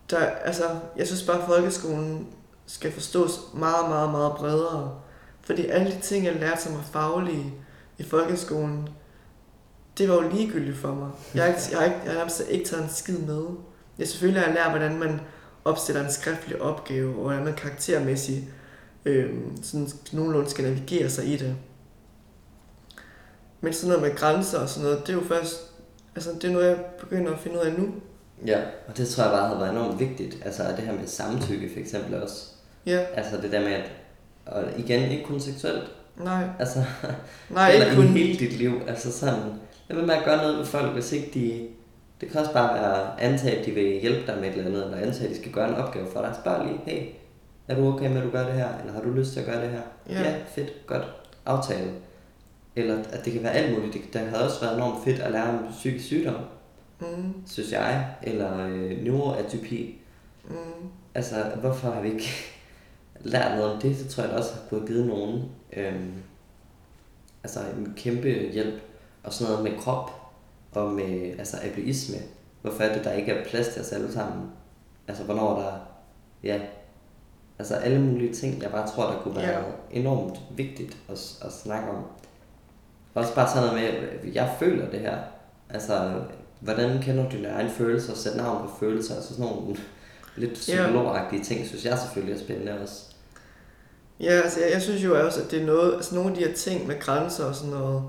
[0.10, 0.64] der, altså,
[0.98, 2.28] jeg synes bare, at folkeskolen
[2.66, 5.00] skal forstås meget, meget, meget bredere.
[5.41, 7.54] Fordi alle de ting, jeg lærte, som var faglige
[7.98, 8.89] i folkeskolen,
[9.98, 11.10] det var jo ligegyldigt for mig.
[11.36, 13.45] Jeg har, ikke, jeg har, ikke, jeg har ikke taget en skid med.
[14.00, 15.22] Jeg selvfølgelig har lært, hvordan man
[15.66, 18.45] opstiller en skriftlig opgave, og hvordan man karaktermæssigt
[19.06, 19.34] øh,
[19.64, 21.56] sådan nogenlunde skal navigere sig i det.
[23.62, 25.55] Men sådan noget med grænser og sådan noget, det er jo først,
[26.16, 27.88] altså det er noget, jeg begynder at finde ud af nu.
[28.45, 30.38] Ja, og det tror jeg bare havde været enormt vigtigt.
[30.45, 32.45] Altså det her med samtykke for eksempel også.
[32.86, 33.91] Ja, Altså det der med at,
[34.45, 35.91] og igen, ikke kun seksuelt.
[36.18, 36.84] nej, Altså,
[37.49, 38.03] nej, ikke kun.
[38.05, 38.82] hele dit liv.
[38.88, 39.39] Altså sådan,
[39.89, 41.68] lad med at gøre noget ved folk, hvis ikke de...
[42.22, 44.84] Det kan også bare være antage, at de vil hjælpe dig med et eller andet,
[44.84, 46.36] eller antage, at de skal gøre en opgave for dig.
[46.41, 47.08] Spørg lige, hey,
[47.68, 48.68] er du okay med, at du gør det her?
[48.82, 49.82] Eller har du lyst til at gøre det her?
[50.10, 50.22] Ja.
[50.30, 51.03] ja fedt, godt.
[51.45, 51.91] Aftale.
[52.78, 53.94] Eller at det kan være alt muligt.
[53.94, 56.36] Det, der havde også været enormt fedt at lære om psykisk sygdom,
[57.00, 58.08] Mm, synes jeg.
[58.24, 60.02] Eller øh, neuroatypi.
[60.50, 60.56] mm,
[61.16, 62.30] Altså, hvorfor har vi ikke
[63.34, 63.98] lært noget om det?
[63.98, 66.14] Det tror jeg da også har kunne give nogen øhm,
[67.44, 68.82] altså en kæmpe hjælp.
[69.24, 70.12] Og sådan noget med krop
[70.72, 72.16] og med altså ableisme.
[72.62, 74.46] Hvorfor er det, der ikke er plads til os alle sammen?
[75.08, 75.72] Altså, hvornår der...
[76.44, 76.60] Ja,
[77.60, 79.64] altså alle mulige ting, jeg bare tror, der kunne være Ja.
[79.92, 82.04] enormt vigtigt at, at snakke om.
[83.18, 85.18] Også bare sådan noget med, at jeg føler det her.
[85.70, 86.11] Altså,
[86.59, 89.15] hvordan kender du dine egne følelser og sætte navn på følelser?
[89.15, 89.78] Altså sådan nogle
[90.36, 92.93] lidt psykologagtige ting, synes jeg selvfølgelig er spændende også.
[94.20, 96.43] Ja, altså jeg, jeg synes jo også, at det er noget, altså nogle af de
[96.43, 98.03] her ting med grænser og sådan noget,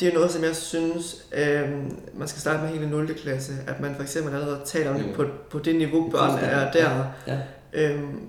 [0.00, 1.70] det er noget, som jeg synes, øh,
[2.14, 3.14] man skal starte med hele 0.
[3.14, 5.12] klasse, at man for eksempel allerede taler om det Mm.
[5.14, 7.04] på, på det niveau, børn er der.
[7.26, 7.38] Ja.
[7.72, 8.20] Øhm,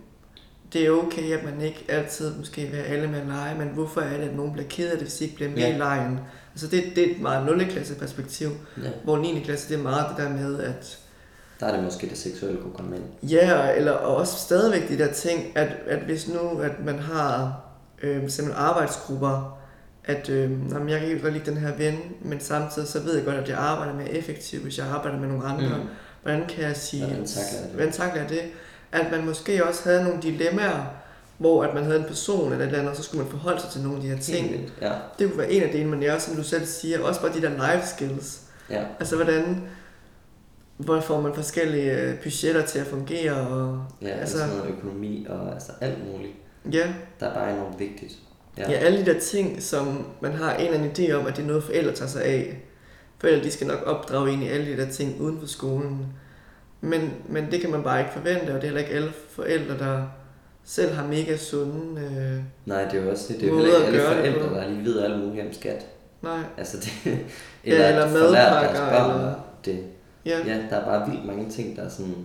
[0.75, 4.01] det er okay, at man ikke altid måske vil alle med at lege, men hvorfor
[4.01, 5.75] er det, at nogen bliver ked af det, hvis de ikke bliver med Ja.
[5.75, 6.19] i lejen?
[6.53, 7.65] Altså det, det er et meget 0.
[7.69, 8.49] klasse perspektiv,
[8.83, 8.89] ja.
[9.03, 9.41] hvor 9.
[9.45, 10.97] klasse, det er meget det der med, at
[11.59, 13.03] Der er det måske det seksuelle kunne komme ind.
[13.31, 17.61] Ja, eller og også stadigvæk de der ting, at, at hvis nu at man har
[18.03, 19.57] øh, simpelthen arbejdsgrupper,
[20.05, 23.15] at øh, jamen, jeg kan ikke godt lide den her ven, men samtidig så ved
[23.15, 25.77] jeg godt, at jeg arbejder mere effektivt, hvis jeg arbejder med nogle andre.
[25.77, 25.83] Mm.
[26.23, 27.75] Hvordan kan jeg sige, Hvordan takler jeg det?
[27.75, 28.41] hvordan takler jeg det?
[28.95, 30.85] At man måske også havde nogle dilemmaer,
[31.37, 33.61] hvor at man havde en person eller et eller andet, og så skulle man forholde
[33.61, 34.47] sig til nogle af de her ting.
[34.49, 34.73] Helt.
[34.81, 34.91] Ja.
[35.19, 37.21] Det kunne være en af delene, men det er også, som du selv siger, også
[37.21, 38.41] bare de der life skills.
[38.69, 38.83] ja.
[38.99, 39.61] Altså hvordan,
[40.77, 44.71] hvor får man forskellige øh, budgetter til at fungere, og Ja, altså Altså- sådan noget
[44.77, 46.33] økonomi og altså alt muligt,
[46.71, 46.87] ja,
[47.19, 48.13] der er bare enormt vigtigt.
[48.57, 48.71] Ja.
[48.71, 51.43] ja, alle de der ting, som man har en eller anden idé om, at det
[51.43, 52.61] er noget, forældre tager sig af.
[53.19, 56.05] Forældre, de skal nok opdrage en i alle de der ting uden for skolen.
[56.81, 59.77] Men, men det kan man bare ikke forvente, og det er heller ikke alle forældre,
[59.77, 60.03] der
[60.63, 62.01] selv har mega sunde...
[62.01, 63.41] Øh, Nej, det er jo også det.
[63.41, 65.85] Det er jo heller ikke at alle forældre, der lige ved alt muligt om skat.
[66.21, 67.17] nej, Altså det,
[67.65, 69.35] Ja, eller at få lært deres madpakker, børn eller-
[69.65, 69.83] det.
[70.25, 72.15] ja, Ja, der er bare vildt mange ting, der sådan,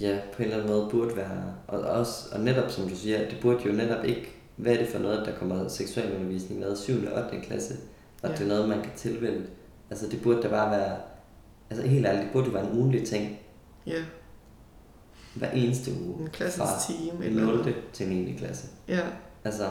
[0.00, 3.18] ja, på en eller anden måde burde være, og, også, og netop som du siger,
[3.18, 6.92] det burde jo netop ikke, hvad er det for noget, der kommer seksualundervisning med 7.
[7.14, 7.36] og 8.
[7.46, 7.74] klasse,
[8.22, 8.34] og Ja.
[8.34, 9.42] det er noget, man kan tilvælge.
[9.90, 10.92] Altså det burde da bare være,
[11.72, 13.38] altså helt ærligt, det burde jo være en ugenlig ting,
[13.86, 14.02] ja,
[15.34, 17.22] hver eneste uge, en klassens fra team.
[17.22, 17.74] Eller 0.
[17.92, 18.34] til 9.
[18.38, 18.68] klasse.
[18.88, 19.00] Ja,
[19.44, 19.70] Altså,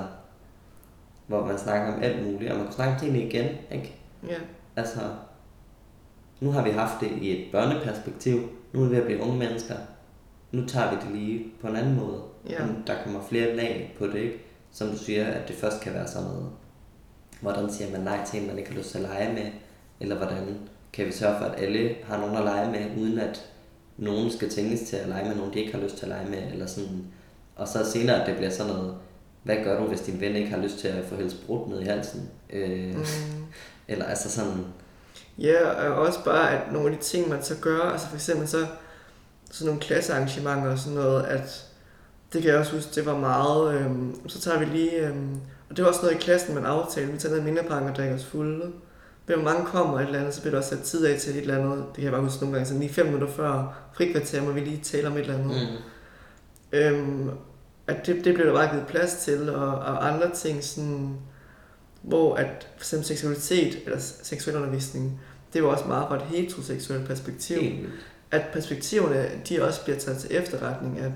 [1.27, 3.95] hvor man snakker om alt muligt, og man kan snakke om tingene igen, ikke?
[4.27, 4.35] ja,
[4.75, 4.99] Altså,
[6.39, 9.37] nu har vi haft det i et børneperspektiv, nu er vi ved at blive unge
[9.37, 9.75] mennesker,
[10.51, 12.21] nu tager vi det lige på en anden måde.
[12.49, 12.57] Ja.
[12.87, 14.37] Der kommer flere lag på det, ikke?
[14.71, 16.49] Som du siger, at det først kan være sådan noget.
[17.41, 19.51] Hvordan siger man nej til en, man ikke har lyst til at lege med?
[19.99, 20.57] Eller hvordan
[20.93, 23.45] kan vi sørge for, at alle har nogen at lege med, uden at
[23.97, 26.29] nogen skal tænkes til at lege med nogen, de ikke har lyst til at lege
[26.29, 26.51] med?
[26.51, 27.05] Eller sådan.
[27.55, 28.95] Og så senere, at det bliver sådan noget,
[29.43, 31.81] hvad gør du, hvis din ven ikke har lyst til at få helt sprudt ned
[31.81, 32.29] i halsen?
[32.49, 33.03] Øh, Mm.
[33.87, 34.65] Eller altså sådan,
[35.37, 38.47] Ja, og også bare, at nogle af de ting, man så gør, altså for eksempel
[38.47, 38.65] så
[39.51, 41.65] sådan nogle klassearrangementer og sådan noget, at
[42.33, 45.35] det kan jeg også huske, det var meget, øhm, så tager vi lige, øhm,
[45.69, 47.95] og det var også noget i klassen, man aftalte, vi tager ned i mindeparken og
[47.95, 48.71] drikker os fulde.
[49.25, 51.41] Hvor mange kommer et eller andet, så bliver der også sat tid af til et
[51.41, 54.43] eller andet, det kan jeg bare huske nogle gange, sådan lige fem minutter før frikvarter,
[54.43, 55.51] må vi lige tale om et eller andet.
[55.71, 55.77] mm,
[56.73, 57.29] Øhm,
[57.87, 61.15] at det, det blev der bare givet plads til, og, og andre ting, sådan,
[62.01, 65.21] hvor at for eksempel seksualitet, eller seksuel undervisning,
[65.53, 67.61] det var også meget fra et heteroseksuelt perspektiv.
[67.61, 67.89] vildt.
[68.31, 71.11] At perspektiverne, de også bliver taget til efterretning, at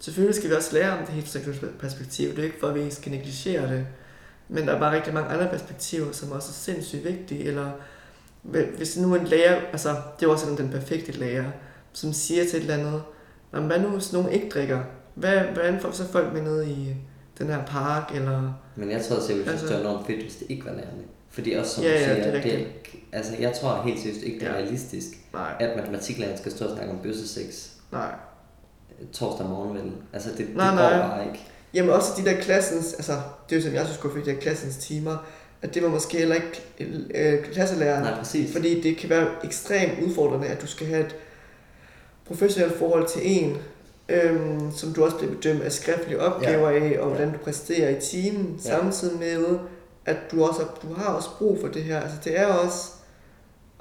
[0.00, 2.90] selvfølgelig skal vi også lære om det heteroseksuelle perspektiv, det er ikke for, at vi
[2.90, 3.86] skal negligere det,
[4.52, 7.70] men der er bare rigtig mange andre perspektiver, som også er sindssygt vigtige, eller
[8.76, 11.44] hvis nu en lærer, altså det er jo også sådan den perfekte lærer,
[11.92, 13.02] som siger til et eller andet,
[13.52, 14.80] "Nå, men hvad nu hvis nogen ikke drikker?
[15.14, 16.96] Hvad, hvordan får så folk med ned i
[17.38, 18.52] den her park, eller...
[18.76, 21.02] Men jeg tror at Altså- det var enormt fedt, hvis det ikke var lærende.
[21.30, 22.66] Fordi også som Ja, du ja, siger, det er det,
[23.12, 24.56] altså jeg tror helt seriøst ikke, det er Ja.
[24.58, 28.10] realistisk, Nej, at matematiklæreren skal stå og snakke om bøssesex nej.
[29.12, 29.92] torsdag morgen, vel?
[30.12, 30.98] Altså det, det Nej, går nej.
[31.08, 31.46] bare ikke.
[31.74, 33.12] Jamen også de der klassens, altså
[33.48, 35.16] det er jo som jeg synes skulle fedt, de der klassens timer,
[35.62, 36.62] at det var måske heller ikke
[37.14, 38.52] øh, klasselæreren, Nej, præcis.
[38.52, 41.16] Fordi det kan være ekstremt udfordrende, at du skal have et
[42.26, 43.56] professionelt forhold til en,
[44.08, 46.84] øhm, som du også bliver bedømt af skriftlige opgaver ja.
[46.84, 48.70] af, og hvordan du præsterer i timen, ja.
[48.70, 49.58] samtidig med,
[50.06, 52.00] at du, også, du har også brug for det her.
[52.00, 52.88] Altså det er også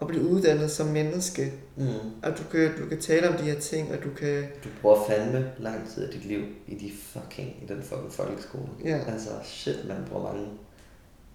[0.01, 1.85] at blive uddannet som menneske, Mm.
[2.23, 4.43] at du kan, du kan tale om de her ting, og du kan...
[4.63, 8.67] Du bruger fandme lang tid af dit liv i de fucking, i den fucking folkeskole.
[8.85, 8.99] Ja.
[9.07, 10.47] Altså shit, man bruger mange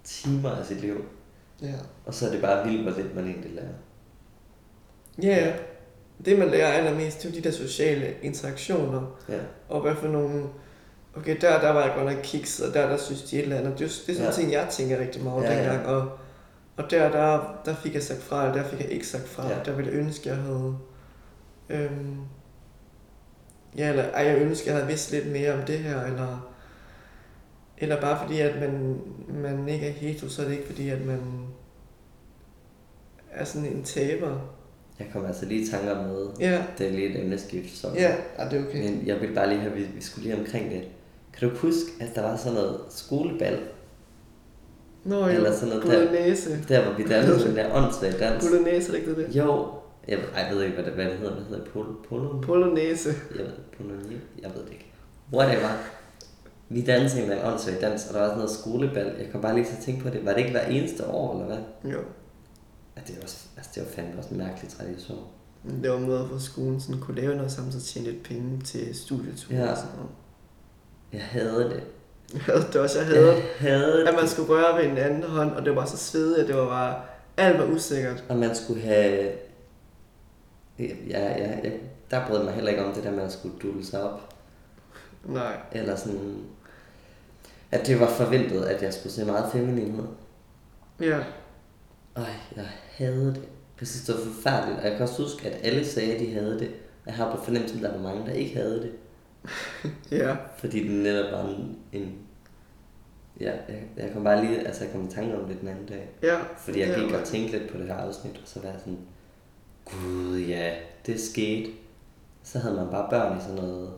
[0.03, 0.95] timer af sit liv.
[1.61, 1.73] Ja,
[2.05, 3.67] Og så er det bare vildt, hvor lidt man egentlig lærer.
[5.21, 5.53] ja
[6.25, 9.39] det man lærer allermest, det er de der sociale interaktioner, Ja.
[9.69, 10.43] og hvad for nogle...
[11.15, 13.57] Okay, der, der var jeg godt nok kiks, og der, der synes de et eller
[13.57, 13.79] andet.
[13.79, 14.25] Det er, det er sådan Ja.
[14.25, 14.31] ja.
[14.31, 15.73] ting, jeg tænker rigtig meget over Ja, ja, ja.
[15.73, 15.87] dengang.
[15.87, 16.09] Og,
[16.77, 19.49] og der, der, der fik jeg sagt fra, eller der fik jeg ikke sagt fra.
[19.49, 19.63] Ja.
[19.65, 20.77] Der ville jeg ønske, jeg havde...
[21.69, 22.17] Øhm,
[23.77, 26.53] ja, eller ej, jeg ønsker, jeg havde vidst lidt mere om det her, eller...
[27.77, 31.05] Eller bare fordi, at man, man ikke er hetero, så er det ikke fordi, at
[31.05, 31.19] man
[33.31, 34.53] er sådan en taber.
[34.99, 37.87] Jeg kommer altså lige i tanker med, Ja, det er lige et emneskift, så.
[37.95, 38.89] ja, ja det er okay.
[38.89, 40.87] Men jeg vil bare lige have, vi, vi skulle lige omkring det.
[41.33, 43.59] Kan du huske, at der var sådan noget skolebal,
[45.07, 45.99] Nå jo, Eller sådan noget der.
[46.07, 46.63] Bolognese.
[46.69, 48.45] der hvor vi dansede den der åndssvage dans?
[48.47, 49.35] Bolognese, det ikke det?
[49.35, 49.67] Jo,
[50.07, 51.33] jeg, ved, jeg ved ikke, hvad det, hvad det hedder.
[51.35, 51.71] Hvad hedder det?
[51.73, 51.93] Polo?
[52.09, 52.41] Polo?
[52.41, 53.09] Bolognese.
[53.37, 54.21] Jeg ved, Polonie?
[54.41, 54.91] Jeg ved det ikke.
[55.33, 55.69] Whatever.
[56.69, 59.05] Vi dansede en eller anden åndssvag dans, og der var sådan noget skolebal.
[59.19, 60.25] Jeg kom bare lige at tænke på det.
[60.25, 61.91] Var det ikke hver eneste år, eller hvad?
[61.91, 61.99] Jo.
[62.97, 65.19] Ja, det var, også, altså, det var fandme også en mærkelig tradition.
[65.83, 68.95] Det var en måde, hvor skolen sådan kunne lave noget samtidig tjene lidt penge til
[68.95, 69.71] studieture Ja.
[69.71, 70.11] og sådan noget.
[71.13, 71.83] Jeg havde det.
[72.33, 75.23] Jeg havde det også, jeg havde, Jeg havde at man skulle røre ved en anden
[75.23, 76.95] hånd, og det var så svedigt, det var bare,
[77.37, 78.23] alt var usikkert.
[78.29, 79.31] Og man skulle have...
[80.79, 81.69] Ja, ja, ja,
[82.11, 84.33] der brød mig heller ikke om det der med at skulle dulle sig op.
[85.25, 85.55] Nej.
[85.71, 86.43] Eller sådan...
[87.71, 90.07] At det var forventet, at jeg skulle se meget feminin ud.
[90.99, 91.19] Ja.
[92.15, 92.65] Ej, jeg
[92.97, 93.41] havde det.
[93.79, 94.79] Jeg synes, det var forfærdeligt.
[94.79, 96.67] Og jeg kan også huske, at alle sagde, at de havde det.
[97.05, 98.91] Og jeg har på fornemmelsen, at der var mange, der ikke havde det.
[100.11, 100.35] Ja.
[100.57, 101.77] Fordi den netop var en...
[101.91, 102.17] en
[103.39, 104.67] ja, jeg, jeg kom bare lige...
[104.67, 106.09] Altså, jeg kom i tanke om det den anden dag.
[106.23, 106.37] Ja.
[106.57, 108.99] Fordi jeg gik og tænkte lidt på det her afsnit, og så var jeg sådan,
[109.85, 110.75] gud ja,
[111.05, 111.71] det skete.
[112.43, 113.93] Så havde man bare børn i sådan noget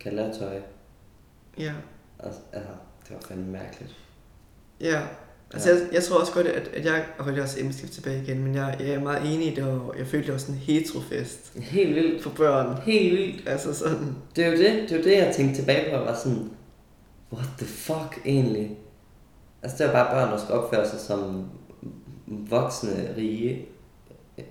[0.00, 0.60] kaldetøj,
[1.58, 1.72] Ja.
[2.18, 2.70] og altså,
[3.08, 3.96] det var fandme mærkeligt.
[4.80, 5.02] Ja.
[5.54, 5.76] Altså, Ja.
[5.76, 8.54] jeg, jeg tror også godt, at, at jeg, det er også emneskift tilbage igen, men
[8.54, 11.52] jeg, jeg er meget enig i det, og jeg følte det var sådan en heterofest
[11.56, 12.22] Helt vildt.
[12.22, 12.78] for børn.
[12.82, 13.48] Helt vildt.
[13.48, 16.06] Altså sådan, Det er jo det, det er jo det, jeg tænkte tilbage på, og
[16.06, 16.50] var sådan,
[17.32, 18.78] what the fuck egentlig?
[19.62, 21.46] Altså, det var bare børn, der skulle opføre sig som
[22.26, 23.66] voksne, rige,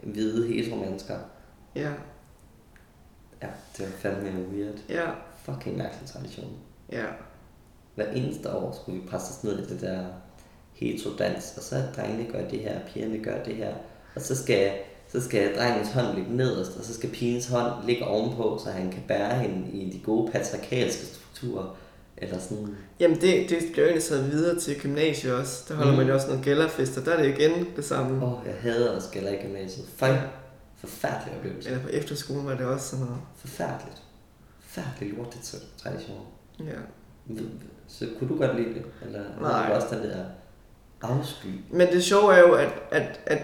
[0.03, 1.15] hvide, hetero mennesker.
[1.75, 1.91] ja,
[3.41, 3.47] Ja,
[3.77, 4.75] det var fandme weird.
[4.89, 5.05] ja,
[5.43, 6.51] Fucking mærkelig tradition.
[6.91, 7.05] ja,
[7.95, 10.05] hver eneste år skulle vi presse os ned i det der
[10.79, 13.73] hetero-dans, og så drengene gør det her, pigerne gør det her,
[14.15, 14.71] og så skal,
[15.11, 18.91] så skal drengens hånd ligge nederst, og så skal pigens hånd ligge ovenpå, så han
[18.91, 21.75] kan bære hende i de gode patriarkalske strukturer.
[22.17, 22.75] Eller sådan...
[22.99, 25.65] Jamen det, det bliver jo taget videre til gymnasiet også.
[25.69, 25.95] Der holder Mm.
[25.95, 26.01] mm.
[26.01, 27.03] man jo også nogle gælderfester.
[27.03, 28.25] Der er det igen det samme.
[28.25, 29.85] Åh, oh, jeg hader at skælde i gymnasiet.
[29.97, 30.11] Fuck.
[30.77, 31.69] Forfærdelig oplevelse.
[31.69, 33.21] Eller på efterskolen var det også sådan noget.
[33.35, 34.01] Forfærdeligt.
[34.59, 36.17] Forfærdeligt lortet tradition.
[36.59, 37.33] Ja.
[37.87, 38.83] Så kunne du godt lide det?
[39.05, 39.51] Eller Nej.
[39.51, 40.25] havde du også den der
[41.01, 41.47] afsky?
[41.71, 43.39] Men det sjove er jo, at, at, at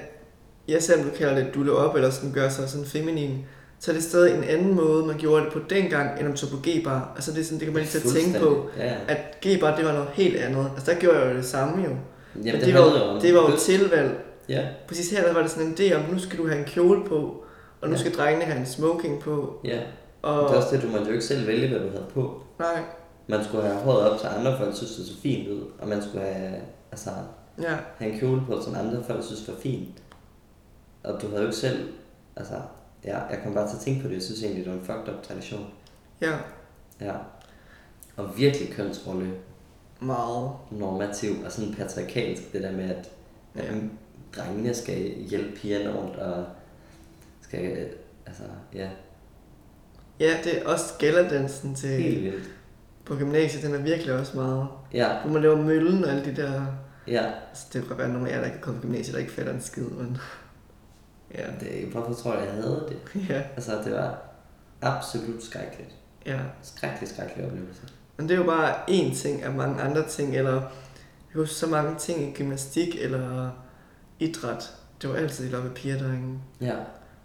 [0.67, 3.45] jeg selvom du kalder det dulle op, eller sådan gør sig sådan feminin,
[3.79, 6.49] så er det stadig en anden måde, man gjorde det på dengang, end man tog
[6.49, 7.11] på G-bar.
[7.15, 8.69] Altså det, er sådan, det kan man ikke til at tænke på.
[8.77, 8.95] Ja, ja.
[9.07, 10.67] at G-bar det var noget helt andet.
[10.75, 11.89] Altså der gjorde jeg jo det samme jo.
[11.89, 11.99] Jamen,
[12.35, 12.79] Men det, det, var,
[13.13, 14.11] jo, det var jo tilvalg.
[14.49, 16.65] Ja, Præcis her der var det sådan en idé om, nu skal du have en
[16.65, 17.43] kjole på,
[17.81, 17.99] og nu Ja.
[17.99, 19.59] skal drengene have en smoking på.
[19.63, 19.79] ja.
[20.21, 22.41] Og, Det er også det, du måtte jo ikke selv vælge, hvad du havde på.
[22.59, 22.79] nej,
[23.27, 25.61] Man skulle have håret op, så andre folk synes, det så fint ud.
[25.79, 26.53] Og man skulle have,
[26.91, 27.09] altså,
[27.61, 30.03] ja, have en kjole på, som andre folk synes var fint.
[31.03, 31.89] Og du havde jo ikke selv,
[32.35, 32.53] altså,
[33.05, 34.13] ja, jeg kom bare til at tænke på det.
[34.13, 35.67] Jeg synes egentlig, det var en fucked up tradition.
[36.21, 36.37] ja,
[37.01, 37.13] Ja.
[38.17, 39.31] Og virkelig kønsrolle
[39.99, 40.51] meget.
[40.71, 43.09] normativ og sådan patriarkalsk, det der med, at
[43.55, 43.63] Ja.
[43.65, 43.79] ja.
[44.37, 46.45] drengene skal hjælpe pigerne rundt og
[47.41, 47.87] skal,
[48.25, 48.89] altså, ja,
[50.19, 52.49] Ja, det er også gælderdansen til, helt vildt.
[53.05, 54.67] på gymnasiet, den er virkelig også meget.
[54.93, 56.61] Ja, Hvor man laver møllen og alle de der...
[57.07, 59.13] ja, Altså, det kan godt være nogle af jer, der ikke er kommet på gymnasiet,
[59.13, 60.17] der ikke fatter en skid, men...
[61.35, 62.99] Ja, det, hvorfor tror jeg, jeg havde det?
[63.29, 64.17] ja, Altså, det var
[64.81, 65.95] absolut skrækkeligt.
[66.25, 66.39] ja.
[66.63, 67.81] Skrækkelig, skrækkelig oplevelse.
[68.17, 70.53] Men det er jo bare én ting af mange andre ting, eller...
[70.53, 73.49] Jeg husker så mange ting i gymnastik eller
[74.19, 74.73] idræt.
[75.01, 76.39] Det var altid lidt op med piger og drenge.
[76.61, 76.75] Ja,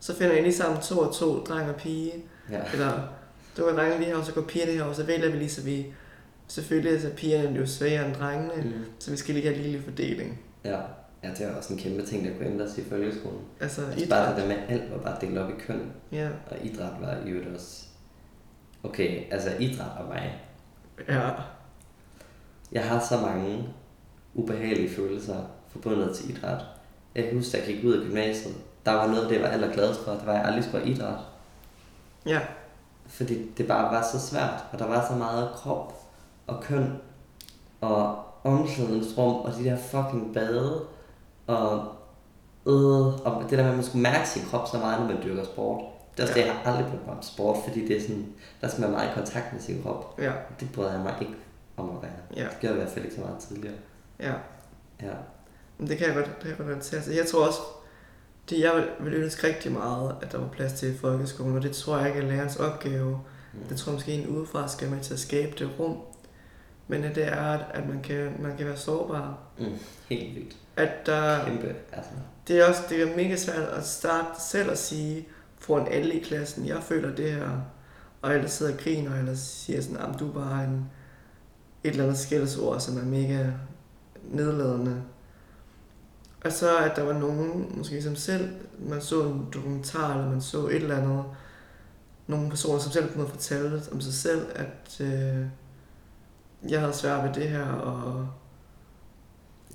[0.01, 2.13] Så finder jeg lige sammen to og to, dreng og pige.
[2.51, 2.93] ja, Eller,
[3.57, 5.51] du går drengene lige her, og så går pigerne her, og så vælger vi lige,
[5.51, 5.87] så vi...
[6.51, 8.85] Selvfølgelig er så pigerne jo svagere end drengene, mm.
[8.99, 10.41] så vi skal lige have en lille fordeling.
[10.65, 10.81] ja.
[11.23, 13.41] Ja, det var også en kæmpe ting, der kunne ændres i folkeskolen.
[13.61, 14.37] Altså, Altså bare idræt.
[14.37, 15.93] det der med, alt var bare delt op i køn.
[16.13, 17.85] Ja, Og idræt var i øvrigt også...
[18.83, 20.41] Okay, altså idræt og mig.
[21.09, 21.31] ja,
[22.73, 23.69] Jeg har så mange
[24.35, 25.37] ubehagelige følelser
[25.69, 26.63] forbundet til idræt.
[27.15, 28.55] Jeg kan huske, da jeg gik ud af gymnasiet,
[28.87, 31.19] der var noget det, var allergladest for, det var, at jeg aldrig skulle idræt.
[32.27, 32.41] ja,
[33.07, 36.00] Fordi det bare var så svært, og der var så meget krop
[36.57, 36.93] og køn
[37.81, 40.83] og omklædningsrum og de der fucking bade
[41.47, 41.79] og
[42.67, 45.23] øh, og det der med, at man skulle mærke sin krop så meget, når man
[45.25, 45.81] dyrker sport.
[46.17, 46.41] Det er også Ja.
[46.41, 48.27] det, jeg har aldrig brugt mig om sport, fordi det er sådan,
[48.61, 50.19] der skal man meget i kontakt med sin krop.
[50.19, 51.35] ja, Det bryder jeg mig ikke
[51.77, 52.13] om at være.
[52.45, 53.77] ja, Det gjorde jeg i hvert fald ikke så meget tidligere.
[54.21, 54.33] ja.
[55.03, 55.13] Ja.
[55.79, 57.15] Men det kan jeg godt, det kan jeg godt relatere til.
[57.15, 57.59] Jeg tror også,
[58.51, 61.63] det jeg vil, vil ønske rigtig meget, at der var plads til i folkeskolen, og
[61.63, 63.21] det tror jeg ikke er lærerens opgave.
[63.53, 63.61] Mm.
[63.69, 65.97] Det tror jeg måske en udefra skal med til at skabe det rum.
[66.91, 69.39] Men at det er, at- at man kan, man kan være sårbar.
[69.59, 69.65] Mm.
[70.09, 70.57] Helt vildt.
[70.77, 72.11] At der, Kæmpe, altså.
[72.49, 76.19] det er også det er mega svært at starte selv at sige foran alle i
[76.23, 77.51] klassen, jeg føler det her,
[78.23, 80.91] og alle sidder og griner, eller siger sådan, at du er bare en,
[81.85, 83.47] et eller andet skældsord, som er mega
[84.31, 85.03] nedladende.
[86.45, 88.49] Og så at der var nogen, måske som selv,
[88.79, 91.25] man så en dokumentar, eller man så et eller andet,
[92.27, 95.45] nogle personer, som selv kunne fortælle om sig selv, at øh,
[96.69, 98.27] jeg havde svært ved det her, og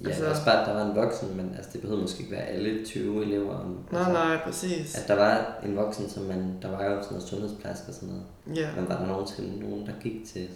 [0.03, 2.19] Ja, Altså- altså, også bare, at der var en voksen, men altså, det behøvede måske
[2.19, 3.55] ikke være alle 20 elever.
[3.59, 4.95] Om, nej, altså, nej, præcis.
[4.97, 8.09] At der var en voksen, som man, der var jo sådan noget sundhedsplejerske og sådan
[8.09, 8.23] noget.
[8.59, 8.69] Ja.
[8.75, 10.47] Men var der nogen til nogen, der gik til...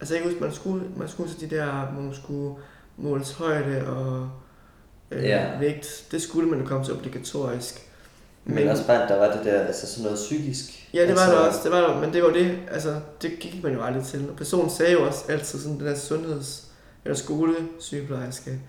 [0.00, 2.54] Altså jeg kan huske, man skulle, man skulle til de der, hvor man skulle
[2.96, 4.28] måles højde og
[5.10, 5.58] øh, Ja.
[5.58, 6.06] vægt.
[6.10, 7.83] Det skulle man jo komme til obligatorisk.
[8.44, 10.88] Men, men også bare, at der var det der, altså sådan noget psykisk.
[10.94, 11.60] Ja, det var altså, det også.
[11.64, 14.26] Det var der, men det var det, altså, det gik man jo aldrig til.
[14.30, 16.64] Og personen sagde jo også altid sådan, den der sundheds-
[17.04, 18.60] eller skolesygeplejerske.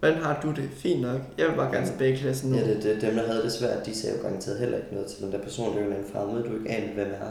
[0.00, 0.68] Hvordan har du det?
[0.76, 1.20] Fint nok.
[1.38, 2.56] Jeg vil bare gerne tilbage i klassen nu.
[2.56, 5.06] Ja, det, det, dem, der havde det svært, de sagde jo garanteret heller ikke noget
[5.06, 7.26] til den der person, det er en fremmed, du ikke aner, hvem er,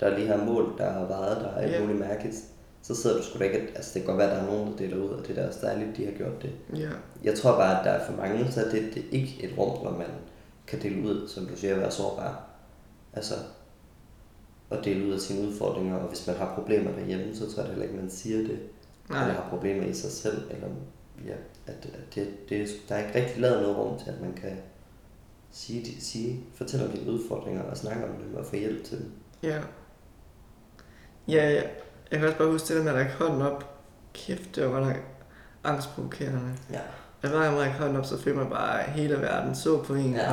[0.00, 1.80] der lige har mål, der har vejet, der er alt Ja.
[1.80, 2.36] muligt mærkeligt.
[2.82, 4.72] Så sidder du sgu da ikke, altså det kan godt være, at der er nogen,
[4.72, 6.50] der deler ud, og det er da også dejligt, de har gjort det.
[6.76, 6.88] Ja,
[7.24, 9.78] Jeg tror bare, at der er for mange, så det, det er ikke et rum,
[9.82, 10.06] hvor man
[10.66, 12.44] kan dele ud, som du siger, være sårbar.
[13.12, 13.34] Altså,
[14.70, 17.70] at dele ud af sine udfordringer, og hvis man har problemer derhjemme, så tror jeg
[17.70, 18.58] heller ikke, man siger det.
[19.10, 19.22] nej.
[19.22, 20.68] Eller har problemer i sig selv, eller
[21.26, 21.34] ja,
[21.66, 24.56] at, at det, det, der er ikke rigtig lavet noget rum til, at man kan
[25.50, 29.10] sige, sige, fortælle om dine udfordringer og snakke om dem og få hjælp til dem.
[29.42, 29.60] Ja.
[31.28, 31.62] Ja, ja.
[32.10, 33.80] Jeg kan også bare huske det der med at række hånden op.
[34.14, 34.96] Kæft, det var godt
[35.64, 36.56] angstprovokerende.
[36.72, 36.80] Ja.
[37.22, 40.14] Gang man rækker hånden op, så følte man bare, at hele verden så på en.
[40.14, 40.32] Ja.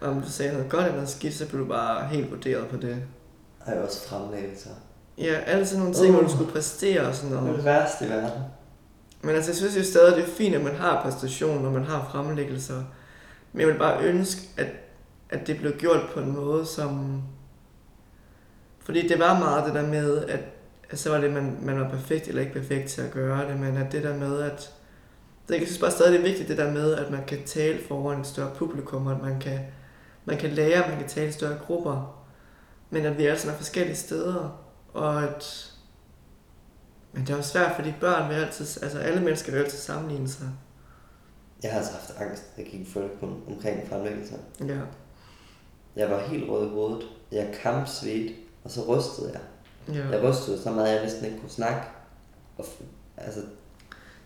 [0.00, 2.66] Og om du sagde noget godt eller noget skidt, så blev du bare helt vurderet
[2.66, 2.96] på det.
[3.58, 4.70] Har jo også fremlæggelser.
[5.18, 6.32] Ja, alle sådan nogle ting, hvor du Uh.
[6.32, 7.56] skulle præstere og sådan Det er noget.
[7.56, 8.42] det værste i verden.
[9.22, 11.84] Men altså, jeg synes jo stadig, det er fint, at man har præstation, når man
[11.84, 12.82] har fremlæggelser.
[13.52, 14.66] Men jeg vil bare ønske, at,
[15.30, 17.22] at det blev gjort på en måde, som...
[18.84, 20.40] Fordi det var meget det der med, at,
[20.90, 23.60] at så var det, man, man var perfekt eller ikke perfekt til at gøre det,
[23.60, 24.70] men at det der med, at
[25.52, 27.78] det, jeg synes bare stadig, det er vigtigt, det der med, at man kan tale
[27.88, 29.60] foran et større publikum, og at man kan,
[30.24, 32.24] man kan lære, man kan tale i større grupper,
[32.90, 34.62] men at vi sammen er forskellige steder,
[34.92, 35.70] og at
[37.12, 40.28] men det er jo svært, fordi børn vil altid, altså alle mennesker vil altid sammenligne
[40.28, 40.48] sig.
[41.62, 44.36] Jeg har altså haft angst, da jeg gik i folkeskolen omkring fremlæggelser.
[44.60, 44.78] Ja.
[45.96, 47.06] Jeg var helt rød i hovedet.
[47.32, 48.32] Jeg kampsvedt,
[48.64, 49.40] og så rystede jeg.
[49.94, 50.08] ja.
[50.08, 51.80] Jeg rystede så meget, at jeg næsten ikke kunne snakke.
[52.58, 52.64] Og
[53.16, 53.40] altså,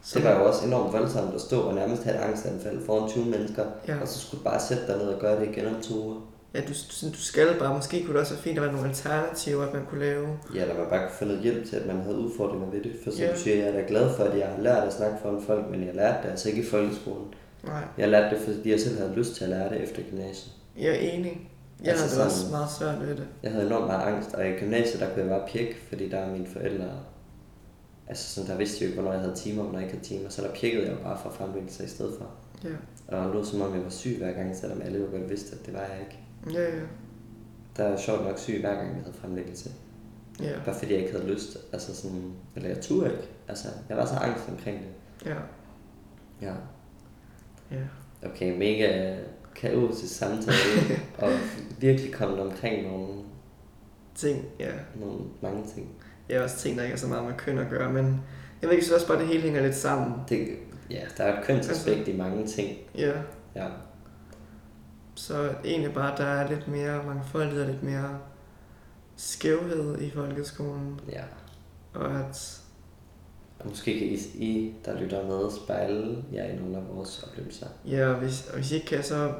[0.04, 3.08] Så, det var jo også enormt voldsomt at stå og nærmest have et angstanfald foran
[3.10, 3.64] 20 mennesker.
[3.88, 3.94] ja.
[4.02, 6.20] Og så skulle du bare sætte dig ned og gøre det igen om to uger.
[6.54, 8.72] ja, du, du, du skal bare, måske kunne det også være fint, at der var
[8.76, 10.28] nogle alternativer, at man kunne lave.
[10.54, 12.92] Ja, eller man bare kunne få noget hjælp til, at man havde udfordringer ved det.
[13.04, 13.32] For som Ja.
[13.32, 15.70] du siger, jeg er da glad for, at jeg har lært at snakke foran folk,
[15.70, 17.26] men jeg lærte det altså ikke i folkeskolen.
[17.64, 20.52] Nej, Jeg lærte det, fordi jeg selv havde lyst til at lære det efter gymnasiet.
[20.78, 21.48] jeg er enig.
[21.84, 23.26] Jeg Altså havde det også meget svært ved det.
[23.42, 26.18] Jeg havde enormt meget angst, og i gymnasiet, der kunne jeg bare pjekke, fordi der
[26.18, 26.84] er mine forældre...
[28.08, 29.96] Altså sådan, der vidste de jo ikke, hvornår jeg havde timer, og hvornår jeg ikke
[29.98, 32.30] havde timer, så der pjekkede jeg jo bare for fremlæggelser i stedet for.
[32.64, 32.74] Ja,
[33.08, 35.56] Og det lød som om, jeg var syg hver gang, selvom alle jo godt vidste,
[35.56, 36.18] at det var jeg ikke.
[36.58, 36.82] ja, ja.
[37.76, 39.70] Der er sjovt nok syg hver gang, jeg havde fremlæggelse.
[40.40, 43.28] Ja, Bare fordi jeg ikke havde lyst, altså sådan, eller jeg turde ikke.
[43.48, 44.88] Altså, jeg var så angst omkring det.
[45.30, 45.36] ja,
[46.42, 46.54] Ja.
[47.70, 47.82] ja.
[48.30, 49.16] Okay, mega
[49.54, 50.56] kaotisk samtale,
[51.18, 51.30] og
[51.78, 53.14] virkelig kommet omkring nogle,
[54.14, 54.72] Ting, ja.
[55.00, 55.88] nogle mange ting.
[56.28, 58.04] Jeg har også ting, der ikke er så meget med køn at gøre, men
[58.62, 60.12] jeg ved ikke, synes også bare, det hele hænger lidt sammen.
[60.28, 60.48] Det,
[60.90, 62.78] ja, der er et kønsaspekt Altså- i mange ting.
[62.98, 63.12] Ja,
[63.56, 63.66] Ja.
[65.14, 68.18] så egentlig bare, der er lidt mere mangfoldighed og lidt mere
[69.16, 71.22] skævhed i folkeskolen, ja.
[71.94, 72.60] og at
[73.58, 77.66] Og måske kan I, I, der lytter med, spejle jer i nogle af vores oplevelser.
[77.86, 79.32] Ja, og hvis, og hvis I ikke kan, så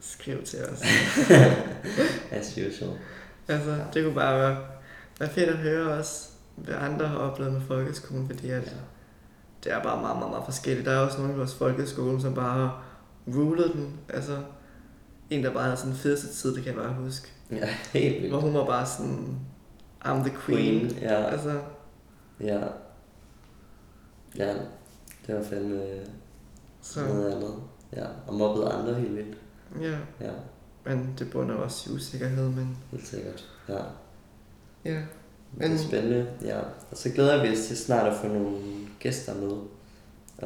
[0.00, 0.82] skriv til os.
[2.30, 2.90] As usual.
[3.48, 4.56] altså, det kunne bare være,
[5.20, 8.70] være fedt at høre også, hvad andre har oplevet med folkeskolen, fordi at Ja.
[9.64, 10.86] det er bare meget, meget, meget forskelligt.
[10.86, 12.84] Der er også nogle i vores folkeskole, som bare har
[13.28, 14.00] rulet den.
[14.08, 14.38] Altså,
[15.30, 17.28] en, der bare havde sådan en fedeste tid, det kan jeg bare huske.
[17.50, 18.28] Ja, helt vildt.
[18.32, 19.38] Hvor hun var bare sådan,
[20.04, 20.80] I'm the queen.
[20.88, 21.24] Queen, ja.
[21.24, 21.60] Altså,
[22.40, 22.60] Ja.
[24.38, 24.54] Ja,
[25.26, 25.82] det var fandme
[26.82, 27.54] så, noget andet.
[27.96, 29.38] Ja, og mobbede andre helt vildt.
[29.80, 29.98] ja.
[30.20, 30.30] Ja,
[30.84, 33.48] Men det bunder også i usikkerhed, men helt sikkert.
[33.68, 33.78] Ja.
[34.92, 34.94] Ja.
[34.94, 36.58] Det Men- er spændende, ja.
[36.90, 38.56] Og så glæder vi os til snart at få nogle
[39.00, 39.52] gæster med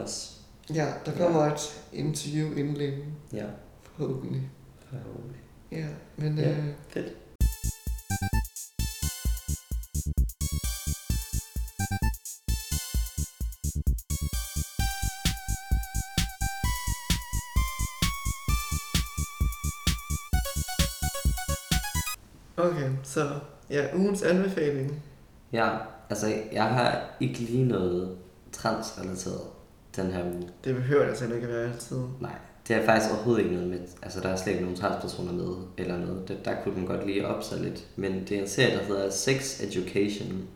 [0.03, 0.37] os.
[0.75, 3.45] Ja, der kommer et interview inden længe, Ja,
[3.83, 4.51] forhåbentlig.
[4.91, 5.41] forhåbentlig.
[5.73, 5.87] Ja,
[6.17, 6.51] men Ja.
[6.51, 7.13] øh, Fedt.
[23.11, 23.31] Så
[23.71, 25.03] ja, ugens anbefaling.
[25.53, 25.69] Ja,
[26.11, 28.17] altså jeg har ikke lige noget
[28.53, 29.41] transrelateret
[29.97, 30.49] den her uge.
[30.65, 31.97] Det behøver altså ikke at være altid.
[32.21, 32.35] Nej,
[32.69, 35.55] det er faktisk overhovedet ikke noget med, altså der er slet ikke nogen transpersoner med
[35.79, 36.29] eller noget.
[36.29, 37.87] Det, der kunne den godt lige op sig lidt.
[37.97, 40.49] Men det er en serie, der hedder Sex Education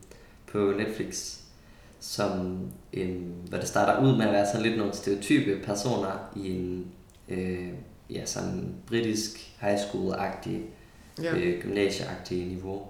[0.52, 1.39] på Netflix,
[2.01, 2.59] som
[2.93, 6.86] en, hvad det starter ud med at være sådan lidt nogle stereotype personer i en
[7.28, 7.68] øh,
[8.10, 10.60] ja, sådan britisk high school-agtig
[11.22, 12.82] Ja, øh, gymnasieagtige niveau.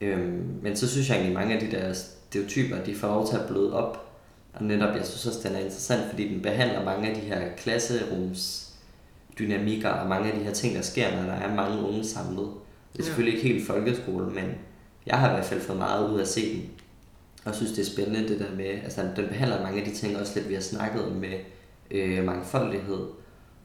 [0.00, 3.28] Øhm, men så synes jeg egentlig, at mange af de der stereotyper, de får lov
[3.28, 4.04] til at bløde op.
[4.54, 7.42] Og netop, jeg synes også, den er interessant, fordi den behandler mange af de her
[7.56, 8.68] klasserums
[9.38, 12.38] dynamikker og mange af de her ting, der sker, når der er mange unge samlet.
[12.92, 13.04] Det er Ja.
[13.04, 14.44] selvfølgelig ikke helt folkeskole, men
[15.06, 16.70] jeg har i hvert fald fået meget ud af at se den.
[17.44, 20.16] Og synes, det er spændende det der med, altså den behandler mange af de ting
[20.16, 21.34] også lidt, vi har snakket om med
[21.90, 23.06] øh, mangfoldighed.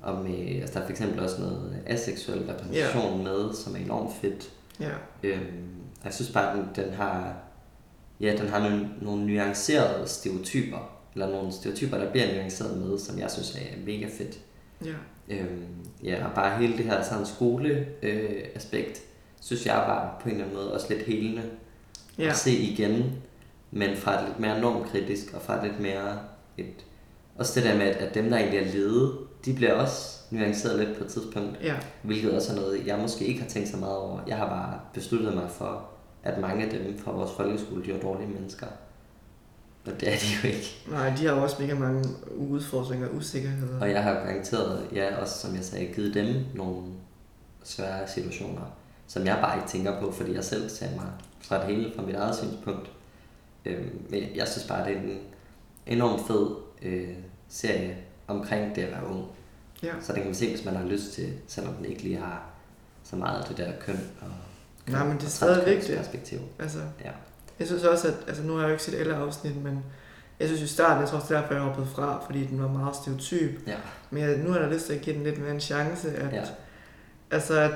[0.03, 4.11] Og med, altså der er for eksempel også noget aseksuel repræsentation med, som er enormt
[4.21, 4.49] fedt.
[4.79, 4.89] ja,
[5.23, 5.69] Øhm,
[5.99, 7.33] og jeg synes bare, den, den har,
[8.19, 10.77] ja, den har nogle, nogle nuancerede stereotyper,
[11.13, 14.39] eller nogle stereotyper, der bliver nuanceret med, som jeg synes er mega fedt.
[14.85, 14.93] ja,
[15.29, 15.65] Øhm,
[16.03, 19.01] ja, og bare hele det her sådan skole øh, aspekt,
[19.41, 21.43] synes jeg var på en eller anden måde også lidt helende
[22.17, 23.11] ja, at se igen,
[23.71, 26.19] men fra et lidt mere normkritisk, og fra et lidt mere
[26.57, 26.85] et,
[27.37, 30.97] også det der med, at, dem, der egentlig er ledet, de bliver også nuanceret lidt
[30.97, 31.57] på et tidspunkt.
[31.63, 34.19] ja, Hvilket også er noget, jeg måske ikke har tænkt så meget over.
[34.27, 35.85] Jeg har bare besluttet mig for,
[36.23, 38.67] at mange af dem fra vores folkeskole, de er dårlige mennesker.
[39.85, 40.85] Og det er de jo ikke.
[40.91, 42.03] Nej, de har jo også mega mange
[42.37, 43.81] udfordringer og usikkerheder.
[43.81, 46.83] Og jeg har garanteret, ja, også som jeg sagde, givet dem nogle
[47.63, 48.61] svære situationer,
[49.07, 51.07] som jeg bare ikke tænker på, fordi jeg selv ser mig
[51.41, 52.91] fra det hele, fra mit eget synspunkt.
[53.65, 55.19] Øhm, men jeg synes bare, det er en
[55.87, 56.47] enormt fed
[56.83, 57.09] øh,
[57.49, 57.97] serie
[58.27, 59.25] omkring det at være ung.
[59.83, 62.17] Ja, Så den kan man se, hvis man har lyst til, selvom den ikke lige
[62.17, 62.43] har
[63.03, 64.27] så meget af det der køn og
[64.91, 65.97] Nej, men det er stadig vigtigt.
[65.97, 66.39] perspektiv.
[66.59, 67.11] altså, Ja.
[67.59, 69.83] Jeg synes også, at, altså nu har jeg jo ikke set alle afsnit, men
[70.39, 72.95] jeg synes i starten, jeg tror også derfor, jeg hoppede fra, fordi den var meget
[72.95, 73.67] stereotyp.
[73.67, 73.75] Ja.
[74.11, 76.33] Men jeg, nu har jeg lyst til at give den lidt mere en chance, at,
[76.33, 76.43] Ja.
[77.31, 77.71] altså, at,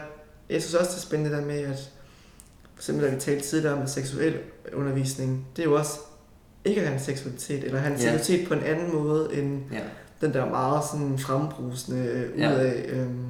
[0.50, 1.92] jeg synes også, det er spændende der med, at
[2.76, 4.40] for eksempel, da vi talte tidligere om seksuel
[4.74, 6.00] undervisning, det er jo også
[6.68, 7.98] ikke have en seksualitet, eller en Ja.
[7.98, 9.80] seksualitet på en anden måde, end Ja.
[10.22, 12.52] den der meget sådan frembrusende ud Ja.
[12.52, 13.26] af, øhm,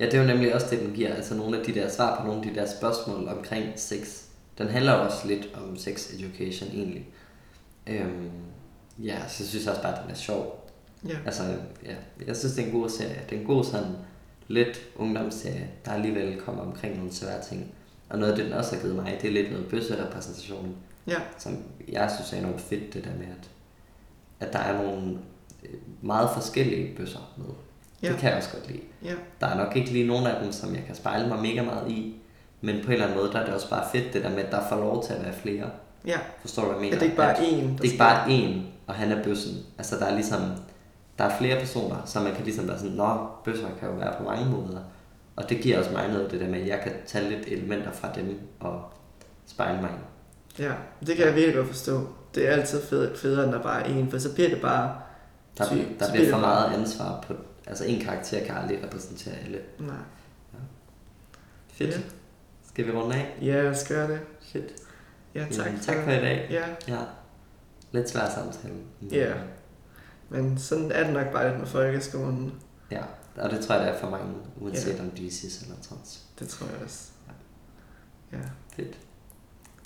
[0.00, 1.14] Ja, det er jo nemlig også det, den giver.
[1.14, 4.22] Altså nogle af de der svar på nogle af de der spørgsmål omkring sex.
[4.58, 7.08] Den handler også lidt om sex education egentlig.
[7.86, 8.30] Øhm,
[8.98, 10.68] ja, så jeg synes også bare, at den er sjov.
[11.08, 11.42] ja, Altså,
[11.86, 11.94] ja,
[12.26, 13.20] jeg synes, det er en god serie.
[13.30, 13.86] Det er en god sådan
[14.48, 17.66] lidt ungdomsserie, der alligevel kommer omkring nogle svære ting.
[18.08, 20.76] Og noget af det, den også har givet mig, det er lidt noget bøsserepræsentation,
[21.06, 21.56] ja, som
[21.88, 23.50] jeg synes er enormt fedt, det der med, at,
[24.46, 25.18] at der er nogle
[25.64, 25.70] øh,
[26.02, 27.46] meget forskellige bøsser med.
[28.02, 28.08] Ja.
[28.08, 28.80] Det kan jeg også godt lide.
[29.04, 31.62] ja, Der er nok ikke lige nogen af dem, som jeg kan spejle mig mega
[31.62, 32.16] meget i.
[32.60, 34.38] Men på en eller anden måde, der er det også bare fedt, det der med,
[34.38, 35.70] at der får lov til at være flere.
[36.06, 36.18] ja.
[36.40, 36.94] Forstår du, hvad jeg mener?
[36.96, 39.54] At det ikke bare er én, det er ikke bare én, og han er bøssen.
[39.78, 40.40] Altså, der er ligesom,
[41.18, 44.14] der er flere personer, så man kan ligesom være sådan, nå, bøsser kan jo være
[44.18, 44.78] på mange måder.
[45.36, 47.92] Og det giver også mig noget, det der med, at jeg kan tage lidt elementer
[47.92, 48.82] fra dem og
[49.46, 50.02] spejle mig i.
[50.58, 50.72] Ja,
[51.06, 52.08] det kan jeg virkelig godt forstå.
[52.34, 55.00] Det er altid fed, federe, end der bare er en, for så bliver det bare...
[55.58, 56.00] Der, Sygt.
[56.00, 57.34] der bliver for det meget ansvar på,
[57.66, 59.60] altså en karakter kan aldrig repræsentere alle.
[59.78, 59.96] Nej.
[61.72, 61.90] Fedt.
[61.90, 62.00] Ja.
[62.68, 63.38] Skal vi runde af?
[63.42, 64.20] Ja, lad os gøre det.
[64.42, 64.72] Fedt.
[65.34, 65.66] Ja, tak.
[65.66, 66.46] Jamen, tak for i dag.
[66.50, 66.64] Ja,
[66.94, 67.00] Ja.
[67.92, 68.74] Lidt svær samtale.
[69.10, 69.32] Ja.
[70.28, 72.54] men sådan er det nok bare lidt med folkeskolen.
[72.90, 73.02] Ja,
[73.36, 76.22] og det tror jeg, der er for mange, uanset om de er cis eller trans.
[76.38, 77.08] Det tror jeg også.
[78.32, 78.38] Ja.
[78.76, 78.98] Fedt.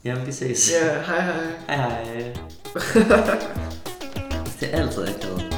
[0.06, 0.70] Jamen, vi ses.
[0.72, 1.34] Ja, hej hej.
[1.68, 2.32] Hej hej.
[4.60, 5.55] det er altid akavet.